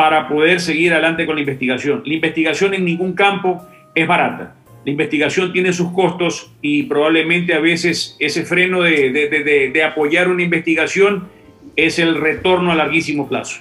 para 0.00 0.28
poder 0.28 0.62
seguir 0.62 0.94
adelante 0.94 1.26
con 1.26 1.34
la 1.34 1.42
investigación. 1.42 2.02
La 2.06 2.14
investigación 2.14 2.72
en 2.72 2.86
ningún 2.86 3.12
campo 3.12 3.66
es 3.94 4.08
barata. 4.08 4.54
La 4.82 4.90
investigación 4.92 5.52
tiene 5.52 5.74
sus 5.74 5.92
costos 5.92 6.50
y 6.62 6.84
probablemente 6.84 7.52
a 7.52 7.60
veces 7.60 8.16
ese 8.18 8.46
freno 8.46 8.80
de, 8.80 9.82
apoyar 9.86 10.28
una 10.28 10.42
investigación 10.42 11.28
es 11.76 11.98
el 11.98 12.18
retorno 12.18 12.72
a 12.72 12.76
larguísimo 12.76 13.28
plazo. 13.28 13.60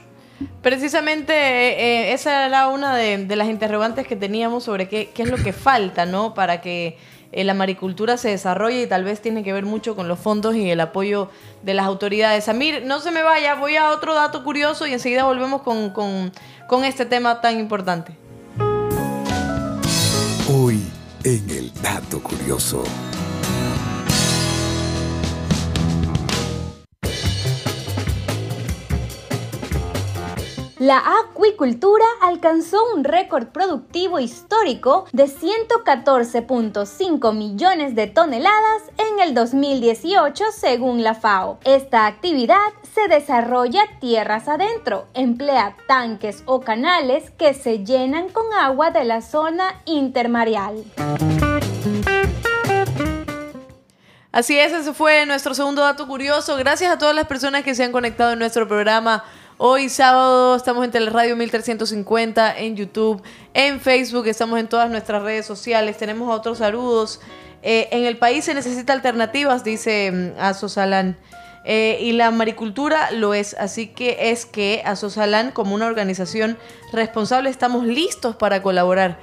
Precisamente 0.61 1.33
eh, 1.33 2.13
esa 2.13 2.45
era 2.45 2.69
una 2.69 2.95
de, 2.95 3.35
las 3.35 3.49
interrogantes 3.49 4.07
que 4.07 4.15
teníamos 4.15 4.63
sobre 4.63 4.87
qué, 4.87 5.09
qué 5.13 5.23
es 5.23 5.29
lo 5.29 5.35
que 5.35 5.51
falta, 5.51 6.05
¿no? 6.05 6.33
Para 6.33 6.61
que 6.61 6.95
eh, 7.31 7.43
la 7.43 7.53
maricultura 7.53 8.17
se 8.17 8.29
desarrolla 8.29 8.81
y 8.81 8.87
tal 8.87 9.03
vez 9.03 9.21
tiene 9.21 9.43
que 9.43 9.53
ver 9.53 9.65
mucho 9.65 9.95
con 9.95 10.07
los 10.07 10.19
fondos 10.19 10.55
y 10.55 10.69
el 10.69 10.79
apoyo 10.79 11.29
de 11.63 11.73
las 11.73 11.85
autoridades. 11.85 12.49
Amir, 12.49 12.83
no 12.85 12.99
se 12.99 13.11
me 13.11 13.23
vaya, 13.23 13.55
voy 13.55 13.75
a 13.75 13.91
otro 13.91 14.15
dato 14.15 14.43
curioso 14.43 14.87
y 14.87 14.93
enseguida 14.93 15.25
volvemos 15.25 15.61
con, 15.61 15.91
con 15.91 16.83
este 16.83 17.05
tema 17.05 17.41
tan 17.41 17.59
importante. 17.59 18.17
Hoy 20.51 20.81
en 21.23 21.49
el 21.49 21.71
dato 21.81 22.21
curioso. 22.21 22.83
La 30.79 31.03
acuicultura 31.25 32.05
alcanzó 32.21 32.77
un 32.95 33.03
récord 33.03 33.47
productivo 33.47 34.17
histórico 34.17 35.05
de 35.11 35.25
114.5 35.25 37.35
millones 37.35 37.95
de 37.95 38.07
toneladas 38.07 38.83
en 38.97 39.19
el 39.19 39.33
2018 39.33 40.45
según 40.57 41.03
la 41.03 41.15
FAO. 41.15 41.59
Esta 41.65 42.05
actividad 42.05 42.55
se 42.93 43.09
desarrolla 43.09 43.81
tierras 43.99 44.47
adentro, 44.47 45.07
emplea 45.13 45.75
tanques 45.85 46.43
o 46.45 46.61
canales 46.61 47.29
que 47.31 47.53
se 47.53 47.83
llenan 47.83 48.29
con 48.29 48.45
agua 48.53 48.91
de 48.91 49.03
la 49.03 49.21
zona 49.21 49.81
intermareal. 49.83 50.85
Así 54.31 54.57
es, 54.57 54.71
ese 54.71 54.93
fue 54.93 55.25
nuestro 55.25 55.53
segundo 55.53 55.81
dato 55.81 56.07
curioso. 56.07 56.55
Gracias 56.55 56.89
a 56.89 56.97
todas 56.97 57.15
las 57.15 57.27
personas 57.27 57.63
que 57.63 57.75
se 57.75 57.83
han 57.83 57.91
conectado 57.91 58.31
en 58.31 58.39
nuestro 58.39 58.65
programa. 58.65 59.25
Hoy 59.61 59.89
sábado 59.89 60.55
estamos 60.55 60.85
en 60.85 60.91
Teleradio 60.91 61.35
1350, 61.35 62.59
en 62.59 62.77
YouTube, 62.77 63.21
en 63.53 63.81
Facebook, 63.81 64.25
estamos 64.27 64.57
en 64.57 64.69
todas 64.69 64.89
nuestras 64.89 65.21
redes 65.21 65.45
sociales, 65.45 65.97
tenemos 65.97 66.33
otros 66.33 66.59
saludos. 66.59 67.19
Eh, 67.61 67.89
en 67.91 68.05
el 68.05 68.15
país 68.15 68.45
se 68.45 68.53
necesita 68.53 68.93
alternativas, 68.93 69.65
dice 69.65 70.11
mm, 70.13 70.39
Asosalán. 70.39 71.17
Eh, 71.65 71.97
y 71.99 72.13
la 72.13 72.31
maricultura 72.31 73.11
lo 73.11 73.33
es, 73.33 73.53
así 73.55 73.87
que 73.87 74.31
es 74.31 74.45
que 74.45 74.81
Asosalán, 74.85 75.51
como 75.51 75.75
una 75.75 75.87
organización 75.87 76.57
responsable, 76.93 77.49
estamos 77.49 77.85
listos 77.85 78.37
para 78.37 78.61
colaborar. 78.61 79.19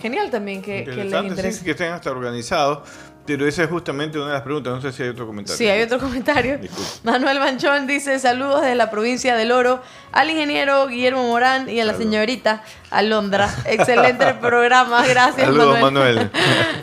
Genial 0.00 0.30
también 0.30 0.60
que, 0.62 0.84
que 0.84 1.04
les 1.04 1.24
interese. 1.24 1.64
que 1.64 1.70
estén 1.70 1.90
hasta 1.92 2.10
organizados 2.10 2.80
Pero 3.24 3.46
esa 3.48 3.64
es 3.64 3.70
justamente 3.70 4.18
una 4.18 4.28
de 4.28 4.32
las 4.34 4.42
preguntas. 4.42 4.74
No 4.74 4.80
sé 4.80 4.92
si 4.92 5.02
hay 5.02 5.08
otro 5.08 5.26
comentario. 5.26 5.56
Sí, 5.56 5.66
hay 5.66 5.82
otro 5.82 5.98
comentario. 5.98 6.60
Manuel 7.02 7.40
Manchón 7.40 7.86
dice: 7.86 8.18
Saludos 8.18 8.62
de 8.62 8.74
la 8.74 8.90
provincia 8.90 9.36
del 9.36 9.52
Oro 9.52 9.82
al 10.12 10.30
ingeniero 10.30 10.86
Guillermo 10.86 11.26
Morán 11.26 11.68
y 11.68 11.80
a 11.80 11.84
la 11.84 11.94
señorita 11.94 12.62
Alondra. 12.90 13.52
Excelente 13.66 14.34
programa. 14.40 15.06
Gracias, 15.06 15.46
Saludos, 15.46 15.80
Manuel. 15.80 16.30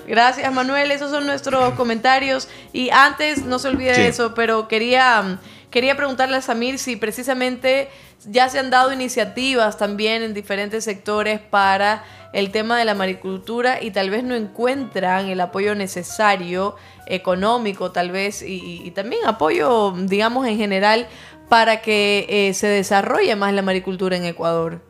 Gracias, 0.07 0.51
Manuel. 0.51 0.91
Esos 0.91 1.11
son 1.11 1.25
nuestros 1.25 1.75
comentarios. 1.75 2.49
Y 2.73 2.89
antes, 2.89 3.45
no 3.45 3.59
se 3.59 3.67
olvide 3.67 3.93
de 3.93 4.07
eso, 4.07 4.33
pero 4.33 4.67
quería, 4.67 5.39
quería 5.69 5.95
preguntarle 5.95 6.37
a 6.37 6.41
Samir 6.41 6.79
si 6.79 6.95
precisamente 6.95 7.89
ya 8.25 8.49
se 8.49 8.59
han 8.59 8.69
dado 8.69 8.91
iniciativas 8.91 9.77
también 9.77 10.23
en 10.23 10.33
diferentes 10.33 10.83
sectores 10.83 11.39
para 11.39 12.03
el 12.33 12.49
tema 12.49 12.77
de 12.77 12.85
la 12.85 12.95
maricultura 12.95 13.81
y 13.81 13.91
tal 13.91 14.09
vez 14.09 14.23
no 14.23 14.35
encuentran 14.35 15.29
el 15.29 15.39
apoyo 15.39 15.75
necesario, 15.75 16.75
económico 17.07 17.91
tal 17.91 18.11
vez, 18.11 18.43
y, 18.45 18.91
también 18.91 19.21
apoyo, 19.25 19.93
digamos, 20.05 20.47
en 20.47 20.57
general, 20.57 21.07
para 21.47 21.81
que 21.81 22.25
eh, 22.27 22.53
se 22.55 22.67
desarrolle 22.67 23.35
más 23.35 23.53
la 23.53 23.61
maricultura 23.61 24.17
en 24.17 24.25
Ecuador. 24.25 24.81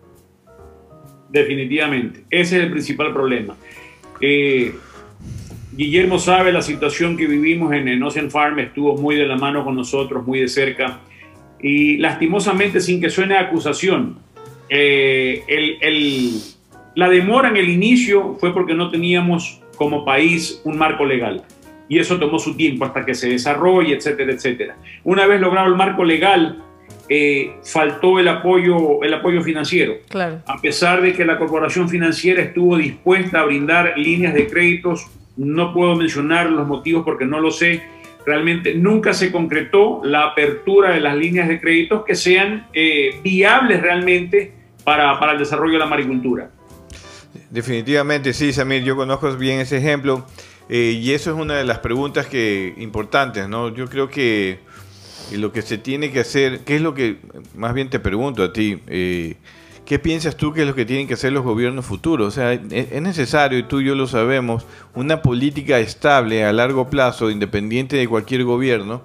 Definitivamente, 1.29 2.23
ese 2.29 2.57
es 2.57 2.63
el 2.63 2.71
principal 2.71 3.11
problema. 3.11 3.57
Eh, 4.21 4.73
Guillermo 5.73 6.19
sabe 6.19 6.53
la 6.53 6.61
situación 6.61 7.17
que 7.17 7.27
vivimos 7.27 7.73
en 7.73 8.01
Ocean 8.01 8.31
Farm, 8.31 8.59
estuvo 8.59 8.95
muy 8.95 9.15
de 9.15 9.25
la 9.25 9.35
mano 9.35 9.65
con 9.65 9.75
nosotros, 9.75 10.25
muy 10.25 10.39
de 10.39 10.47
cerca, 10.47 11.01
y 11.59 11.97
lastimosamente, 11.97 12.79
sin 12.79 13.01
que 13.01 13.09
suene 13.09 13.35
acusación, 13.35 14.19
eh, 14.69 15.43
el 15.47 16.53
la 16.95 17.09
demora 17.09 17.49
en 17.49 17.57
el 17.57 17.69
inicio 17.69 18.37
fue 18.39 18.53
porque 18.53 18.73
no 18.73 18.89
teníamos 18.89 19.61
como 19.75 20.05
país 20.05 20.61
un 20.63 20.77
marco 20.77 21.05
legal 21.05 21.43
y 21.89 21.99
eso 21.99 22.19
tomó 22.19 22.39
su 22.39 22.55
tiempo 22.55 22.85
hasta 22.85 23.05
que 23.05 23.13
se 23.13 23.29
desarrolle, 23.29 23.95
etcétera, 23.95 24.31
etcétera. 24.33 24.75
Una 25.03 25.27
vez 25.27 25.41
logrado 25.41 25.67
el 25.67 25.75
marco 25.75 26.03
legal, 26.03 26.63
eh, 27.09 27.57
faltó 27.63 28.19
el 28.19 28.27
apoyo, 28.27 29.03
el 29.03 29.13
apoyo 29.13 29.41
financiero. 29.43 29.95
Claro. 30.09 30.41
A 30.47 30.59
pesar 30.61 31.01
de 31.01 31.13
que 31.13 31.25
la 31.25 31.37
corporación 31.37 31.89
financiera 31.89 32.41
estuvo 32.41 32.77
dispuesta 32.77 33.41
a 33.41 33.45
brindar 33.45 33.93
líneas 33.97 34.33
de 34.33 34.47
créditos, 34.47 35.07
no 35.35 35.73
puedo 35.73 35.95
mencionar 35.95 36.49
los 36.49 36.67
motivos 36.67 37.03
porque 37.03 37.25
no 37.25 37.39
lo 37.39 37.51
sé. 37.51 37.83
Realmente 38.25 38.73
nunca 38.75 39.13
se 39.13 39.31
concretó 39.31 39.99
la 40.03 40.27
apertura 40.27 40.91
de 40.91 41.01
las 41.01 41.17
líneas 41.17 41.49
de 41.49 41.59
créditos 41.59 42.05
que 42.05 42.15
sean 42.15 42.67
eh, 42.73 43.19
viables 43.21 43.81
realmente 43.81 44.53
para, 44.85 45.19
para 45.19 45.33
el 45.33 45.39
desarrollo 45.39 45.73
de 45.73 45.79
la 45.79 45.87
maricultura. 45.87 46.49
Definitivamente, 47.54 48.34
sí, 48.34 48.51
Samir, 48.51 48.84
yo 48.84 48.95
conozco 48.95 49.32
bien 49.38 49.60
ese 49.60 49.78
ejemplo 49.78 50.26
eh, 50.70 50.99
y 50.99 51.12
eso 51.12 51.30
es 51.30 51.38
una 51.38 51.54
de 51.54 51.64
las 51.64 51.78
preguntas 51.78 52.26
que 52.26 52.74
importantes, 52.78 53.47
¿no? 53.47 53.70
Yo 53.70 53.88
creo 53.88 54.10
que 54.10 54.58
lo 55.34 55.51
que 55.51 55.62
se 55.62 55.78
tiene 55.78 56.12
que 56.12 56.22
hacer, 56.22 56.62
¿qué 56.62 56.78
es 56.78 56.82
lo 56.82 56.95
que, 56.95 57.20
más 57.54 57.76
bien 57.76 57.91
te 57.91 57.99
pregunto 57.99 58.41
a 58.41 58.51
ti, 58.51 58.82
eh, 58.88 59.36
¿qué 59.86 59.99
piensas 59.99 60.36
tú 60.36 60.51
que 60.51 60.62
es 60.62 60.68
lo 60.68 60.74
que 60.74 60.84
tienen 60.84 61.08
que 61.08 61.14
hacer 61.14 61.32
los 61.32 61.43
gobiernos 61.43 61.86
futuros? 61.86 62.30
O 62.30 62.32
sea, 62.32 62.54
es 62.54 63.01
necesario, 63.04 63.60
y 63.60 63.64
tú 63.64 63.82
y 63.82 63.86
yo 63.86 63.93
lo 63.93 64.08
sabemos, 64.08 64.66
una 64.95 65.22
política 65.22 65.78
estable 65.78 66.45
a 66.45 66.54
largo 66.54 66.89
plazo, 66.89 67.30
independiente 67.30 67.97
de 67.97 68.08
cualquier 68.08 68.45
gobierno, 68.45 69.04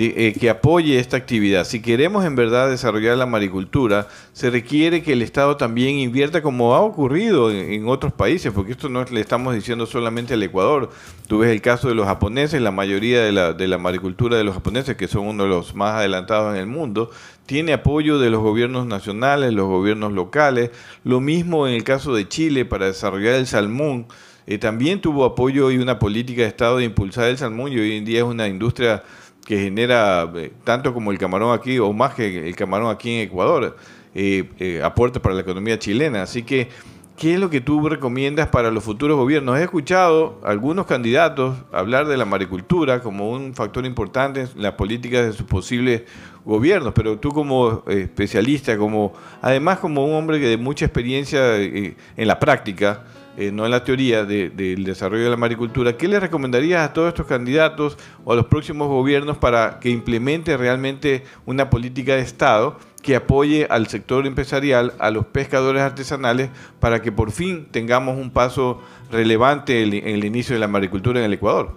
eh, 0.00 0.32
que 0.38 0.48
apoye 0.48 1.00
esta 1.00 1.16
actividad. 1.16 1.64
Si 1.64 1.82
queremos 1.82 2.24
en 2.24 2.36
verdad 2.36 2.70
desarrollar 2.70 3.18
la 3.18 3.26
maricultura, 3.26 4.06
se 4.32 4.48
requiere 4.48 5.02
que 5.02 5.12
el 5.12 5.22
Estado 5.22 5.56
también 5.56 5.98
invierta 5.98 6.40
como 6.40 6.76
ha 6.76 6.80
ocurrido 6.82 7.50
en, 7.50 7.88
otros 7.88 8.12
países, 8.12 8.52
porque 8.52 8.72
esto 8.72 8.88
no 8.88 9.02
le 9.02 9.20
estamos 9.20 9.56
diciendo 9.56 9.86
solamente 9.86 10.34
al 10.34 10.42
Ecuador. 10.44 10.90
Tú 11.26 11.38
ves 11.38 11.50
el 11.50 11.60
caso 11.60 11.88
de 11.88 11.96
los 11.96 12.06
japoneses, 12.06 12.62
la 12.62 12.70
mayoría 12.70 13.24
de 13.24 13.32
la, 13.32 13.52
de 13.54 13.66
la 13.66 13.78
maricultura 13.78 14.36
de 14.36 14.44
los 14.44 14.54
japoneses, 14.54 14.96
que 14.96 15.08
son 15.08 15.26
uno 15.26 15.42
de 15.42 15.48
los 15.48 15.74
más 15.74 15.96
adelantados 15.96 16.54
en 16.54 16.60
el 16.60 16.68
mundo, 16.68 17.10
tiene 17.46 17.72
apoyo 17.72 18.20
de 18.20 18.30
los 18.30 18.40
gobiernos 18.40 18.86
nacionales, 18.86 19.52
los 19.52 19.66
gobiernos 19.66 20.12
locales. 20.12 20.70
Lo 21.02 21.20
mismo 21.20 21.66
en 21.66 21.74
el 21.74 21.82
caso 21.82 22.14
de 22.14 22.28
Chile 22.28 22.64
para 22.64 22.86
desarrollar 22.86 23.34
el 23.34 23.48
salmón. 23.48 24.06
Eh, 24.46 24.58
también 24.58 25.00
tuvo 25.00 25.24
apoyo 25.24 25.70
y 25.72 25.78
una 25.78 25.98
política 25.98 26.42
de 26.42 26.48
Estado 26.48 26.76
de 26.76 26.84
impulsar 26.84 27.24
el 27.24 27.36
salmón 27.36 27.72
y 27.72 27.78
hoy 27.80 27.96
en 27.96 28.04
día 28.04 28.20
es 28.20 28.24
una 28.24 28.46
industria 28.48 29.02
que 29.48 29.58
genera 29.58 30.30
eh, 30.36 30.52
tanto 30.62 30.92
como 30.92 31.10
el 31.10 31.16
camarón 31.16 31.58
aquí 31.58 31.78
o 31.78 31.90
más 31.94 32.12
que 32.12 32.46
el 32.50 32.54
camarón 32.54 32.90
aquí 32.90 33.14
en 33.14 33.28
Ecuador, 33.28 33.78
eh, 34.14 34.46
eh, 34.58 34.82
aporta 34.84 35.22
para 35.22 35.34
la 35.34 35.40
economía 35.40 35.78
chilena. 35.78 36.20
Así 36.20 36.42
que, 36.42 36.68
¿qué 37.16 37.32
es 37.32 37.40
lo 37.40 37.48
que 37.48 37.62
tú 37.62 37.88
recomiendas 37.88 38.48
para 38.48 38.70
los 38.70 38.84
futuros 38.84 39.16
gobiernos? 39.16 39.58
He 39.58 39.62
escuchado 39.62 40.38
algunos 40.44 40.84
candidatos 40.84 41.56
hablar 41.72 42.08
de 42.08 42.18
la 42.18 42.26
maricultura 42.26 43.00
como 43.00 43.30
un 43.30 43.54
factor 43.54 43.86
importante 43.86 44.42
en 44.42 44.50
las 44.56 44.74
políticas 44.74 45.24
de 45.24 45.32
sus 45.32 45.46
posibles 45.46 46.02
gobiernos, 46.44 46.92
pero 46.92 47.18
tú 47.18 47.30
como 47.30 47.84
especialista, 47.86 48.76
como 48.76 49.14
además 49.40 49.78
como 49.78 50.04
un 50.04 50.12
hombre 50.12 50.40
de 50.40 50.58
mucha 50.58 50.84
experiencia 50.84 51.56
en 51.56 51.96
la 52.18 52.38
práctica, 52.38 53.02
eh, 53.40 53.52
no 53.52 53.64
en 53.64 53.70
la 53.70 53.84
teoría 53.84 54.24
del 54.24 54.82
desarrollo 54.82 55.22
de 55.22 55.30
la 55.30 55.36
maricultura, 55.36 55.96
¿qué 55.96 56.08
le 56.08 56.18
recomendarías 56.18 56.84
a 56.84 56.92
todos 56.92 57.06
estos 57.10 57.26
candidatos 57.26 57.96
o 58.24 58.32
a 58.32 58.36
los 58.36 58.46
próximos 58.46 58.88
gobiernos 58.88 59.38
para 59.38 59.78
que 59.78 59.90
implemente 59.90 60.56
realmente 60.56 61.22
una 61.46 61.70
política 61.70 62.16
de 62.16 62.22
Estado 62.22 62.80
que 63.00 63.14
apoye 63.14 63.68
al 63.70 63.86
sector 63.86 64.26
empresarial, 64.26 64.92
a 64.98 65.12
los 65.12 65.24
pescadores 65.26 65.82
artesanales, 65.82 66.50
para 66.80 67.00
que 67.00 67.12
por 67.12 67.30
fin 67.30 67.68
tengamos 67.70 68.18
un 68.18 68.30
paso 68.30 68.82
relevante 69.08 69.84
en 69.84 70.08
el 70.08 70.24
inicio 70.24 70.56
de 70.56 70.58
la 70.58 70.66
maricultura 70.66 71.20
en 71.20 71.26
el 71.26 71.34
Ecuador? 71.34 71.76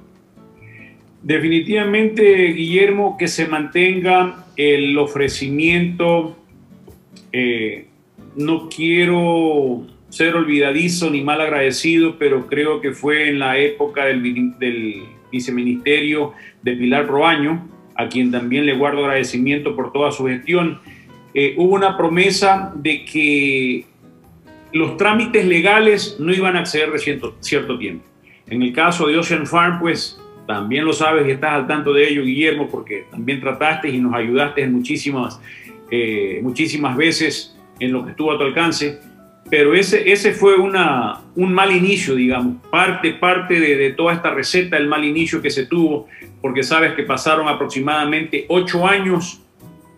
Definitivamente, 1.22 2.54
Guillermo, 2.54 3.18
que 3.20 3.28
se 3.28 3.48
mantenga 3.48 4.46
el 4.56 4.98
ofrecimiento. 4.98 6.36
Eh, 7.32 7.86
no 8.36 8.68
quiero 8.68 9.86
ser 10.12 10.36
olvidadizo 10.36 11.10
ni 11.10 11.22
mal 11.22 11.40
agradecido, 11.40 12.18
pero 12.20 12.46
creo 12.46 12.82
que 12.82 12.92
fue 12.92 13.30
en 13.30 13.40
la 13.40 13.58
época 13.58 14.06
del, 14.06 15.04
viceministerio 15.32 16.34
de 16.62 16.74
Pilar 16.74 17.08
Proaño, 17.08 17.66
a 17.96 18.10
quien 18.10 18.30
también 18.30 18.66
le 18.66 18.76
guardo 18.76 19.06
agradecimiento 19.06 19.74
por 19.74 19.94
toda 19.94 20.12
su 20.12 20.26
gestión. 20.26 20.82
Eh, 21.34 21.56
hubo 21.58 21.76
una 21.76 21.96
promesa 21.96 22.74
de 22.76 23.06
que 23.06 23.86
los 24.74 24.98
trámites 24.98 25.46
legales 25.46 26.18
no 26.20 26.34
iban 26.34 26.58
a 26.58 26.60
acceder 26.60 26.92
de 26.92 27.00
cierto, 27.00 27.38
cierto 27.40 27.80
tiempo. 27.80 28.06
En 28.48 28.62
el 28.62 28.74
caso 28.74 29.08
de 29.08 29.18
Ocean 29.18 29.48
Farm, 29.48 29.80
pues 29.80 30.20
también 30.46 30.84
lo 30.84 30.92
sabes 30.92 31.26
y 31.26 31.32
estás 31.32 31.54
al 31.54 31.68
tanto 31.68 31.94
de 31.94 32.10
ello, 32.10 32.26
Guillermo, 32.26 32.68
porque 32.70 33.06
también 33.10 33.40
trataste 33.40 33.88
y 33.88 34.00
nos 34.00 34.14
ayudaste 34.14 34.64
en 34.64 34.74
muchísimas, 34.74 35.40
eh, 35.90 36.42
muchísimas 36.44 36.98
veces 36.98 37.58
en 37.80 37.94
lo 37.94 38.04
que 38.04 38.12
estuvo 38.12 38.34
a 38.34 38.38
tu 38.38 38.44
alcance 38.44 39.00
pero 39.52 39.76
ese, 39.76 40.10
ese 40.10 40.32
fue 40.32 40.56
una, 40.56 41.24
un 41.36 41.54
mal 41.54 41.76
inicio, 41.76 42.16
digamos, 42.16 42.66
parte, 42.72 43.12
parte 43.12 43.60
de, 43.60 43.92
toda 43.92 44.14
esta 44.14 44.34
receta, 44.34 44.78
el 44.78 44.88
mal 44.88 45.04
inicio 45.04 45.42
que 45.42 45.50
se 45.50 45.66
tuvo, 45.66 46.08
porque 46.42 46.64
sabes 46.64 46.94
que 46.94 47.04
pasaron 47.04 47.50
aproximadamente 47.50 48.46
ocho 48.48 48.88
años 48.88 49.42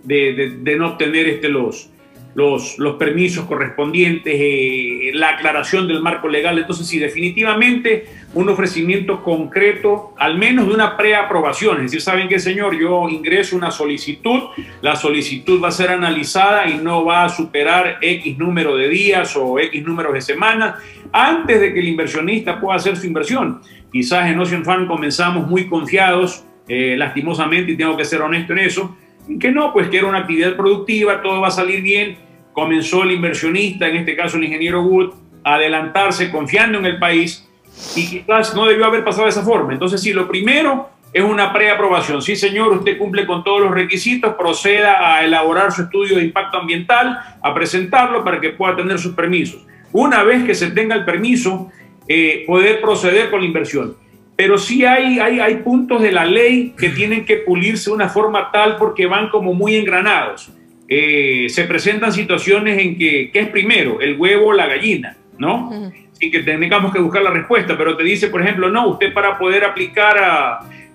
de, 0.04 0.76
no 0.76 0.88
obtener 0.88 1.30
este, 1.30 1.49
los, 1.49 1.91
los, 2.36 2.80
los 2.80 2.96
permisos 2.96 3.46
correspondientes, 3.46 4.34
eh, 4.36 5.12
la 5.14 5.30
aclaración 5.30 5.88
del 5.88 6.02
marco 6.02 6.28
legal. 6.28 6.58
Entonces, 6.58 6.88
sí, 6.88 7.00
definitivamente 7.00 8.06
un 8.34 8.50
ofrecimiento 8.50 9.24
concreto, 9.24 10.14
al 10.18 10.38
menos 10.38 10.68
de 10.68 10.74
una 10.74 10.98
preaprobación. 10.98 11.78
Es 11.78 11.84
decir, 11.84 12.02
¿saben 12.02 12.28
qué, 12.28 12.40
señor? 12.40 12.78
Yo 12.80 13.08
ingreso 13.10 13.56
una 13.56 13.72
solicitud, 13.72 14.42
la 14.82 14.96
solicitud 14.96 15.62
va 15.64 15.68
a 15.68 15.72
ser 15.72 15.92
analizada 15.92 16.68
y 16.68 16.78
no 16.78 17.06
va 17.06 17.26
a 17.26 17.30
superar 17.30 18.00
X 18.02 18.38
número 18.38 18.76
de 18.76 18.90
días 18.90 19.36
o 19.36 19.60
X 19.60 19.84
número 19.86 20.12
de 20.12 20.22
semanas 20.22 20.76
antes 21.12 21.60
de 21.60 21.74
que 21.74 21.80
el 21.80 21.88
inversionista 21.88 22.60
pueda 22.60 22.78
hacer 22.78 22.98
su 22.98 23.06
inversión. 23.06 23.62
Quizás 23.92 24.28
en 24.28 24.40
Ocean 24.40 24.66
Fund 24.66 24.88
comenzamos 24.88 25.48
muy 25.48 25.68
confiados, 25.68 26.44
eh, 26.68 26.96
lastimosamente, 26.98 27.74
y 27.74 27.78
tengo 27.78 27.96
que 27.96 28.06
ser 28.06 28.22
honesto 28.22 28.54
en 28.54 28.60
eso, 28.60 28.98
que 29.40 29.52
no, 29.52 29.72
pues 29.72 29.90
que 29.90 30.00
era 30.00 30.08
una 30.08 30.20
actividad 30.20 30.56
productiva, 30.56 31.22
todo 31.22 31.40
va 31.40 31.50
a 31.50 31.52
salir 31.52 31.82
bien. 31.82 32.18
Comenzó 32.54 33.04
el 33.04 33.12
inversionista, 33.12 33.88
en 33.88 33.97
este 33.97 34.16
caso 34.16 34.38
el 34.38 34.45
ingeniero 34.45 34.84
Wood, 34.84 35.14
a 35.43 35.56
adelantarse 35.56 36.32
confiando 36.32 36.78
en 36.78 36.86
el 36.86 36.99
país 36.99 37.49
y 37.95 38.08
quizás 38.08 38.56
no 38.56 38.66
debió 38.66 38.86
haber 38.86 39.04
pasado 39.04 39.26
de 39.26 39.32
esa 39.32 39.43
forma. 39.43 39.74
Entonces, 39.74 40.01
sí, 40.01 40.14
lo 40.14 40.28
primero 40.28 40.89
es 41.12 41.24
una 41.24 41.51
preaprobación. 41.51 42.22
Sí, 42.22 42.36
señor, 42.36 42.72
usted 42.74 42.97
cumple 42.97 43.26
con 43.26 43.43
todos 43.43 43.62
los 43.62 43.72
requisitos, 43.72 44.36
proceda 44.36 45.16
a 45.16 45.26
elaborar 45.26 45.72
su 45.72 45.84
estudio 45.84 46.18
de 46.18 46.24
impacto 46.24 46.60
ambiental, 46.60 47.20
a 47.41 47.54
presentarlo 47.54 48.24
para 48.24 48.39
que 48.39 48.51
pueda 48.51 48.76
tener 48.76 48.97
sus 48.99 49.14
permisos. 49.14 49.66
Una 49.91 50.24
vez 50.24 50.43
que 50.43 50.56
se 50.56 50.72
tenga 50.72 50.95
el 50.95 51.06
permiso, 51.06 51.70
eh, 52.08 52.43
poder 52.47 52.82
proceder 52.82 53.30
con 53.30 53.41
la 53.41 53.47
inversión 53.47 54.04
pero 54.36 54.58
sí 54.58 54.84
hay, 54.84 55.20
hay, 55.20 55.39
hay 55.39 55.58
puntos 55.58 56.01
de 56.01 56.12
la 56.12 56.26
ley 56.26 56.74
que 56.78 56.89
tienen 56.89 57.26
que 57.26 57.38
pulirse 57.38 57.89
de 57.89 57.95
una 57.95 58.10
forma 58.10 58.51
tal 58.51 58.78
porque 58.78 59.06
van 59.06 59.30
como 59.30 59.54
muy 59.54 59.76
engranados. 59.76 60.51
Eh, 60.88 61.48
se 61.50 61.64
presentan 61.64 62.12
situaciones 62.12 62.80
en 62.80 62.98
que, 62.98 63.32
¿qué 63.32 63.40
es 63.42 63.48
primero? 63.50 64.02
El 64.02 64.18
huevo 64.18 64.48
o 64.48 64.54
la 64.54 64.68
gallina, 64.68 65.18
¿no? 65.38 65.92
y 66.20 66.32
que 66.32 66.40
tengamos 66.40 66.94
que 66.94 67.00
buscar 67.00 67.22
la 67.22 67.32
respuesta, 67.32 67.78
pero 67.78 67.98
te 67.98 68.04
dice, 68.04 68.28
por 68.28 68.42
ejemplo, 68.42 68.70
no, 68.70 68.88
usted 68.88 69.14
para 69.14 69.38
poder 69.38 69.66
aplicar 69.66 70.18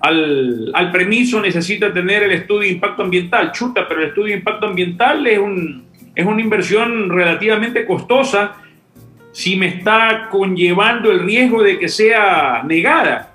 al, 0.01 0.71
al, 0.73 0.93
permiso 0.93 1.41
necesita 1.41 1.93
tener 1.93 2.23
el 2.23 2.33
estudio 2.33 2.61
de 2.61 2.69
impacto 2.69 3.03
ambiental. 3.03 3.53
Chuta, 3.53 3.87
pero 3.87 4.01
el 4.01 4.09
estudio 4.09 4.29
de 4.29 4.39
impacto 4.39 4.67
ambiental 4.67 5.27
es, 5.27 5.39
un, 5.39 5.85
es 6.15 6.25
una 6.25 6.41
inversión 6.41 7.11
relativamente 7.11 7.85
costosa 7.85 8.57
si 9.33 9.57
me 9.57 9.67
está 9.67 10.29
conllevando 10.31 11.11
el 11.11 11.21
riesgo 11.21 11.63
de 11.63 11.79
que 11.79 11.89
sea 11.89 12.63
negada. 12.65 13.35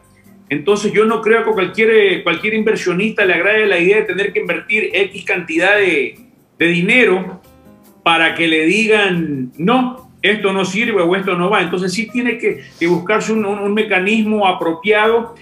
Entonces 0.49 0.91
yo 0.91 1.05
no 1.05 1.21
creo 1.21 1.45
que 1.45 1.51
cualquier, 1.51 2.23
cualquier 2.23 2.55
inversionista 2.55 3.23
le 3.23 3.35
agrade 3.35 3.65
la 3.65 3.79
idea 3.79 3.97
de 3.97 4.03
tener 4.03 4.33
que 4.33 4.39
invertir 4.39 4.89
X 4.93 5.23
cantidad 5.23 5.77
de, 5.77 6.15
de 6.63 6.69
dinero 6.69 7.41
para 8.03 8.35
que 8.35 8.47
le 8.47 8.65
digan, 8.65 9.51
no, 9.57 10.09
esto 10.21 10.53
no 10.53 10.65
sirve 10.65 11.01
o 11.01 11.15
esto 11.15 11.35
no 11.35 11.49
va. 11.49 11.61
Entonces 11.61 11.93
sí 11.93 12.09
tiene 12.11 12.37
que, 12.37 12.63
buscarse 12.87 13.33
un, 13.33 13.45
un, 13.45 13.73
mecanismo 13.73 14.47
apropiado 14.47 15.35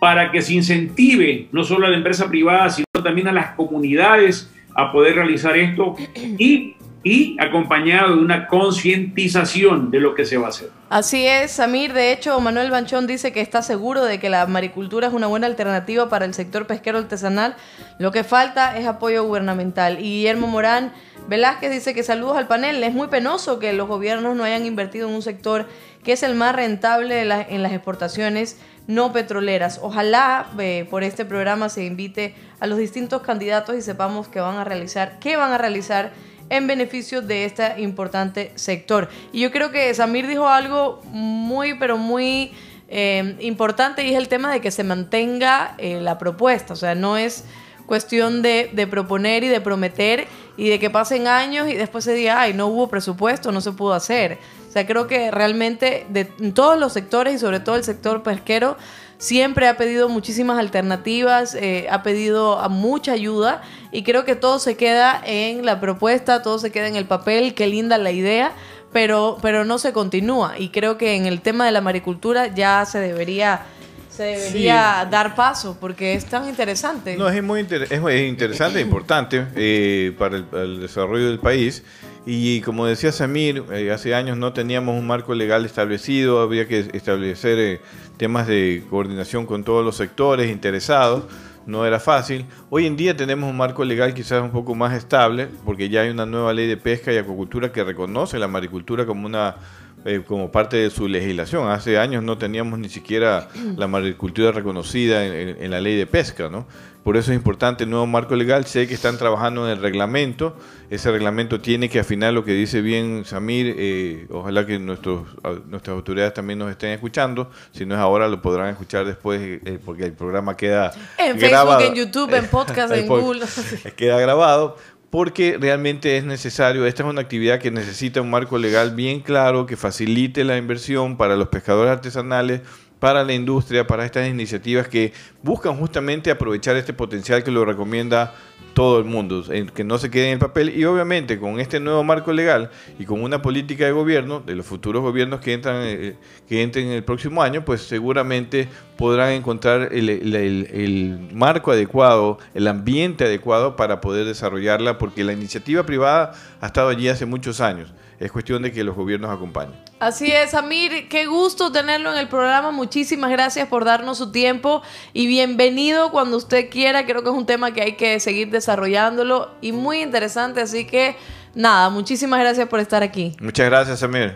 para 0.00 0.30
que 0.30 0.40
se 0.40 0.54
incentive 0.54 1.48
no 1.52 1.64
solo 1.64 1.86
a 1.86 1.90
la 1.90 1.96
empresa 1.96 2.28
privada, 2.28 2.70
sino 2.70 2.86
también 3.02 3.28
a 3.28 3.32
las 3.32 3.54
comunidades 3.54 4.52
a 4.74 4.92
poder 4.92 5.16
realizar 5.16 5.56
esto 5.56 5.96
y 6.14 6.76
y 7.02 7.36
acompañado 7.40 8.16
de 8.16 8.22
una 8.22 8.46
concientización 8.48 9.90
de 9.90 10.00
lo 10.00 10.14
que 10.14 10.24
se 10.24 10.36
va 10.36 10.46
a 10.46 10.48
hacer. 10.50 10.70
Así 10.90 11.26
es, 11.26 11.52
Samir. 11.52 11.92
De 11.92 12.12
hecho, 12.12 12.40
Manuel 12.40 12.70
Banchón 12.70 13.06
dice 13.06 13.32
que 13.32 13.40
está 13.40 13.62
seguro 13.62 14.04
de 14.04 14.18
que 14.18 14.30
la 14.30 14.46
maricultura 14.46 15.08
es 15.08 15.12
una 15.12 15.26
buena 15.26 15.46
alternativa 15.46 16.08
para 16.08 16.24
el 16.24 16.34
sector 16.34 16.66
pesquero 16.66 16.98
artesanal. 16.98 17.54
Lo 17.98 18.10
que 18.10 18.24
falta 18.24 18.76
es 18.76 18.86
apoyo 18.86 19.24
gubernamental. 19.24 20.00
Y 20.00 20.18
Guillermo 20.18 20.46
Morán 20.48 20.92
Velázquez 21.28 21.70
dice 21.70 21.94
que 21.94 22.02
saludos 22.02 22.36
al 22.36 22.48
panel. 22.48 22.82
Es 22.82 22.92
muy 22.92 23.08
penoso 23.08 23.58
que 23.58 23.72
los 23.72 23.86
gobiernos 23.86 24.34
no 24.34 24.44
hayan 24.44 24.66
invertido 24.66 25.08
en 25.08 25.14
un 25.14 25.22
sector 25.22 25.66
que 26.02 26.12
es 26.12 26.22
el 26.22 26.34
más 26.34 26.54
rentable 26.54 27.20
en 27.20 27.62
las 27.62 27.72
exportaciones 27.72 28.58
no 28.88 29.12
petroleras. 29.12 29.78
Ojalá 29.82 30.46
eh, 30.58 30.86
por 30.90 31.04
este 31.04 31.24
programa 31.24 31.68
se 31.68 31.84
invite 31.84 32.34
a 32.58 32.66
los 32.66 32.78
distintos 32.78 33.22
candidatos 33.22 33.76
y 33.76 33.82
sepamos 33.82 34.28
que 34.28 34.40
van 34.40 34.56
a 34.56 34.64
realizar, 34.64 35.18
qué 35.20 35.36
van 35.36 35.52
a 35.52 35.58
realizar 35.58 36.10
en 36.50 36.66
beneficio 36.66 37.22
de 37.22 37.44
este 37.44 37.80
importante 37.80 38.52
sector. 38.54 39.08
Y 39.32 39.40
yo 39.40 39.50
creo 39.50 39.70
que 39.70 39.92
Samir 39.94 40.26
dijo 40.26 40.48
algo 40.48 41.00
muy, 41.12 41.74
pero 41.74 41.96
muy 41.98 42.52
eh, 42.88 43.36
importante 43.40 44.06
y 44.06 44.12
es 44.12 44.16
el 44.16 44.28
tema 44.28 44.50
de 44.50 44.60
que 44.60 44.70
se 44.70 44.84
mantenga 44.84 45.74
eh, 45.78 46.00
la 46.00 46.18
propuesta. 46.18 46.72
O 46.72 46.76
sea, 46.76 46.94
no 46.94 47.16
es 47.16 47.44
cuestión 47.86 48.42
de, 48.42 48.86
proponer 48.90 49.44
y 49.44 49.48
de 49.48 49.60
prometer 49.60 50.26
y 50.56 50.68
de 50.68 50.78
que 50.78 50.90
pasen 50.90 51.26
años 51.26 51.68
y 51.68 51.74
después 51.74 52.04
se 52.04 52.12
diga, 52.12 52.40
ay, 52.40 52.52
no 52.52 52.66
hubo 52.66 52.88
presupuesto, 52.88 53.50
no 53.50 53.60
se 53.60 53.72
pudo 53.72 53.94
hacer. 53.94 54.38
O 54.68 54.72
sea, 54.72 54.86
creo 54.86 55.06
que 55.06 55.30
realmente 55.30 56.06
de 56.10 56.26
todos 56.26 56.78
los 56.78 56.92
sectores 56.92 57.34
y 57.34 57.38
sobre 57.38 57.60
todo 57.60 57.76
el 57.76 57.84
sector 57.84 58.22
pesquero, 58.22 58.76
siempre 59.18 59.68
ha 59.68 59.76
pedido 59.76 60.08
muchísimas 60.08 60.58
alternativas, 60.58 61.54
eh, 61.54 61.86
ha 61.90 62.02
pedido 62.02 62.66
mucha 62.70 63.12
ayuda 63.12 63.62
y 63.92 64.04
creo 64.04 64.24
que 64.24 64.36
todo 64.36 64.58
se 64.58 64.76
queda 64.76 65.20
en 65.24 65.66
la 65.66 65.80
propuesta, 65.80 66.42
todo 66.42 66.58
se 66.58 66.70
queda 66.70 66.86
en 66.86 66.96
el 66.96 67.04
papel, 67.04 67.54
qué 67.54 67.66
linda 67.66 67.98
la 67.98 68.12
idea, 68.12 68.52
pero, 68.92 69.38
pero 69.42 69.64
no 69.64 69.78
se 69.78 69.92
continúa 69.92 70.58
y 70.58 70.70
creo 70.70 70.96
que 70.96 71.16
en 71.16 71.26
el 71.26 71.40
tema 71.40 71.66
de 71.66 71.72
la 71.72 71.80
maricultura 71.80 72.46
ya 72.46 72.84
se 72.86 73.00
debería 73.00 73.66
se 74.08 74.24
debería 74.24 75.06
dar 75.08 75.36
paso 75.36 75.76
porque 75.80 76.14
es 76.14 76.24
tan 76.24 76.48
interesante. 76.48 77.16
No, 77.16 77.28
es 77.28 77.40
muy 77.40 77.60
es 77.60 78.28
interesante 78.28 78.80
e 78.80 78.82
importante 78.82 79.46
eh, 79.54 80.12
para 80.18 80.38
el, 80.38 80.80
desarrollo 80.80 81.28
del 81.28 81.38
país. 81.38 81.84
Y 82.26 82.60
como 82.60 82.86
decía 82.86 83.12
Samir, 83.12 83.64
eh, 83.72 83.90
hace 83.90 84.14
años 84.14 84.36
no 84.36 84.52
teníamos 84.52 84.98
un 84.98 85.06
marco 85.06 85.34
legal 85.34 85.64
establecido, 85.64 86.40
había 86.40 86.68
que 86.68 86.80
establecer 86.92 87.80
temas 88.16 88.46
de 88.46 88.84
coordinación 88.90 89.46
con 89.46 89.64
todos 89.64 89.84
los 89.84 89.96
sectores 89.96 90.50
interesados, 90.50 91.24
no 91.66 91.86
era 91.86 92.00
fácil. 92.00 92.46
Hoy 92.70 92.86
en 92.86 92.96
día 92.96 93.16
tenemos 93.16 93.48
un 93.50 93.56
marco 93.56 93.84
legal 93.84 94.14
quizás 94.14 94.42
un 94.42 94.50
poco 94.50 94.74
más 94.74 94.94
estable, 94.94 95.48
porque 95.64 95.88
ya 95.88 96.02
hay 96.02 96.10
una 96.10 96.26
nueva 96.26 96.52
ley 96.52 96.66
de 96.66 96.76
pesca 96.76 97.12
y 97.12 97.18
acuacultura 97.18 97.72
que 97.72 97.84
reconoce 97.84 98.38
la 98.38 98.48
maricultura 98.48 99.06
como 99.06 99.26
una 99.26 99.56
eh, 100.04 100.22
como 100.26 100.50
parte 100.50 100.76
de 100.76 100.90
su 100.90 101.08
legislación. 101.08 101.70
Hace 101.70 101.98
años 101.98 102.22
no 102.22 102.38
teníamos 102.38 102.78
ni 102.78 102.88
siquiera 102.88 103.48
la 103.76 103.88
maricultura 103.88 104.52
reconocida 104.52 105.26
en, 105.26 105.62
en 105.62 105.70
la 105.70 105.80
ley 105.80 105.96
de 105.96 106.06
pesca, 106.06 106.48
¿no? 106.48 106.66
Por 107.08 107.16
eso 107.16 107.32
es 107.32 107.36
importante 107.36 107.84
el 107.84 107.90
nuevo 107.90 108.06
marco 108.06 108.36
legal. 108.36 108.66
Sé 108.66 108.86
que 108.86 108.92
están 108.92 109.16
trabajando 109.16 109.64
en 109.64 109.72
el 109.72 109.82
reglamento. 109.82 110.54
Ese 110.90 111.10
reglamento 111.10 111.58
tiene 111.58 111.88
que 111.88 112.00
afinar 112.00 112.34
lo 112.34 112.44
que 112.44 112.52
dice 112.52 112.82
bien 112.82 113.24
Samir. 113.24 113.74
Eh, 113.78 114.26
ojalá 114.30 114.66
que 114.66 114.78
nuestros, 114.78 115.26
nuestras 115.68 115.94
autoridades 115.94 116.34
también 116.34 116.58
nos 116.58 116.70
estén 116.70 116.90
escuchando. 116.90 117.50
Si 117.72 117.86
no 117.86 117.94
es 117.94 118.00
ahora, 118.00 118.28
lo 118.28 118.42
podrán 118.42 118.68
escuchar 118.68 119.06
después 119.06 119.40
eh, 119.40 119.78
porque 119.82 120.04
el 120.04 120.12
programa 120.12 120.54
queda 120.54 120.92
en 121.16 121.38
Facebook, 121.38 121.80
en 121.80 121.94
YouTube, 121.94 122.34
en 122.34 122.46
podcast, 122.46 122.92
en 122.94 123.06
Google. 123.06 123.46
queda 123.96 124.20
grabado 124.20 124.76
porque 125.10 125.56
realmente 125.58 126.16
es 126.18 126.24
necesario, 126.24 126.84
esta 126.84 127.02
es 127.02 127.08
una 127.08 127.22
actividad 127.22 127.60
que 127.60 127.70
necesita 127.70 128.20
un 128.20 128.30
marco 128.30 128.58
legal 128.58 128.94
bien 128.94 129.20
claro, 129.20 129.64
que 129.66 129.76
facilite 129.76 130.44
la 130.44 130.58
inversión 130.58 131.16
para 131.16 131.36
los 131.36 131.48
pescadores 131.48 131.92
artesanales, 131.92 132.60
para 132.98 133.24
la 133.24 133.32
industria, 133.32 133.86
para 133.86 134.04
estas 134.04 134.28
iniciativas 134.28 134.88
que 134.88 135.12
buscan 135.42 135.76
justamente 135.76 136.30
aprovechar 136.30 136.76
este 136.76 136.92
potencial 136.92 137.44
que 137.44 137.50
lo 137.50 137.64
recomienda 137.64 138.34
todo 138.74 138.98
el 138.98 139.04
mundo, 139.04 139.44
que 139.74 139.82
no 139.82 139.98
se 139.98 140.08
quede 140.08 140.26
en 140.26 140.32
el 140.34 140.38
papel 140.38 140.76
y 140.76 140.84
obviamente 140.84 141.38
con 141.38 141.58
este 141.58 141.80
nuevo 141.80 142.04
marco 142.04 142.32
legal 142.32 142.70
y 142.98 143.04
con 143.04 143.22
una 143.22 143.42
política 143.42 143.84
de 143.84 143.90
gobierno, 143.90 144.40
de 144.40 144.54
los 144.54 144.66
futuros 144.66 145.02
gobiernos 145.02 145.40
que 145.40 145.52
entran 145.52 145.82
eh, 145.84 146.16
que 146.48 146.62
entren 146.62 146.86
en 146.86 146.92
el 146.92 147.02
próximo 147.02 147.42
año, 147.42 147.64
pues 147.64 147.82
seguramente 147.82 148.68
podrán 148.96 149.32
encontrar 149.32 149.88
el, 149.92 150.08
el, 150.08 151.28
marco 151.32 151.72
adecuado, 151.72 152.38
el 152.54 152.68
ambiente 152.68 153.24
adecuado 153.24 153.74
para 153.74 154.00
poder 154.00 154.26
desarrollarla, 154.26 154.98
porque 154.98 155.24
la 155.24 155.32
iniciativa 155.32 155.84
privada 155.84 156.34
ha 156.60 156.66
estado 156.66 156.88
allí 156.88 157.08
hace 157.08 157.26
muchos 157.26 157.60
años. 157.60 157.92
Es 158.20 158.32
cuestión 158.32 158.62
de 158.62 158.72
que 158.72 158.82
los 158.82 158.96
gobiernos 158.96 159.30
acompañen. 159.30 159.74
Así 160.00 160.30
es, 160.32 160.54
Amir, 160.54 161.08
qué 161.08 161.26
gusto 161.26 161.70
tenerlo 161.70 162.12
en 162.12 162.18
el 162.18 162.26
programa. 162.26 162.72
Muchísimas 162.72 163.30
gracias 163.30 163.68
por 163.68 163.84
darnos 163.84 164.18
su 164.18 164.32
tiempo 164.32 164.82
y 165.12 165.28
bienvenido 165.28 166.10
cuando 166.10 166.36
usted 166.36 166.68
quiera. 166.68 167.06
Creo 167.06 167.22
que 167.22 167.28
es 167.28 167.34
un 167.34 167.46
tema 167.46 167.72
que 167.72 167.82
hay 167.82 167.92
que 167.92 168.18
seguir 168.18 168.50
desarrollándolo 168.50 169.50
y 169.60 169.70
muy 169.70 170.02
interesante. 170.02 170.60
Así 170.60 170.84
que 170.84 171.14
nada, 171.54 171.90
muchísimas 171.90 172.40
gracias 172.40 172.68
por 172.68 172.80
estar 172.80 173.04
aquí. 173.04 173.36
Muchas 173.40 173.66
gracias, 173.66 174.02
Amir. 174.02 174.34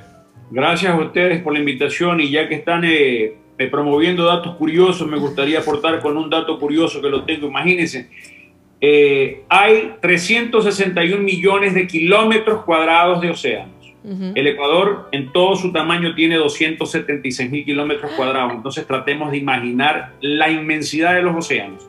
Gracias 0.51 0.93
a 0.93 0.99
ustedes 0.99 1.43
por 1.43 1.53
la 1.53 1.59
invitación 1.59 2.21
y 2.21 2.31
ya 2.31 2.49
que 2.49 2.55
están 2.57 2.85
eh, 2.85 3.37
eh, 3.59 3.67
promoviendo 3.69 4.27
datos 4.27 4.57
curiosos, 4.57 5.09
me 5.09 5.19
gustaría 5.19 5.59
aportar 5.59 6.01
con 6.01 6.17
un 6.17 6.31
dato 6.31 6.59
curioso 6.59 7.01
que 7.01 7.09
lo 7.09 7.25
tengo. 7.25 7.49
Imagínense, 7.49 8.11
eh, 8.85 9.45
hay 9.49 9.95
361 10.01 11.23
millones 11.23 11.73
de 11.73 11.87
kilómetros 11.87 12.65
cuadrados 12.65 13.21
de 13.21 13.31
océanos. 13.31 13.71
El 14.35 14.49
Ecuador 14.49 15.09
en 15.13 15.31
todo 15.31 15.55
su 15.55 15.71
tamaño 15.71 16.17
tiene 16.17 16.35
276 16.35 17.49
mil 17.49 17.65
kilómetros 17.65 18.11
cuadrados. 18.17 18.53
Entonces 18.53 18.85
tratemos 18.85 19.31
de 19.31 19.39
imaginar 19.39 20.15
la 20.21 20.51
inmensidad 20.51 21.15
de 21.15 21.23
los 21.23 21.37
océanos. 21.37 21.89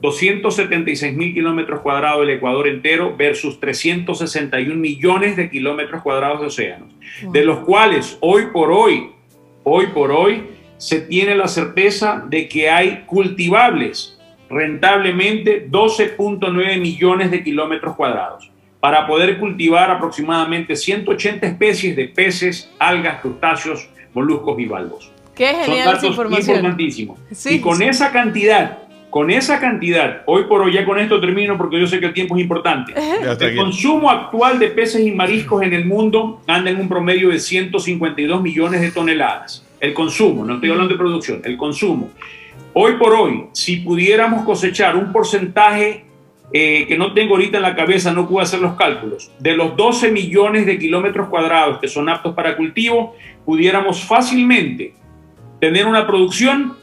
276 0.00 1.14
mil 1.14 1.32
kilómetros 1.32 1.80
cuadrados 1.80 2.26
del 2.26 2.36
Ecuador 2.36 2.66
entero 2.66 3.14
versus 3.16 3.60
361 3.60 4.74
millones 4.74 5.36
de 5.36 5.48
kilómetros 5.48 6.02
cuadrados 6.02 6.40
de 6.40 6.46
océanos, 6.48 6.92
de 7.32 7.44
los 7.44 7.60
cuales 7.60 8.18
hoy 8.20 8.46
por 8.52 8.72
hoy, 8.72 9.10
hoy 9.62 9.86
por 9.94 10.10
hoy, 10.10 10.42
se 10.78 11.00
tiene 11.00 11.36
la 11.36 11.46
certeza 11.46 12.24
de 12.28 12.48
que 12.48 12.68
hay 12.68 13.04
cultivables 13.06 14.13
rentablemente 14.54 15.68
12.9 15.68 16.80
millones 16.80 17.30
de 17.30 17.42
kilómetros 17.42 17.96
cuadrados 17.96 18.50
para 18.80 19.06
poder 19.06 19.38
cultivar 19.38 19.90
aproximadamente 19.90 20.76
180 20.76 21.46
especies 21.46 21.96
de 21.96 22.04
peces, 22.08 22.70
algas, 22.78 23.20
crustáceos, 23.20 23.88
moluscos 24.12 24.58
y 24.58 24.64
bivalvos. 24.64 25.10
Qué 25.34 25.46
genial 25.46 25.96
esa 25.96 26.06
información. 26.06 26.56
Importantísimo. 26.56 27.18
y 27.46 27.60
con 27.60 27.82
esa 27.82 28.12
cantidad, 28.12 28.78
con 29.10 29.30
esa 29.30 29.58
cantidad, 29.58 30.22
hoy 30.26 30.44
por 30.44 30.60
hoy 30.60 30.74
ya 30.74 30.84
con 30.84 30.98
esto 30.98 31.20
termino 31.20 31.56
porque 31.56 31.80
yo 31.80 31.86
sé 31.86 31.98
que 31.98 32.06
el 32.06 32.12
tiempo 32.12 32.36
es 32.36 32.42
importante. 32.42 32.92
el 33.40 33.56
consumo 33.56 34.10
actual 34.10 34.58
de 34.58 34.68
peces 34.68 35.04
y 35.04 35.10
mariscos 35.10 35.62
en 35.62 35.72
el 35.72 35.86
mundo 35.86 36.42
anda 36.46 36.70
en 36.70 36.78
un 36.78 36.88
promedio 36.88 37.30
de 37.30 37.40
152 37.40 38.42
millones 38.42 38.80
de 38.80 38.90
toneladas. 38.90 39.64
El 39.80 39.94
consumo, 39.94 40.44
no 40.44 40.54
estoy 40.54 40.70
hablando 40.70 40.92
de 40.92 40.98
producción, 40.98 41.40
el 41.44 41.56
consumo. 41.56 42.10
Hoy 42.76 42.94
por 42.94 43.14
hoy, 43.14 43.44
si 43.52 43.76
pudiéramos 43.76 44.44
cosechar 44.44 44.96
un 44.96 45.12
porcentaje 45.12 46.04
eh, 46.52 46.86
que 46.88 46.98
no 46.98 47.14
tengo 47.14 47.34
ahorita 47.34 47.58
en 47.58 47.62
la 47.62 47.76
cabeza, 47.76 48.12
no 48.12 48.28
puedo 48.28 48.42
hacer 48.42 48.58
los 48.58 48.74
cálculos, 48.74 49.30
de 49.38 49.56
los 49.56 49.76
12 49.76 50.10
millones 50.10 50.66
de 50.66 50.76
kilómetros 50.76 51.28
cuadrados 51.28 51.78
que 51.78 51.86
son 51.86 52.08
aptos 52.08 52.34
para 52.34 52.56
cultivo, 52.56 53.14
pudiéramos 53.46 54.02
fácilmente 54.02 54.92
tener 55.60 55.86
una 55.86 56.04
producción 56.04 56.76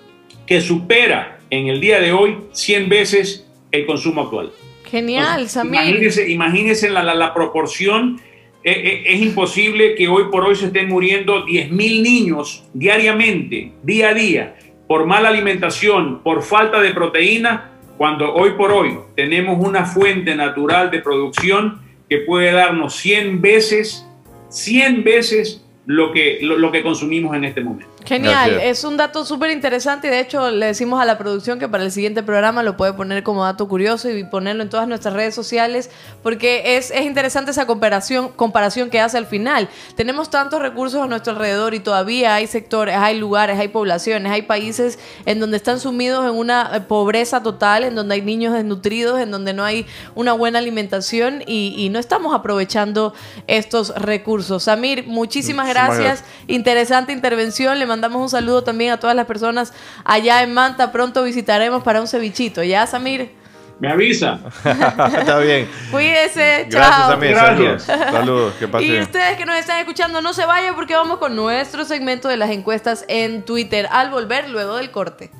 que 0.47 0.61
supera 0.61 1.39
en 1.49 1.67
el 1.67 1.81
día 1.81 1.99
de 1.99 2.13
hoy 2.13 2.37
100 2.53 2.87
veces 2.87 3.51
el 3.71 3.85
consumo 3.85 4.21
actual. 4.21 4.51
Genial, 4.89 5.49
Samir. 5.49 5.81
Imagínense, 5.81 6.29
imagínense 6.29 6.89
la, 6.89 7.03
la, 7.03 7.15
la 7.15 7.33
proporción 7.33 8.21
eh, 8.63 8.71
eh, 8.71 9.03
es 9.07 9.21
imposible 9.21 9.95
que 9.95 10.07
hoy 10.07 10.25
por 10.31 10.45
hoy 10.45 10.55
se 10.55 10.67
estén 10.67 10.87
muriendo 10.87 11.45
10.000 11.45 12.01
niños 12.01 12.63
diariamente, 12.73 13.71
día 13.83 14.09
a 14.09 14.13
día, 14.13 14.55
por 14.91 15.05
mala 15.05 15.29
alimentación, 15.29 16.19
por 16.21 16.43
falta 16.43 16.81
de 16.81 16.91
proteína, 16.91 17.69
cuando 17.97 18.33
hoy 18.33 18.51
por 18.57 18.73
hoy 18.73 18.97
tenemos 19.15 19.65
una 19.65 19.85
fuente 19.85 20.35
natural 20.35 20.91
de 20.91 20.99
producción 20.99 21.79
que 22.09 22.17
puede 22.17 22.51
darnos 22.51 22.97
100 22.97 23.39
veces, 23.39 24.05
100 24.49 25.05
veces 25.05 25.65
lo 25.85 26.11
que, 26.11 26.39
lo 26.41 26.69
que 26.73 26.83
consumimos 26.83 27.37
en 27.37 27.45
este 27.45 27.61
momento. 27.61 27.90
Genial, 28.05 28.59
es 28.61 28.83
un 28.83 28.97
dato 28.97 29.25
súper 29.25 29.51
interesante 29.51 30.07
y 30.07 30.09
de 30.09 30.19
hecho 30.19 30.49
le 30.51 30.67
decimos 30.67 31.01
a 31.01 31.05
la 31.05 31.17
producción 31.17 31.59
que 31.59 31.67
para 31.67 31.83
el 31.83 31.91
siguiente 31.91 32.23
programa 32.23 32.63
lo 32.63 32.77
puede 32.77 32.93
poner 32.93 33.23
como 33.23 33.43
dato 33.43 33.67
curioso 33.67 34.09
y 34.09 34.23
ponerlo 34.23 34.63
en 34.63 34.69
todas 34.69 34.87
nuestras 34.87 35.13
redes 35.13 35.35
sociales 35.35 35.89
porque 36.23 36.77
es, 36.77 36.91
es 36.91 37.05
interesante 37.05 37.51
esa 37.51 37.65
comparación, 37.65 38.29
comparación 38.29 38.89
que 38.89 38.99
hace 38.99 39.17
al 39.17 39.25
final. 39.25 39.69
Tenemos 39.95 40.29
tantos 40.29 40.61
recursos 40.61 41.01
a 41.01 41.07
nuestro 41.07 41.33
alrededor 41.33 41.73
y 41.73 41.79
todavía 41.79 42.35
hay 42.35 42.47
sectores, 42.47 42.95
hay 42.95 43.17
lugares, 43.17 43.59
hay 43.59 43.67
poblaciones, 43.67 44.31
hay 44.31 44.43
países 44.43 44.99
en 45.25 45.39
donde 45.39 45.57
están 45.57 45.79
sumidos 45.79 46.25
en 46.25 46.35
una 46.35 46.71
eh, 46.73 46.81
pobreza 46.81 47.43
total, 47.43 47.83
en 47.83 47.95
donde 47.95 48.15
hay 48.15 48.21
niños 48.21 48.53
desnutridos, 48.53 49.19
en 49.19 49.31
donde 49.31 49.53
no 49.53 49.63
hay 49.63 49.85
una 50.15 50.33
buena 50.33 50.59
alimentación 50.59 51.43
y, 51.45 51.89
no 51.91 51.99
estamos 51.99 52.33
aprovechando 52.33 53.13
estos 53.47 53.93
recursos. 53.95 54.63
Samir, 54.63 55.07
muchísimas, 55.07 55.67
gracias. 55.67 56.23
Interesante 56.47 57.11
intervención. 57.11 57.79
Le 57.79 57.85
mandamos 57.91 58.21
un 58.21 58.29
saludo 58.29 58.63
también 58.63 58.91
a 58.91 58.99
todas 58.99 59.15
las 59.15 59.25
personas 59.25 59.73
allá 60.03 60.41
en 60.43 60.53
Manta. 60.53 60.91
Pronto 60.91 61.23
visitaremos 61.23 61.83
para 61.83 62.01
un 62.01 62.07
cevichito. 62.07 62.63
¿Ya, 62.63 62.87
Samir? 62.87 63.31
Me 63.79 63.91
avisa. 63.91 64.39
Está 64.63 65.39
bien. 65.39 65.67
Cuídese. 65.89 66.67
Gracias, 66.69 66.97
chao. 66.97 67.11
Samir. 67.11 67.35
Saludos. 67.35 67.83
Saludos. 67.83 68.53
Que 68.59 68.83
y 68.83 69.01
ustedes 69.01 69.37
que 69.37 69.45
nos 69.45 69.57
están 69.57 69.79
escuchando, 69.79 70.21
no 70.21 70.33
se 70.33 70.45
vayan 70.45 70.75
porque 70.75 70.95
vamos 70.95 71.17
con 71.17 71.35
nuestro 71.35 71.83
segmento 71.83 72.27
de 72.27 72.37
las 72.37 72.51
encuestas 72.51 73.05
en 73.07 73.43
Twitter 73.43 73.87
al 73.91 74.11
volver 74.11 74.49
luego 74.49 74.77
del 74.77 74.91
corte. 74.91 75.31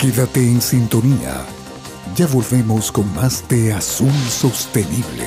Quédate 0.00 0.40
en 0.40 0.62
sintonía. 0.62 1.34
Ya 2.14 2.26
volvemos 2.28 2.92
con 2.92 3.12
más 3.14 3.46
de 3.48 3.72
Azul 3.72 4.12
Sostenible. 4.28 5.26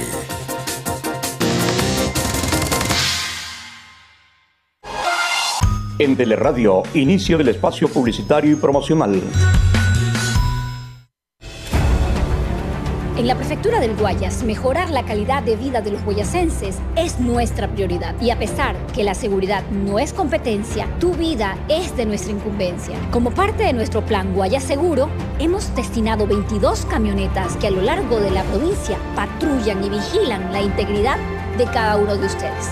En 5.99 6.15
Teleradio, 6.15 6.83
inicio 6.93 7.37
del 7.37 7.49
espacio 7.49 7.89
publicitario 7.89 8.53
y 8.53 8.55
promocional. 8.55 9.21
En 13.17 13.27
la 13.27 13.35
prefectura 13.35 13.81
del 13.81 13.97
Guayas, 13.97 14.43
mejorar 14.43 14.91
la 14.91 15.03
calidad 15.03 15.43
de 15.43 15.57
vida 15.57 15.81
de 15.81 15.91
los 15.91 16.01
guayasenses 16.05 16.77
es 16.95 17.19
nuestra 17.19 17.67
prioridad. 17.67 18.15
Y 18.21 18.29
a 18.29 18.39
pesar 18.39 18.77
que 18.95 19.03
la 19.03 19.13
seguridad 19.13 19.61
no 19.71 19.99
es 19.99 20.13
competencia, 20.13 20.87
tu 21.01 21.11
vida 21.15 21.57
es 21.67 21.97
de 21.97 22.05
nuestra 22.05 22.31
incumbencia. 22.31 22.95
Como 23.11 23.31
parte 23.31 23.63
de 23.63 23.73
nuestro 23.73 24.01
plan 24.05 24.33
Guayas 24.33 24.63
Seguro, 24.63 25.09
hemos 25.37 25.75
destinado 25.75 26.25
22 26.27 26.85
camionetas 26.85 27.57
que 27.57 27.67
a 27.67 27.71
lo 27.71 27.81
largo 27.81 28.21
de 28.21 28.31
la 28.31 28.43
provincia 28.43 28.97
patrullan 29.17 29.83
y 29.83 29.89
vigilan 29.89 30.53
la 30.53 30.61
integridad 30.61 31.17
de 31.57 31.65
cada 31.65 31.97
uno 31.97 32.15
de 32.15 32.25
ustedes. 32.25 32.69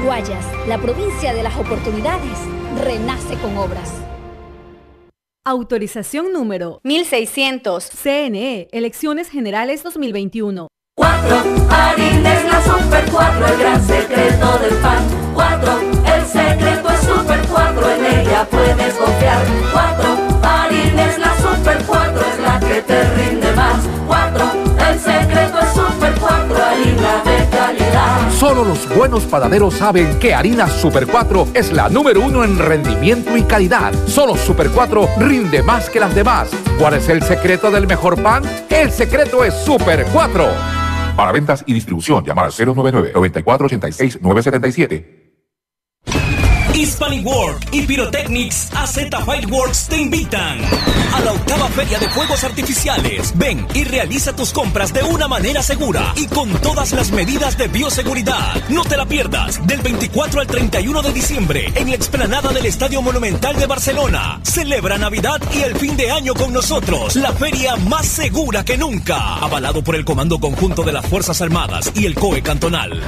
Guayas, 0.00 0.44
la 0.66 0.78
provincia 0.78 1.34
de 1.34 1.42
las 1.42 1.56
oportunidades, 1.56 2.38
renace 2.82 3.36
con 3.36 3.56
obras. 3.58 3.92
Autorización 5.44 6.32
número 6.32 6.80
1600. 6.84 7.90
CNE, 7.90 8.68
Elecciones 8.72 9.28
Generales 9.28 9.82
2021. 9.82 10.68
4. 10.94 11.36
Harines 11.68 12.44
la 12.44 12.62
Super 12.62 13.04
4, 13.10 13.46
el 13.46 13.58
gran 13.58 13.86
secreto 13.86 14.58
del 14.58 14.74
pan. 14.76 15.04
4. 15.34 15.80
El 16.14 16.26
secreto 16.26 16.90
es 16.90 17.00
Super 17.00 17.40
4, 17.50 17.90
en 17.90 18.20
ella 18.20 18.46
puedes 18.50 18.94
confiar. 18.94 19.44
4. 19.72 20.16
Harines 20.42 21.18
la 21.18 21.36
Super 21.36 21.84
4, 21.86 22.20
es 22.20 22.38
la 22.40 22.60
que 22.60 22.82
te 22.82 23.14
rinde 23.14 23.52
más. 23.52 23.84
4. 24.06 24.52
El 24.90 25.00
secreto 25.00 25.58
es 25.60 25.72
Super 25.72 26.14
4, 26.20 26.21
harina 26.72 27.22
de 27.24 27.42
Solo 28.38 28.64
los 28.64 28.88
buenos 28.96 29.24
panaderos 29.24 29.74
saben 29.74 30.18
que 30.18 30.34
harina 30.34 30.66
Super 30.66 31.06
4 31.06 31.48
es 31.54 31.72
la 31.72 31.88
número 31.88 32.22
uno 32.22 32.42
en 32.44 32.58
rendimiento 32.58 33.36
y 33.36 33.42
calidad. 33.42 33.92
Solo 34.06 34.36
Super 34.36 34.70
4 34.70 35.08
rinde 35.18 35.62
más 35.62 35.88
que 35.88 36.00
las 36.00 36.14
demás. 36.14 36.50
¿Cuál 36.78 36.94
es 36.94 37.08
el 37.08 37.22
secreto 37.22 37.70
del 37.70 37.86
mejor 37.86 38.20
pan? 38.22 38.42
El 38.68 38.90
secreto 38.90 39.44
es 39.44 39.54
Super 39.54 40.06
4. 40.12 40.46
Para 41.16 41.30
ventas 41.30 41.62
y 41.66 41.74
distribución, 41.74 42.24
llamar 42.24 42.46
al 42.46 42.52
099 42.52 43.12
9486 43.14 44.18
977 44.22 45.31
Hispanic 47.02 47.26
World 47.26 47.64
y 47.72 47.82
Pyrotechnics 47.82 48.68
AZ 48.76 48.94
Fireworks 49.24 49.88
te 49.88 49.96
invitan 49.96 50.60
a 51.12 51.20
la 51.20 51.32
octava 51.32 51.68
feria 51.70 51.98
de 51.98 52.08
fuegos 52.08 52.44
artificiales. 52.44 53.32
Ven 53.36 53.66
y 53.74 53.82
realiza 53.82 54.36
tus 54.36 54.52
compras 54.52 54.92
de 54.92 55.02
una 55.02 55.26
manera 55.26 55.64
segura 55.64 56.12
y 56.14 56.28
con 56.28 56.48
todas 56.60 56.92
las 56.92 57.10
medidas 57.10 57.58
de 57.58 57.66
bioseguridad. 57.66 58.54
No 58.68 58.84
te 58.84 58.96
la 58.96 59.04
pierdas 59.04 59.66
del 59.66 59.80
24 59.80 60.42
al 60.42 60.46
31 60.46 61.02
de 61.02 61.12
diciembre 61.12 61.72
en 61.74 61.90
la 61.90 61.96
explanada 61.96 62.52
del 62.52 62.66
Estadio 62.66 63.02
Monumental 63.02 63.56
de 63.56 63.66
Barcelona. 63.66 64.38
Celebra 64.44 64.96
Navidad 64.96 65.40
y 65.52 65.62
el 65.62 65.74
fin 65.74 65.96
de 65.96 66.12
año 66.12 66.34
con 66.34 66.52
nosotros. 66.52 67.16
La 67.16 67.32
feria 67.32 67.74
más 67.74 68.06
segura 68.06 68.64
que 68.64 68.78
nunca. 68.78 69.38
Avalado 69.38 69.82
por 69.82 69.96
el 69.96 70.04
Comando 70.04 70.38
Conjunto 70.38 70.84
de 70.84 70.92
las 70.92 71.04
Fuerzas 71.04 71.42
Armadas 71.42 71.90
y 71.96 72.06
el 72.06 72.14
COE 72.14 72.42
Cantonal. 72.42 73.02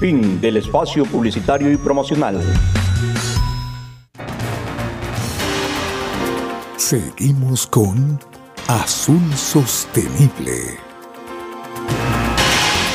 Fin 0.00 0.40
del 0.40 0.58
espacio 0.58 1.04
publicitario 1.04 1.72
y 1.72 1.76
promocional. 1.76 2.40
Seguimos 6.76 7.66
con 7.66 8.20
Azul 8.68 9.34
Sostenible. 9.34 10.78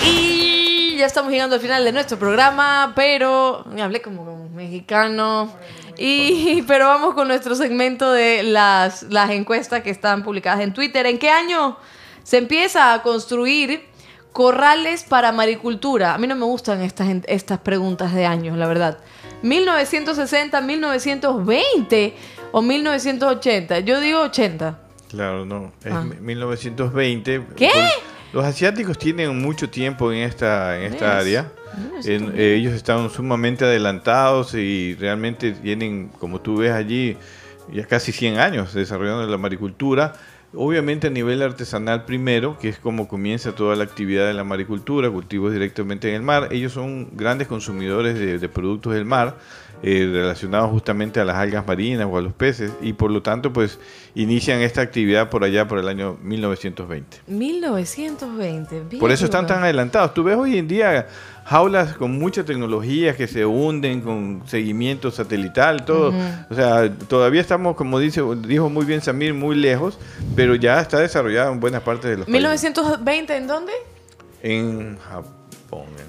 Y 0.06 0.96
ya 0.98 1.06
estamos 1.08 1.30
llegando 1.30 1.56
al 1.56 1.62
final 1.62 1.84
de 1.84 1.92
nuestro 1.92 2.18
programa, 2.18 2.94
pero 2.96 3.66
me 3.70 3.82
hablé 3.82 4.02
como 4.02 4.22
un 4.22 4.56
mexicano. 4.56 5.52
Y, 5.98 6.62
pero 6.68 6.86
vamos 6.86 7.16
con 7.16 7.28
nuestro 7.28 7.56
segmento 7.56 8.14
de 8.14 8.44
las, 8.44 9.04
las 9.10 9.30
encuestas 9.32 9.84
que 9.84 9.90
están 9.90 10.24
publicadas 10.24 10.62
en 10.62 10.74
Twitter. 10.74 11.06
¿En 11.06 11.20
qué 11.20 11.30
año 11.30 11.76
se 12.24 12.38
empieza 12.38 12.94
a 12.94 13.04
construir 13.04 13.92
Corrales 14.34 15.04
para 15.04 15.32
maricultura. 15.32 16.14
A 16.14 16.18
mí 16.18 16.28
no 16.28 16.36
me 16.36 16.46
gustan 16.46 16.82
estas, 16.82 17.08
estas 17.28 17.60
preguntas 17.60 18.14
de 18.14 18.26
años, 18.26 18.58
la 18.58 18.68
verdad. 18.68 18.98
1960, 19.44 20.60
1920 20.60 22.16
o 22.52 22.62
1980. 22.62 23.80
Yo 23.80 24.00
digo 24.00 24.22
80. 24.22 24.80
Claro, 25.10 25.46
no. 25.46 25.72
Es 25.84 25.94
1920. 26.20 27.36
Ah. 27.36 27.54
¿Qué? 27.56 27.72
Los 28.34 28.44
asiáticos 28.44 28.98
tienen 28.98 29.40
mucho 29.40 29.70
tiempo 29.70 30.12
en 30.12 30.24
esta, 30.24 30.80
en 30.80 30.92
esta 30.92 31.20
área. 31.20 31.52
Eh, 32.04 32.56
ellos 32.58 32.74
están 32.74 33.10
sumamente 33.12 33.64
adelantados 33.64 34.56
y 34.56 34.96
realmente 34.96 35.52
tienen, 35.52 36.10
como 36.20 36.42
tú 36.42 36.58
ves 36.58 36.72
allí, 36.72 37.16
ya 37.72 37.86
casi 37.86 38.12
100 38.12 38.40
años 38.40 38.74
desarrollando 38.74 39.28
la 39.28 39.38
maricultura. 39.38 40.14
Obviamente 40.56 41.08
a 41.08 41.10
nivel 41.10 41.42
artesanal 41.42 42.06
primero, 42.06 42.60
que 42.60 42.70
es 42.70 42.78
como 42.78 43.08
comienza 43.08 43.54
toda 43.54 43.76
la 43.76 43.84
actividad 43.84 44.28
de 44.28 44.34
la 44.34 44.44
maricultura, 44.44 45.10
cultivos 45.10 45.52
directamente 45.52 46.10
en 46.10 46.16
el 46.16 46.22
mar. 46.22 46.50
Ellos 46.52 46.74
son 46.74 47.10
grandes 47.14 47.48
consumidores 47.48 48.40
de, 48.40 48.50
productos 48.50 48.94
del 48.94 49.06
mar, 49.06 49.38
eh, 49.82 50.08
relacionados 50.12 50.70
justamente 50.70 51.20
a 51.20 51.26
las 51.26 51.38
algas 51.38 51.66
marinas 51.66 52.08
o 52.10 52.18
a 52.18 52.22
los 52.22 52.34
peces, 52.34 52.72
y 52.82 52.94
por 52.94 53.10
lo 53.10 53.24
tanto 53.24 53.52
pues 53.52 53.80
inician 54.14 54.60
esta 54.60 54.82
actividad 54.82 55.32
por 55.32 55.44
allá 55.44 55.68
por 55.68 55.80
el 55.80 55.88
año 55.88 56.18
1920. 56.22 57.22
1920. 57.26 58.98
Por 58.98 59.12
eso 59.12 59.26
están 59.26 59.48
tan 59.48 59.64
adelantados. 59.64 60.14
Tú 60.14 60.24
ves 60.24 60.38
hoy 60.38 60.60
en 60.60 60.68
día 60.68 61.08
jaulas 61.46 61.94
con 61.98 62.18
mucha 62.18 62.44
tecnología 62.44 63.16
que 63.16 63.28
se 63.28 63.46
hunden 63.46 64.02
con 64.02 64.44
seguimiento 64.46 65.12
satelital, 65.12 65.86
todo. 65.86 66.14
O 66.50 66.56
sea, 66.56 66.92
todavía 66.92 67.42
estamos, 67.42 67.76
como 67.76 68.00
dice, 68.00 68.22
dijo 68.48 68.70
muy 68.70 68.86
bien 68.86 69.02
Samir, 69.02 69.34
muy 69.34 69.56
lejos, 69.56 69.98
pero 70.36 70.56
ya 70.56 70.80
está 70.80 71.00
desarrollado 71.00 71.52
en 71.52 71.60
buenas 71.60 71.84
partes 71.84 72.12
de 72.12 72.18
los 72.18 72.28
¿1920 72.28 73.32
en 73.32 73.48
dónde? 73.48 73.74
En 74.42 74.98
Japón. 74.98 75.43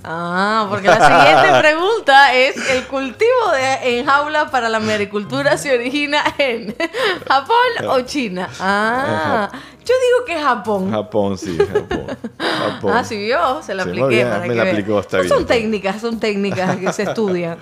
Ah, 0.02 0.66
porque 0.68 0.88
la 0.88 0.96
siguiente 0.96 1.58
pregunta 1.60 2.34
es, 2.34 2.56
¿el 2.70 2.84
cultivo 2.86 3.50
de, 3.52 3.98
en 3.98 4.06
jaula 4.06 4.50
para 4.50 4.68
la 4.68 4.80
maricultura 4.80 5.56
se 5.56 5.74
origina 5.74 6.22
en 6.38 6.74
Japón 7.28 7.88
o 7.88 8.00
China? 8.02 8.48
Ah, 8.60 9.50
yo 9.84 9.94
digo 9.94 10.24
que 10.26 10.42
Japón. 10.42 10.90
Japón, 10.90 11.38
sí, 11.38 11.56
Japón. 12.38 12.92
Ah, 12.92 13.04
sí, 13.04 13.16
vio, 13.16 13.62
se 13.62 13.74
la 13.74 13.84
apliqué. 13.84 14.24
me 14.46 14.54
la 14.54 14.64
aplicó, 14.64 15.00
está 15.00 15.18
bien. 15.18 15.28
Son 15.28 15.46
técnicas, 15.46 16.00
son 16.00 16.20
técnicas 16.20 16.76
que 16.76 16.92
se 16.92 17.04
estudian. 17.04 17.58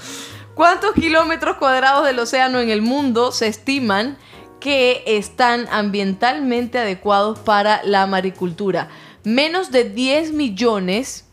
¿Cuántos 0.54 0.92
kilómetros 0.92 1.56
cuadrados 1.56 2.04
del 2.04 2.18
océano 2.18 2.60
en 2.60 2.70
el 2.70 2.82
mundo 2.82 3.32
se 3.32 3.46
estiman 3.46 4.18
que 4.62 5.02
están 5.06 5.66
ambientalmente 5.72 6.78
adecuados 6.78 7.40
para 7.40 7.82
la 7.82 8.06
maricultura. 8.06 8.88
Menos 9.24 9.72
de 9.72 9.84
10 9.90 10.32
millones. 10.32 11.24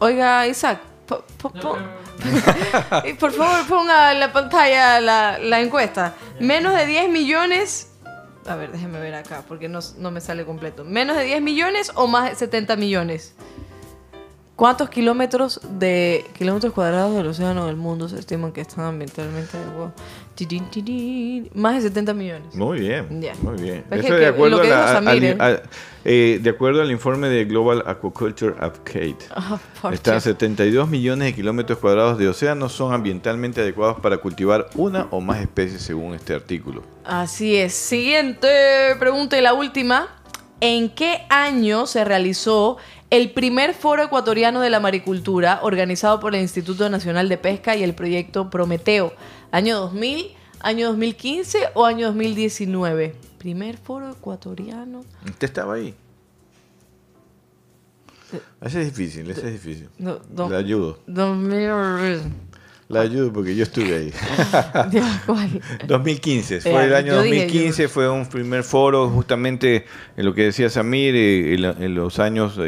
Oiga, 0.00 0.46
Isaac, 0.46 0.80
por 3.20 3.32
favor 3.32 3.66
ponga 3.68 4.12
en 4.12 4.20
la 4.20 4.32
pantalla 4.32 5.00
la, 5.00 5.38
la 5.38 5.60
encuesta. 5.60 6.14
Menos 6.40 6.74
de 6.74 6.86
10 6.86 7.10
millones 7.10 7.88
a 8.48 8.56
ver, 8.56 8.72
déjeme 8.72 8.98
ver 8.98 9.14
acá, 9.14 9.44
porque 9.46 9.68
no, 9.68 9.80
no, 9.98 10.10
me 10.10 10.22
sale 10.22 10.46
completo. 10.46 10.82
¿Menos 10.82 11.18
de 11.18 11.24
10 11.24 11.42
millones 11.42 11.92
o 11.94 12.06
más 12.06 12.30
de 12.30 12.34
70 12.34 12.76
millones? 12.76 13.34
¿Cuántos 14.58 14.90
kilómetros 14.90 15.60
de 15.78 16.24
kilómetros 16.36 16.72
cuadrados 16.72 17.14
del 17.14 17.28
océano 17.28 17.66
del 17.66 17.76
mundo 17.76 18.08
se 18.08 18.18
estiman 18.18 18.50
que 18.50 18.60
están 18.60 18.86
ambientalmente 18.86 19.56
adecuados? 19.56 19.92
Más 21.54 21.76
de 21.76 21.82
70 21.82 22.12
millones. 22.12 22.56
Muy 22.56 22.80
bien, 22.80 23.06
muy 23.40 23.62
bien. 23.62 23.84
Eso 23.88 24.14
de 24.14 24.26
acuerdo, 24.26 24.60
al, 24.60 25.62
eh, 26.04 26.40
de 26.42 26.50
acuerdo 26.50 26.82
al 26.82 26.90
informe 26.90 27.28
de 27.28 27.44
Global 27.44 27.84
Aquaculture 27.86 28.54
Update. 28.54 29.18
Oh, 29.84 29.90
Están 29.90 30.20
72 30.20 30.88
millones 30.88 31.28
de 31.28 31.34
kilómetros 31.36 31.78
cuadrados 31.78 32.18
de 32.18 32.26
océano 32.26 32.68
son 32.68 32.92
ambientalmente 32.92 33.60
adecuados 33.60 34.00
para 34.00 34.18
cultivar 34.18 34.70
una 34.74 35.06
o 35.12 35.20
más 35.20 35.40
especies 35.40 35.82
según 35.82 36.14
este 36.14 36.34
artículo. 36.34 36.82
Así 37.04 37.54
es. 37.54 37.74
Siguiente 37.74 38.48
pregunta 38.98 39.38
y 39.38 39.40
la 39.40 39.54
última. 39.54 40.08
¿En 40.60 40.90
qué 40.90 41.24
año 41.30 41.86
se 41.86 42.04
realizó 42.04 42.78
el 43.10 43.30
primer 43.32 43.74
foro 43.74 44.02
ecuatoriano 44.02 44.60
de 44.60 44.70
la 44.70 44.80
maricultura 44.80 45.60
organizado 45.62 46.20
por 46.20 46.34
el 46.34 46.42
Instituto 46.42 46.88
Nacional 46.90 47.28
de 47.28 47.38
Pesca 47.38 47.76
y 47.76 47.82
el 47.82 47.94
proyecto 47.94 48.50
Prometeo. 48.50 49.14
¿Año 49.50 49.80
2000, 49.80 50.32
año 50.60 50.88
2015 50.88 51.58
o 51.74 51.86
año 51.86 52.08
2019? 52.08 53.14
Primer 53.38 53.78
foro 53.78 54.10
ecuatoriano. 54.10 55.04
¿Usted 55.24 55.46
estaba 55.46 55.74
ahí? 55.74 55.94
Ese 58.60 58.82
es 58.82 58.94
difícil, 58.94 59.30
ese 59.30 59.46
es 59.46 59.52
difícil. 59.54 59.88
No, 59.98 60.20
Le 60.48 60.56
ayudo. 60.56 60.98
2000... 61.06 62.47
La 62.88 63.02
ayudo 63.02 63.30
porque 63.30 63.54
yo 63.54 63.64
estuve 63.64 63.94
ahí. 63.94 64.12
2015, 65.86 66.60
fue 66.62 66.84
el 66.86 66.94
año 66.94 67.16
2015, 67.16 67.86
fue 67.86 68.08
un 68.08 68.24
primer 68.26 68.64
foro 68.64 69.10
justamente 69.10 69.84
en 70.16 70.24
lo 70.24 70.32
que 70.32 70.44
decía 70.44 70.70
Samir, 70.70 71.14
eh, 71.14 71.54
en, 71.54 71.94
los 71.94 72.18
años 72.18 72.58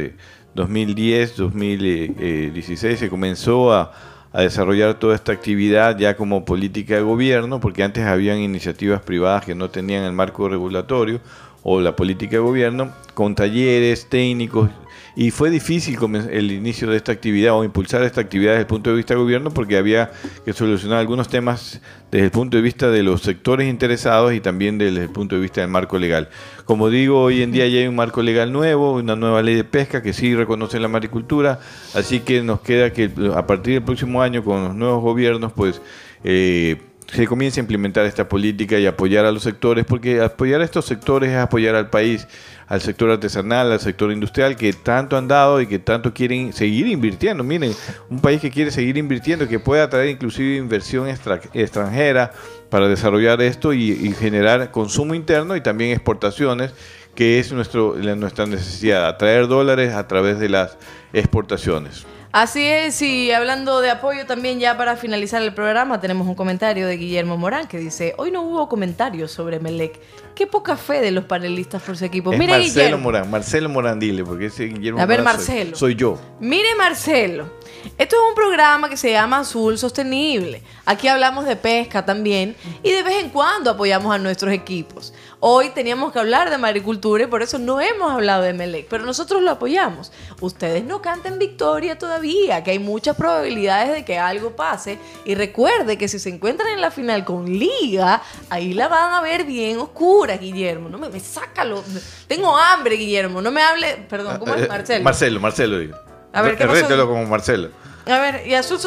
2010, 0.55 1.37
2016 1.39 2.99
se 2.99 3.09
comenzó 3.09 3.73
a, 3.73 3.93
a, 4.31 4.43
desarrollar 4.43 4.99
toda 4.99 5.14
esta 5.14 5.33
actividad 5.33 5.97
ya 5.97 6.14
como 6.18 6.45
política 6.45 6.97
de 6.97 7.01
gobierno, 7.01 7.59
porque 7.59 7.83
antes 7.83 8.05
habían 8.05 8.41
iniciativas 8.41 9.01
privadas 9.01 9.47
que 9.47 9.55
no 9.55 9.71
tenían 9.71 10.05
el 10.05 10.12
marco 10.12 10.51
regulatorio 10.51 11.23
o 11.62 11.81
la 11.81 11.97
política 11.97 12.33
de 12.33 12.41
gobierno, 12.41 12.93
con 13.14 13.35
talleres 13.35 14.07
técnicos 14.11 14.68
y 15.17 15.31
fue 15.31 15.51
difícil 15.51 15.99
el 16.31 16.51
inicio 16.53 16.89
de 16.89 16.97
esta 16.97 17.13
actividad 17.13 17.55
o 17.55 17.65
impulsar 17.65 18.03
esta 18.03 18.21
actividad 18.21 18.53
desde 18.53 18.63
el 18.63 18.67
punto 18.67 18.91
de 18.91 18.97
vista 18.97 19.15
del 19.15 19.23
gobierno 19.23 19.51
porque 19.51 19.77
había 19.77 20.11
que 20.45 20.53
solucionar 20.53 20.99
algunos 20.99 21.29
temas 21.29 21.81
desde 22.11 22.27
el 22.27 22.31
punto 22.31 22.57
de 22.57 22.63
vista 22.63 22.91
de 22.91 23.03
los 23.03 23.23
sectores 23.23 23.69
interesados 23.69 24.33
y 24.35 24.41
también 24.41 24.79
desde 24.79 25.03
el 25.03 25.11
punto 25.11 25.37
de 25.37 25.43
vista 25.43 25.61
del 25.61 25.71
marco 25.71 25.99
legal. 25.99 26.29
Como 26.65 26.91
digo, 26.91 27.23
hoy 27.23 27.43
en 27.43 27.53
día 27.53 27.67
ya 27.69 27.81
hay 27.81 27.87
un 27.87 27.97
marco 27.97 28.23
legal 28.23 28.53
nuevo, 28.53 28.95
una 28.95 29.17
nueva 29.17 29.43
ley 29.43 29.55
de 29.55 29.65
pesca 29.65 30.03
que 30.03 30.13
sí 30.13 30.35
reconoce 30.35 30.79
la 30.81 30.89
maricultura, 30.89 31.61
así 31.95 32.21
que 32.21 32.43
nos 32.43 32.61
queda 32.61 32.93
que 32.93 33.11
a 33.35 33.47
partir 33.47 33.75
del 33.75 33.83
próximo 33.83 34.23
año 34.23 34.45
con 34.45 34.65
los 34.65 34.75
nuevos 34.75 35.03
gobiernos, 35.03 35.53
pues... 35.53 35.81
Eh, 36.23 36.77
se 37.13 37.27
comience 37.27 37.59
a 37.59 37.63
implementar 37.63 38.07
esta 38.07 38.29
política 38.29 38.79
y 38.79 38.87
apoyar 38.87 39.25
a 39.25 39.33
los 39.33 39.43
sectores, 39.43 39.85
porque 39.85 40.21
apoyar 40.21 40.61
a 40.61 40.65
estos 40.65 40.85
sectores 40.85 41.31
es 41.31 41.37
apoyar 41.37 41.75
al 41.75 41.91
país, 41.91 42.29
al 42.69 42.81
sector 42.81 43.11
artesanal, 43.11 43.73
al 43.73 43.81
sector 43.81 44.13
industrial, 44.13 44.55
que 44.55 44.73
tanto 44.73 45.17
han 45.17 45.27
dado 45.27 45.61
y 45.61 45.67
que 45.67 45.81
tanto 45.81 46.15
quieren 46.15 46.53
seguir 46.53 46.87
invirtiendo. 46.87 47.43
Miren, 47.43 47.75
un 48.09 48.21
país 48.21 48.41
que 48.41 48.51
quiere 48.51 48.71
seguir 48.71 48.97
invirtiendo, 48.97 49.49
que 49.49 49.59
puede 49.59 49.83
atraer 49.83 50.09
inclusive 50.09 50.57
inversión 50.57 51.09
extranjera 51.09 52.31
para 52.69 52.87
desarrollar 52.87 53.43
esto 53.43 53.73
y, 53.73 54.13
generar 54.13 54.71
consumo 54.71 55.15
interno 55.15 55.57
y 55.57 55.61
también 55.61 55.91
exportaciones, 55.91 56.73
que 57.17 57.41
es 57.41 57.53
nuestro, 57.53 57.97
nuestra 57.97 58.47
necesidad, 58.47 59.09
atraer 59.09 59.49
dólares 59.49 59.95
a 59.95 60.07
través 60.07 60.39
de 60.39 60.49
las 60.49 60.79
exportaciones. 61.13 62.07
Así 62.33 62.64
es, 62.64 63.03
y 63.03 63.33
hablando 63.33 63.81
de 63.81 63.91
apoyo 63.91 64.24
también 64.24 64.61
ya 64.61 64.76
para 64.76 64.95
finalizar 64.95 65.43
el 65.43 65.53
programa, 65.53 66.01
tenemos 66.01 66.28
un 66.28 66.37
comentario 66.37 66.87
de 66.87 66.97
Guillermo 66.97 67.37
Morán 67.37 67.66
que 67.66 67.76
dice, 67.76 68.14
hoy 68.18 68.31
no 68.31 68.43
hubo 68.43 68.68
comentarios 68.68 69.33
sobre 69.33 69.59
Melec. 69.59 69.99
Qué 70.37 70.47
poca 70.47 70.76
fe 70.76 71.01
de 71.01 71.11
los 71.11 71.24
panelistas 71.24 71.83
por 71.83 71.97
su 71.97 72.05
equipo. 72.05 72.31
Mire 72.31 72.53
Marcelo 72.53 72.99
Morán, 72.99 73.28
Marcelo 73.28 73.68
Morán, 73.68 73.99
dile, 73.99 74.22
porque 74.24 74.47
ese 74.47 74.66
Guillermo 74.66 75.01
A 75.01 75.07
ver, 75.07 75.22
Marcelo. 75.22 75.74
soy 75.74 75.97
yo. 75.97 76.20
Mire 76.39 76.72
Marcelo. 76.76 77.51
Esto 77.99 78.16
es 78.16 78.22
un 78.28 78.35
programa 78.35 78.89
que 78.89 78.97
se 78.97 79.11
llama 79.11 79.41
Azul 79.41 79.76
Sostenible. 79.76 80.62
Aquí 80.85 81.09
hablamos 81.09 81.47
de 81.47 81.57
pesca 81.57 82.05
también 82.05 82.55
y 82.83 82.93
de 82.93 83.03
vez 83.03 83.24
en 83.24 83.31
cuando 83.31 83.70
apoyamos 83.70 84.14
a 84.14 84.18
nuestros 84.18 84.53
equipos. 84.53 85.12
Hoy 85.43 85.70
teníamos 85.70 86.12
que 86.12 86.18
hablar 86.18 86.51
de 86.51 86.59
maricultura 86.59 87.24
y 87.24 87.26
por 87.26 87.41
eso 87.41 87.59
no 87.59 87.80
hemos 87.80 88.12
hablado 88.12 88.43
de 88.43 88.53
Melec, 88.53 88.88
pero 88.91 89.07
nosotros 89.07 89.41
lo 89.41 89.53
apoyamos. 89.53 90.12
Ustedes 90.43 90.84
no 90.84 91.01
canten 91.01 91.38
victoria 91.38 91.97
todavía, 91.97 92.62
que 92.62 92.72
hay 92.72 92.78
muchas 92.78 93.16
probabilidades 93.16 93.91
de 93.91 94.05
que 94.05 94.18
algo 94.18 94.55
pase. 94.55 94.99
Y 95.24 95.34
recuerde 95.34 95.97
que 95.97 96.09
si 96.09 96.18
se 96.18 96.28
encuentran 96.28 96.68
en 96.74 96.82
la 96.82 96.91
final 96.91 97.24
con 97.24 97.47
Liga, 97.47 98.20
ahí 98.51 98.74
la 98.74 98.88
van 98.88 99.14
a 99.14 99.22
ver 99.22 99.45
bien 99.45 99.78
oscura, 99.78 100.36
Guillermo. 100.36 100.91
No 100.91 100.99
me, 100.99 101.09
me 101.09 101.20
sácalo. 101.20 101.82
Tengo 102.26 102.55
hambre, 102.55 102.97
Guillermo. 102.97 103.41
No 103.41 103.51
me 103.51 103.62
hable. 103.62 104.07
Perdón, 104.11 104.38
¿cómo 104.38 104.55
es 104.55 104.64
eh, 104.64 104.68
Marcelo? 104.68 105.05
Marcelo, 105.05 105.41
Marcelo. 105.41 105.97
A 106.34 106.43
ver, 106.43 106.59
¿qué 106.59 106.66
pasó? 106.66 107.07
como 107.07 107.24
Marcelo. 107.24 107.70
A 108.07 108.18
ver, 108.18 108.47
y 108.47 108.55
Azul 108.55 108.78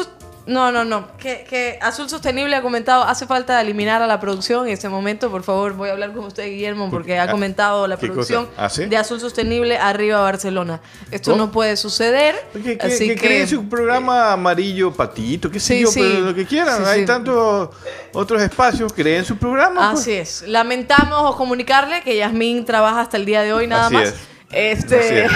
no, 0.46 0.70
no, 0.70 0.84
no. 0.84 1.08
Que, 1.16 1.78
Azul 1.80 2.08
Sostenible 2.08 2.54
ha 2.54 2.62
comentado, 2.62 3.04
hace 3.04 3.26
falta 3.26 3.60
eliminar 3.60 4.02
a 4.02 4.06
la 4.06 4.20
producción 4.20 4.66
en 4.66 4.74
ese 4.74 4.88
momento. 4.88 5.30
Por 5.30 5.42
favor, 5.42 5.72
voy 5.74 5.88
a 5.88 5.92
hablar 5.92 6.12
con 6.12 6.24
usted, 6.24 6.46
Guillermo, 6.46 6.90
porque 6.90 7.18
ha 7.18 7.30
comentado 7.30 7.86
la 7.86 7.96
producción 7.96 8.48
¿Ah, 8.56 8.68
de 8.68 8.96
Azul 8.96 9.20
Sostenible 9.20 9.78
arriba 9.78 10.20
Barcelona. 10.20 10.80
Esto 11.10 11.36
no 11.36 11.50
puede 11.50 11.76
suceder. 11.76 12.34
Que, 12.52 12.78
así 12.80 13.08
que, 13.08 13.16
creen 13.16 13.48
su 13.48 13.68
programa 13.68 14.32
amarillo 14.32 14.92
patito, 14.92 15.50
qué 15.50 15.60
sé 15.60 15.80
yo, 15.80 15.88
pero 15.94 16.20
lo 16.20 16.34
que 16.34 16.46
quieran. 16.46 16.84
Hay 16.84 17.06
tantos 17.06 17.70
otros 18.12 18.42
espacios, 18.42 18.92
creen 18.92 19.24
su 19.24 19.36
programa. 19.36 19.92
Pues. 19.92 20.02
Así 20.02 20.12
es. 20.12 20.42
Lamentamos 20.46 21.36
comunicarle 21.36 22.02
que 22.02 22.16
Yasmín 22.16 22.64
trabaja 22.64 23.00
hasta 23.00 23.16
el 23.16 23.24
día 23.24 23.42
de 23.42 23.52
hoy 23.52 23.66
nada 23.66 23.88
más. 23.90 24.14
Este. 24.54 25.26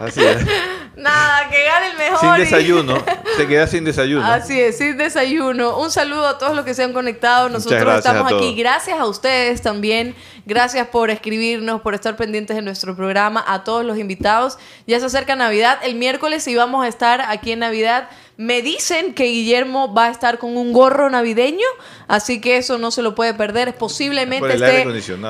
Así 0.00 0.24
es. 0.24 0.46
Nada, 0.96 1.50
que 1.50 1.62
gane 1.62 1.90
el 1.90 1.98
mejor. 1.98 2.20
Sin 2.20 2.44
desayuno. 2.44 3.04
Se 3.36 3.46
queda 3.46 3.66
sin 3.66 3.84
desayuno. 3.84 4.24
Así 4.24 4.58
es, 4.58 4.78
sin 4.78 4.96
desayuno. 4.96 5.78
Un 5.78 5.90
saludo 5.90 6.26
a 6.26 6.38
todos 6.38 6.56
los 6.56 6.64
que 6.64 6.72
se 6.72 6.82
han 6.82 6.94
conectado. 6.94 7.50
Nosotros 7.50 7.98
estamos 7.98 8.32
aquí. 8.32 8.54
Gracias 8.54 8.98
a 8.98 9.04
ustedes 9.04 9.60
también. 9.60 10.14
Gracias 10.46 10.88
por 10.88 11.10
escribirnos, 11.10 11.82
por 11.82 11.94
estar 11.94 12.16
pendientes 12.16 12.56
de 12.56 12.62
nuestro 12.62 12.96
programa. 12.96 13.44
A 13.46 13.62
todos 13.62 13.84
los 13.84 13.98
invitados. 13.98 14.58
Ya 14.86 14.98
se 14.98 15.06
acerca 15.06 15.36
Navidad. 15.36 15.78
El 15.82 15.96
miércoles 15.96 16.48
íbamos 16.48 16.82
a 16.82 16.88
estar 16.88 17.20
aquí 17.20 17.52
en 17.52 17.58
Navidad. 17.58 18.08
Me 18.38 18.60
dicen 18.60 19.14
que 19.14 19.24
Guillermo 19.24 19.94
va 19.94 20.06
a 20.06 20.10
estar 20.10 20.36
con 20.36 20.58
un 20.58 20.74
gorro 20.74 21.08
navideño, 21.08 21.66
así 22.06 22.38
que 22.38 22.58
eso 22.58 22.76
no 22.76 22.90
se 22.90 23.00
lo 23.00 23.14
puede 23.14 23.32
perder. 23.32 23.76
Posiblemente 23.76 24.54
esté, 24.54 24.84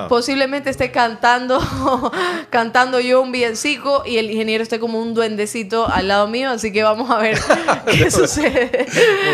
posiblemente 0.09 0.70
esté 0.70 0.90
cantando, 0.90 1.61
cantando 2.50 2.98
yo 2.98 3.22
un 3.22 3.30
villancico 3.30 4.02
y 4.04 4.18
el 4.18 4.28
ingeniero 4.32 4.64
esté 4.64 4.80
como 4.80 5.00
un 5.00 5.14
duendecito 5.14 5.86
al 5.88 6.09
lado 6.09 6.26
mío, 6.26 6.50
así 6.50 6.72
que 6.72 6.82
vamos 6.82 7.09
a 7.09 7.18
ver 7.18 7.38
qué 7.86 8.11
sucede. 8.11 8.86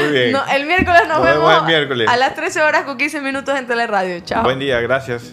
Muy 0.03 0.13
bien. 0.13 0.37
el 0.55 0.67
miércoles 0.67 1.03
nos, 1.09 1.23
vemos, 1.23 1.65
miércoles. 1.65 2.09
a 2.09 2.19
las 2.19 2.35
13 2.35 2.61
horas 2.61 2.85
con 2.85 2.99
15 2.99 3.23
minutos 3.23 3.59
en 3.59 3.67
Teleradio. 3.67 4.21
Chao. 4.21 4.43
Buen 4.43 4.59
día, 4.59 4.81
gracias. 4.83 5.33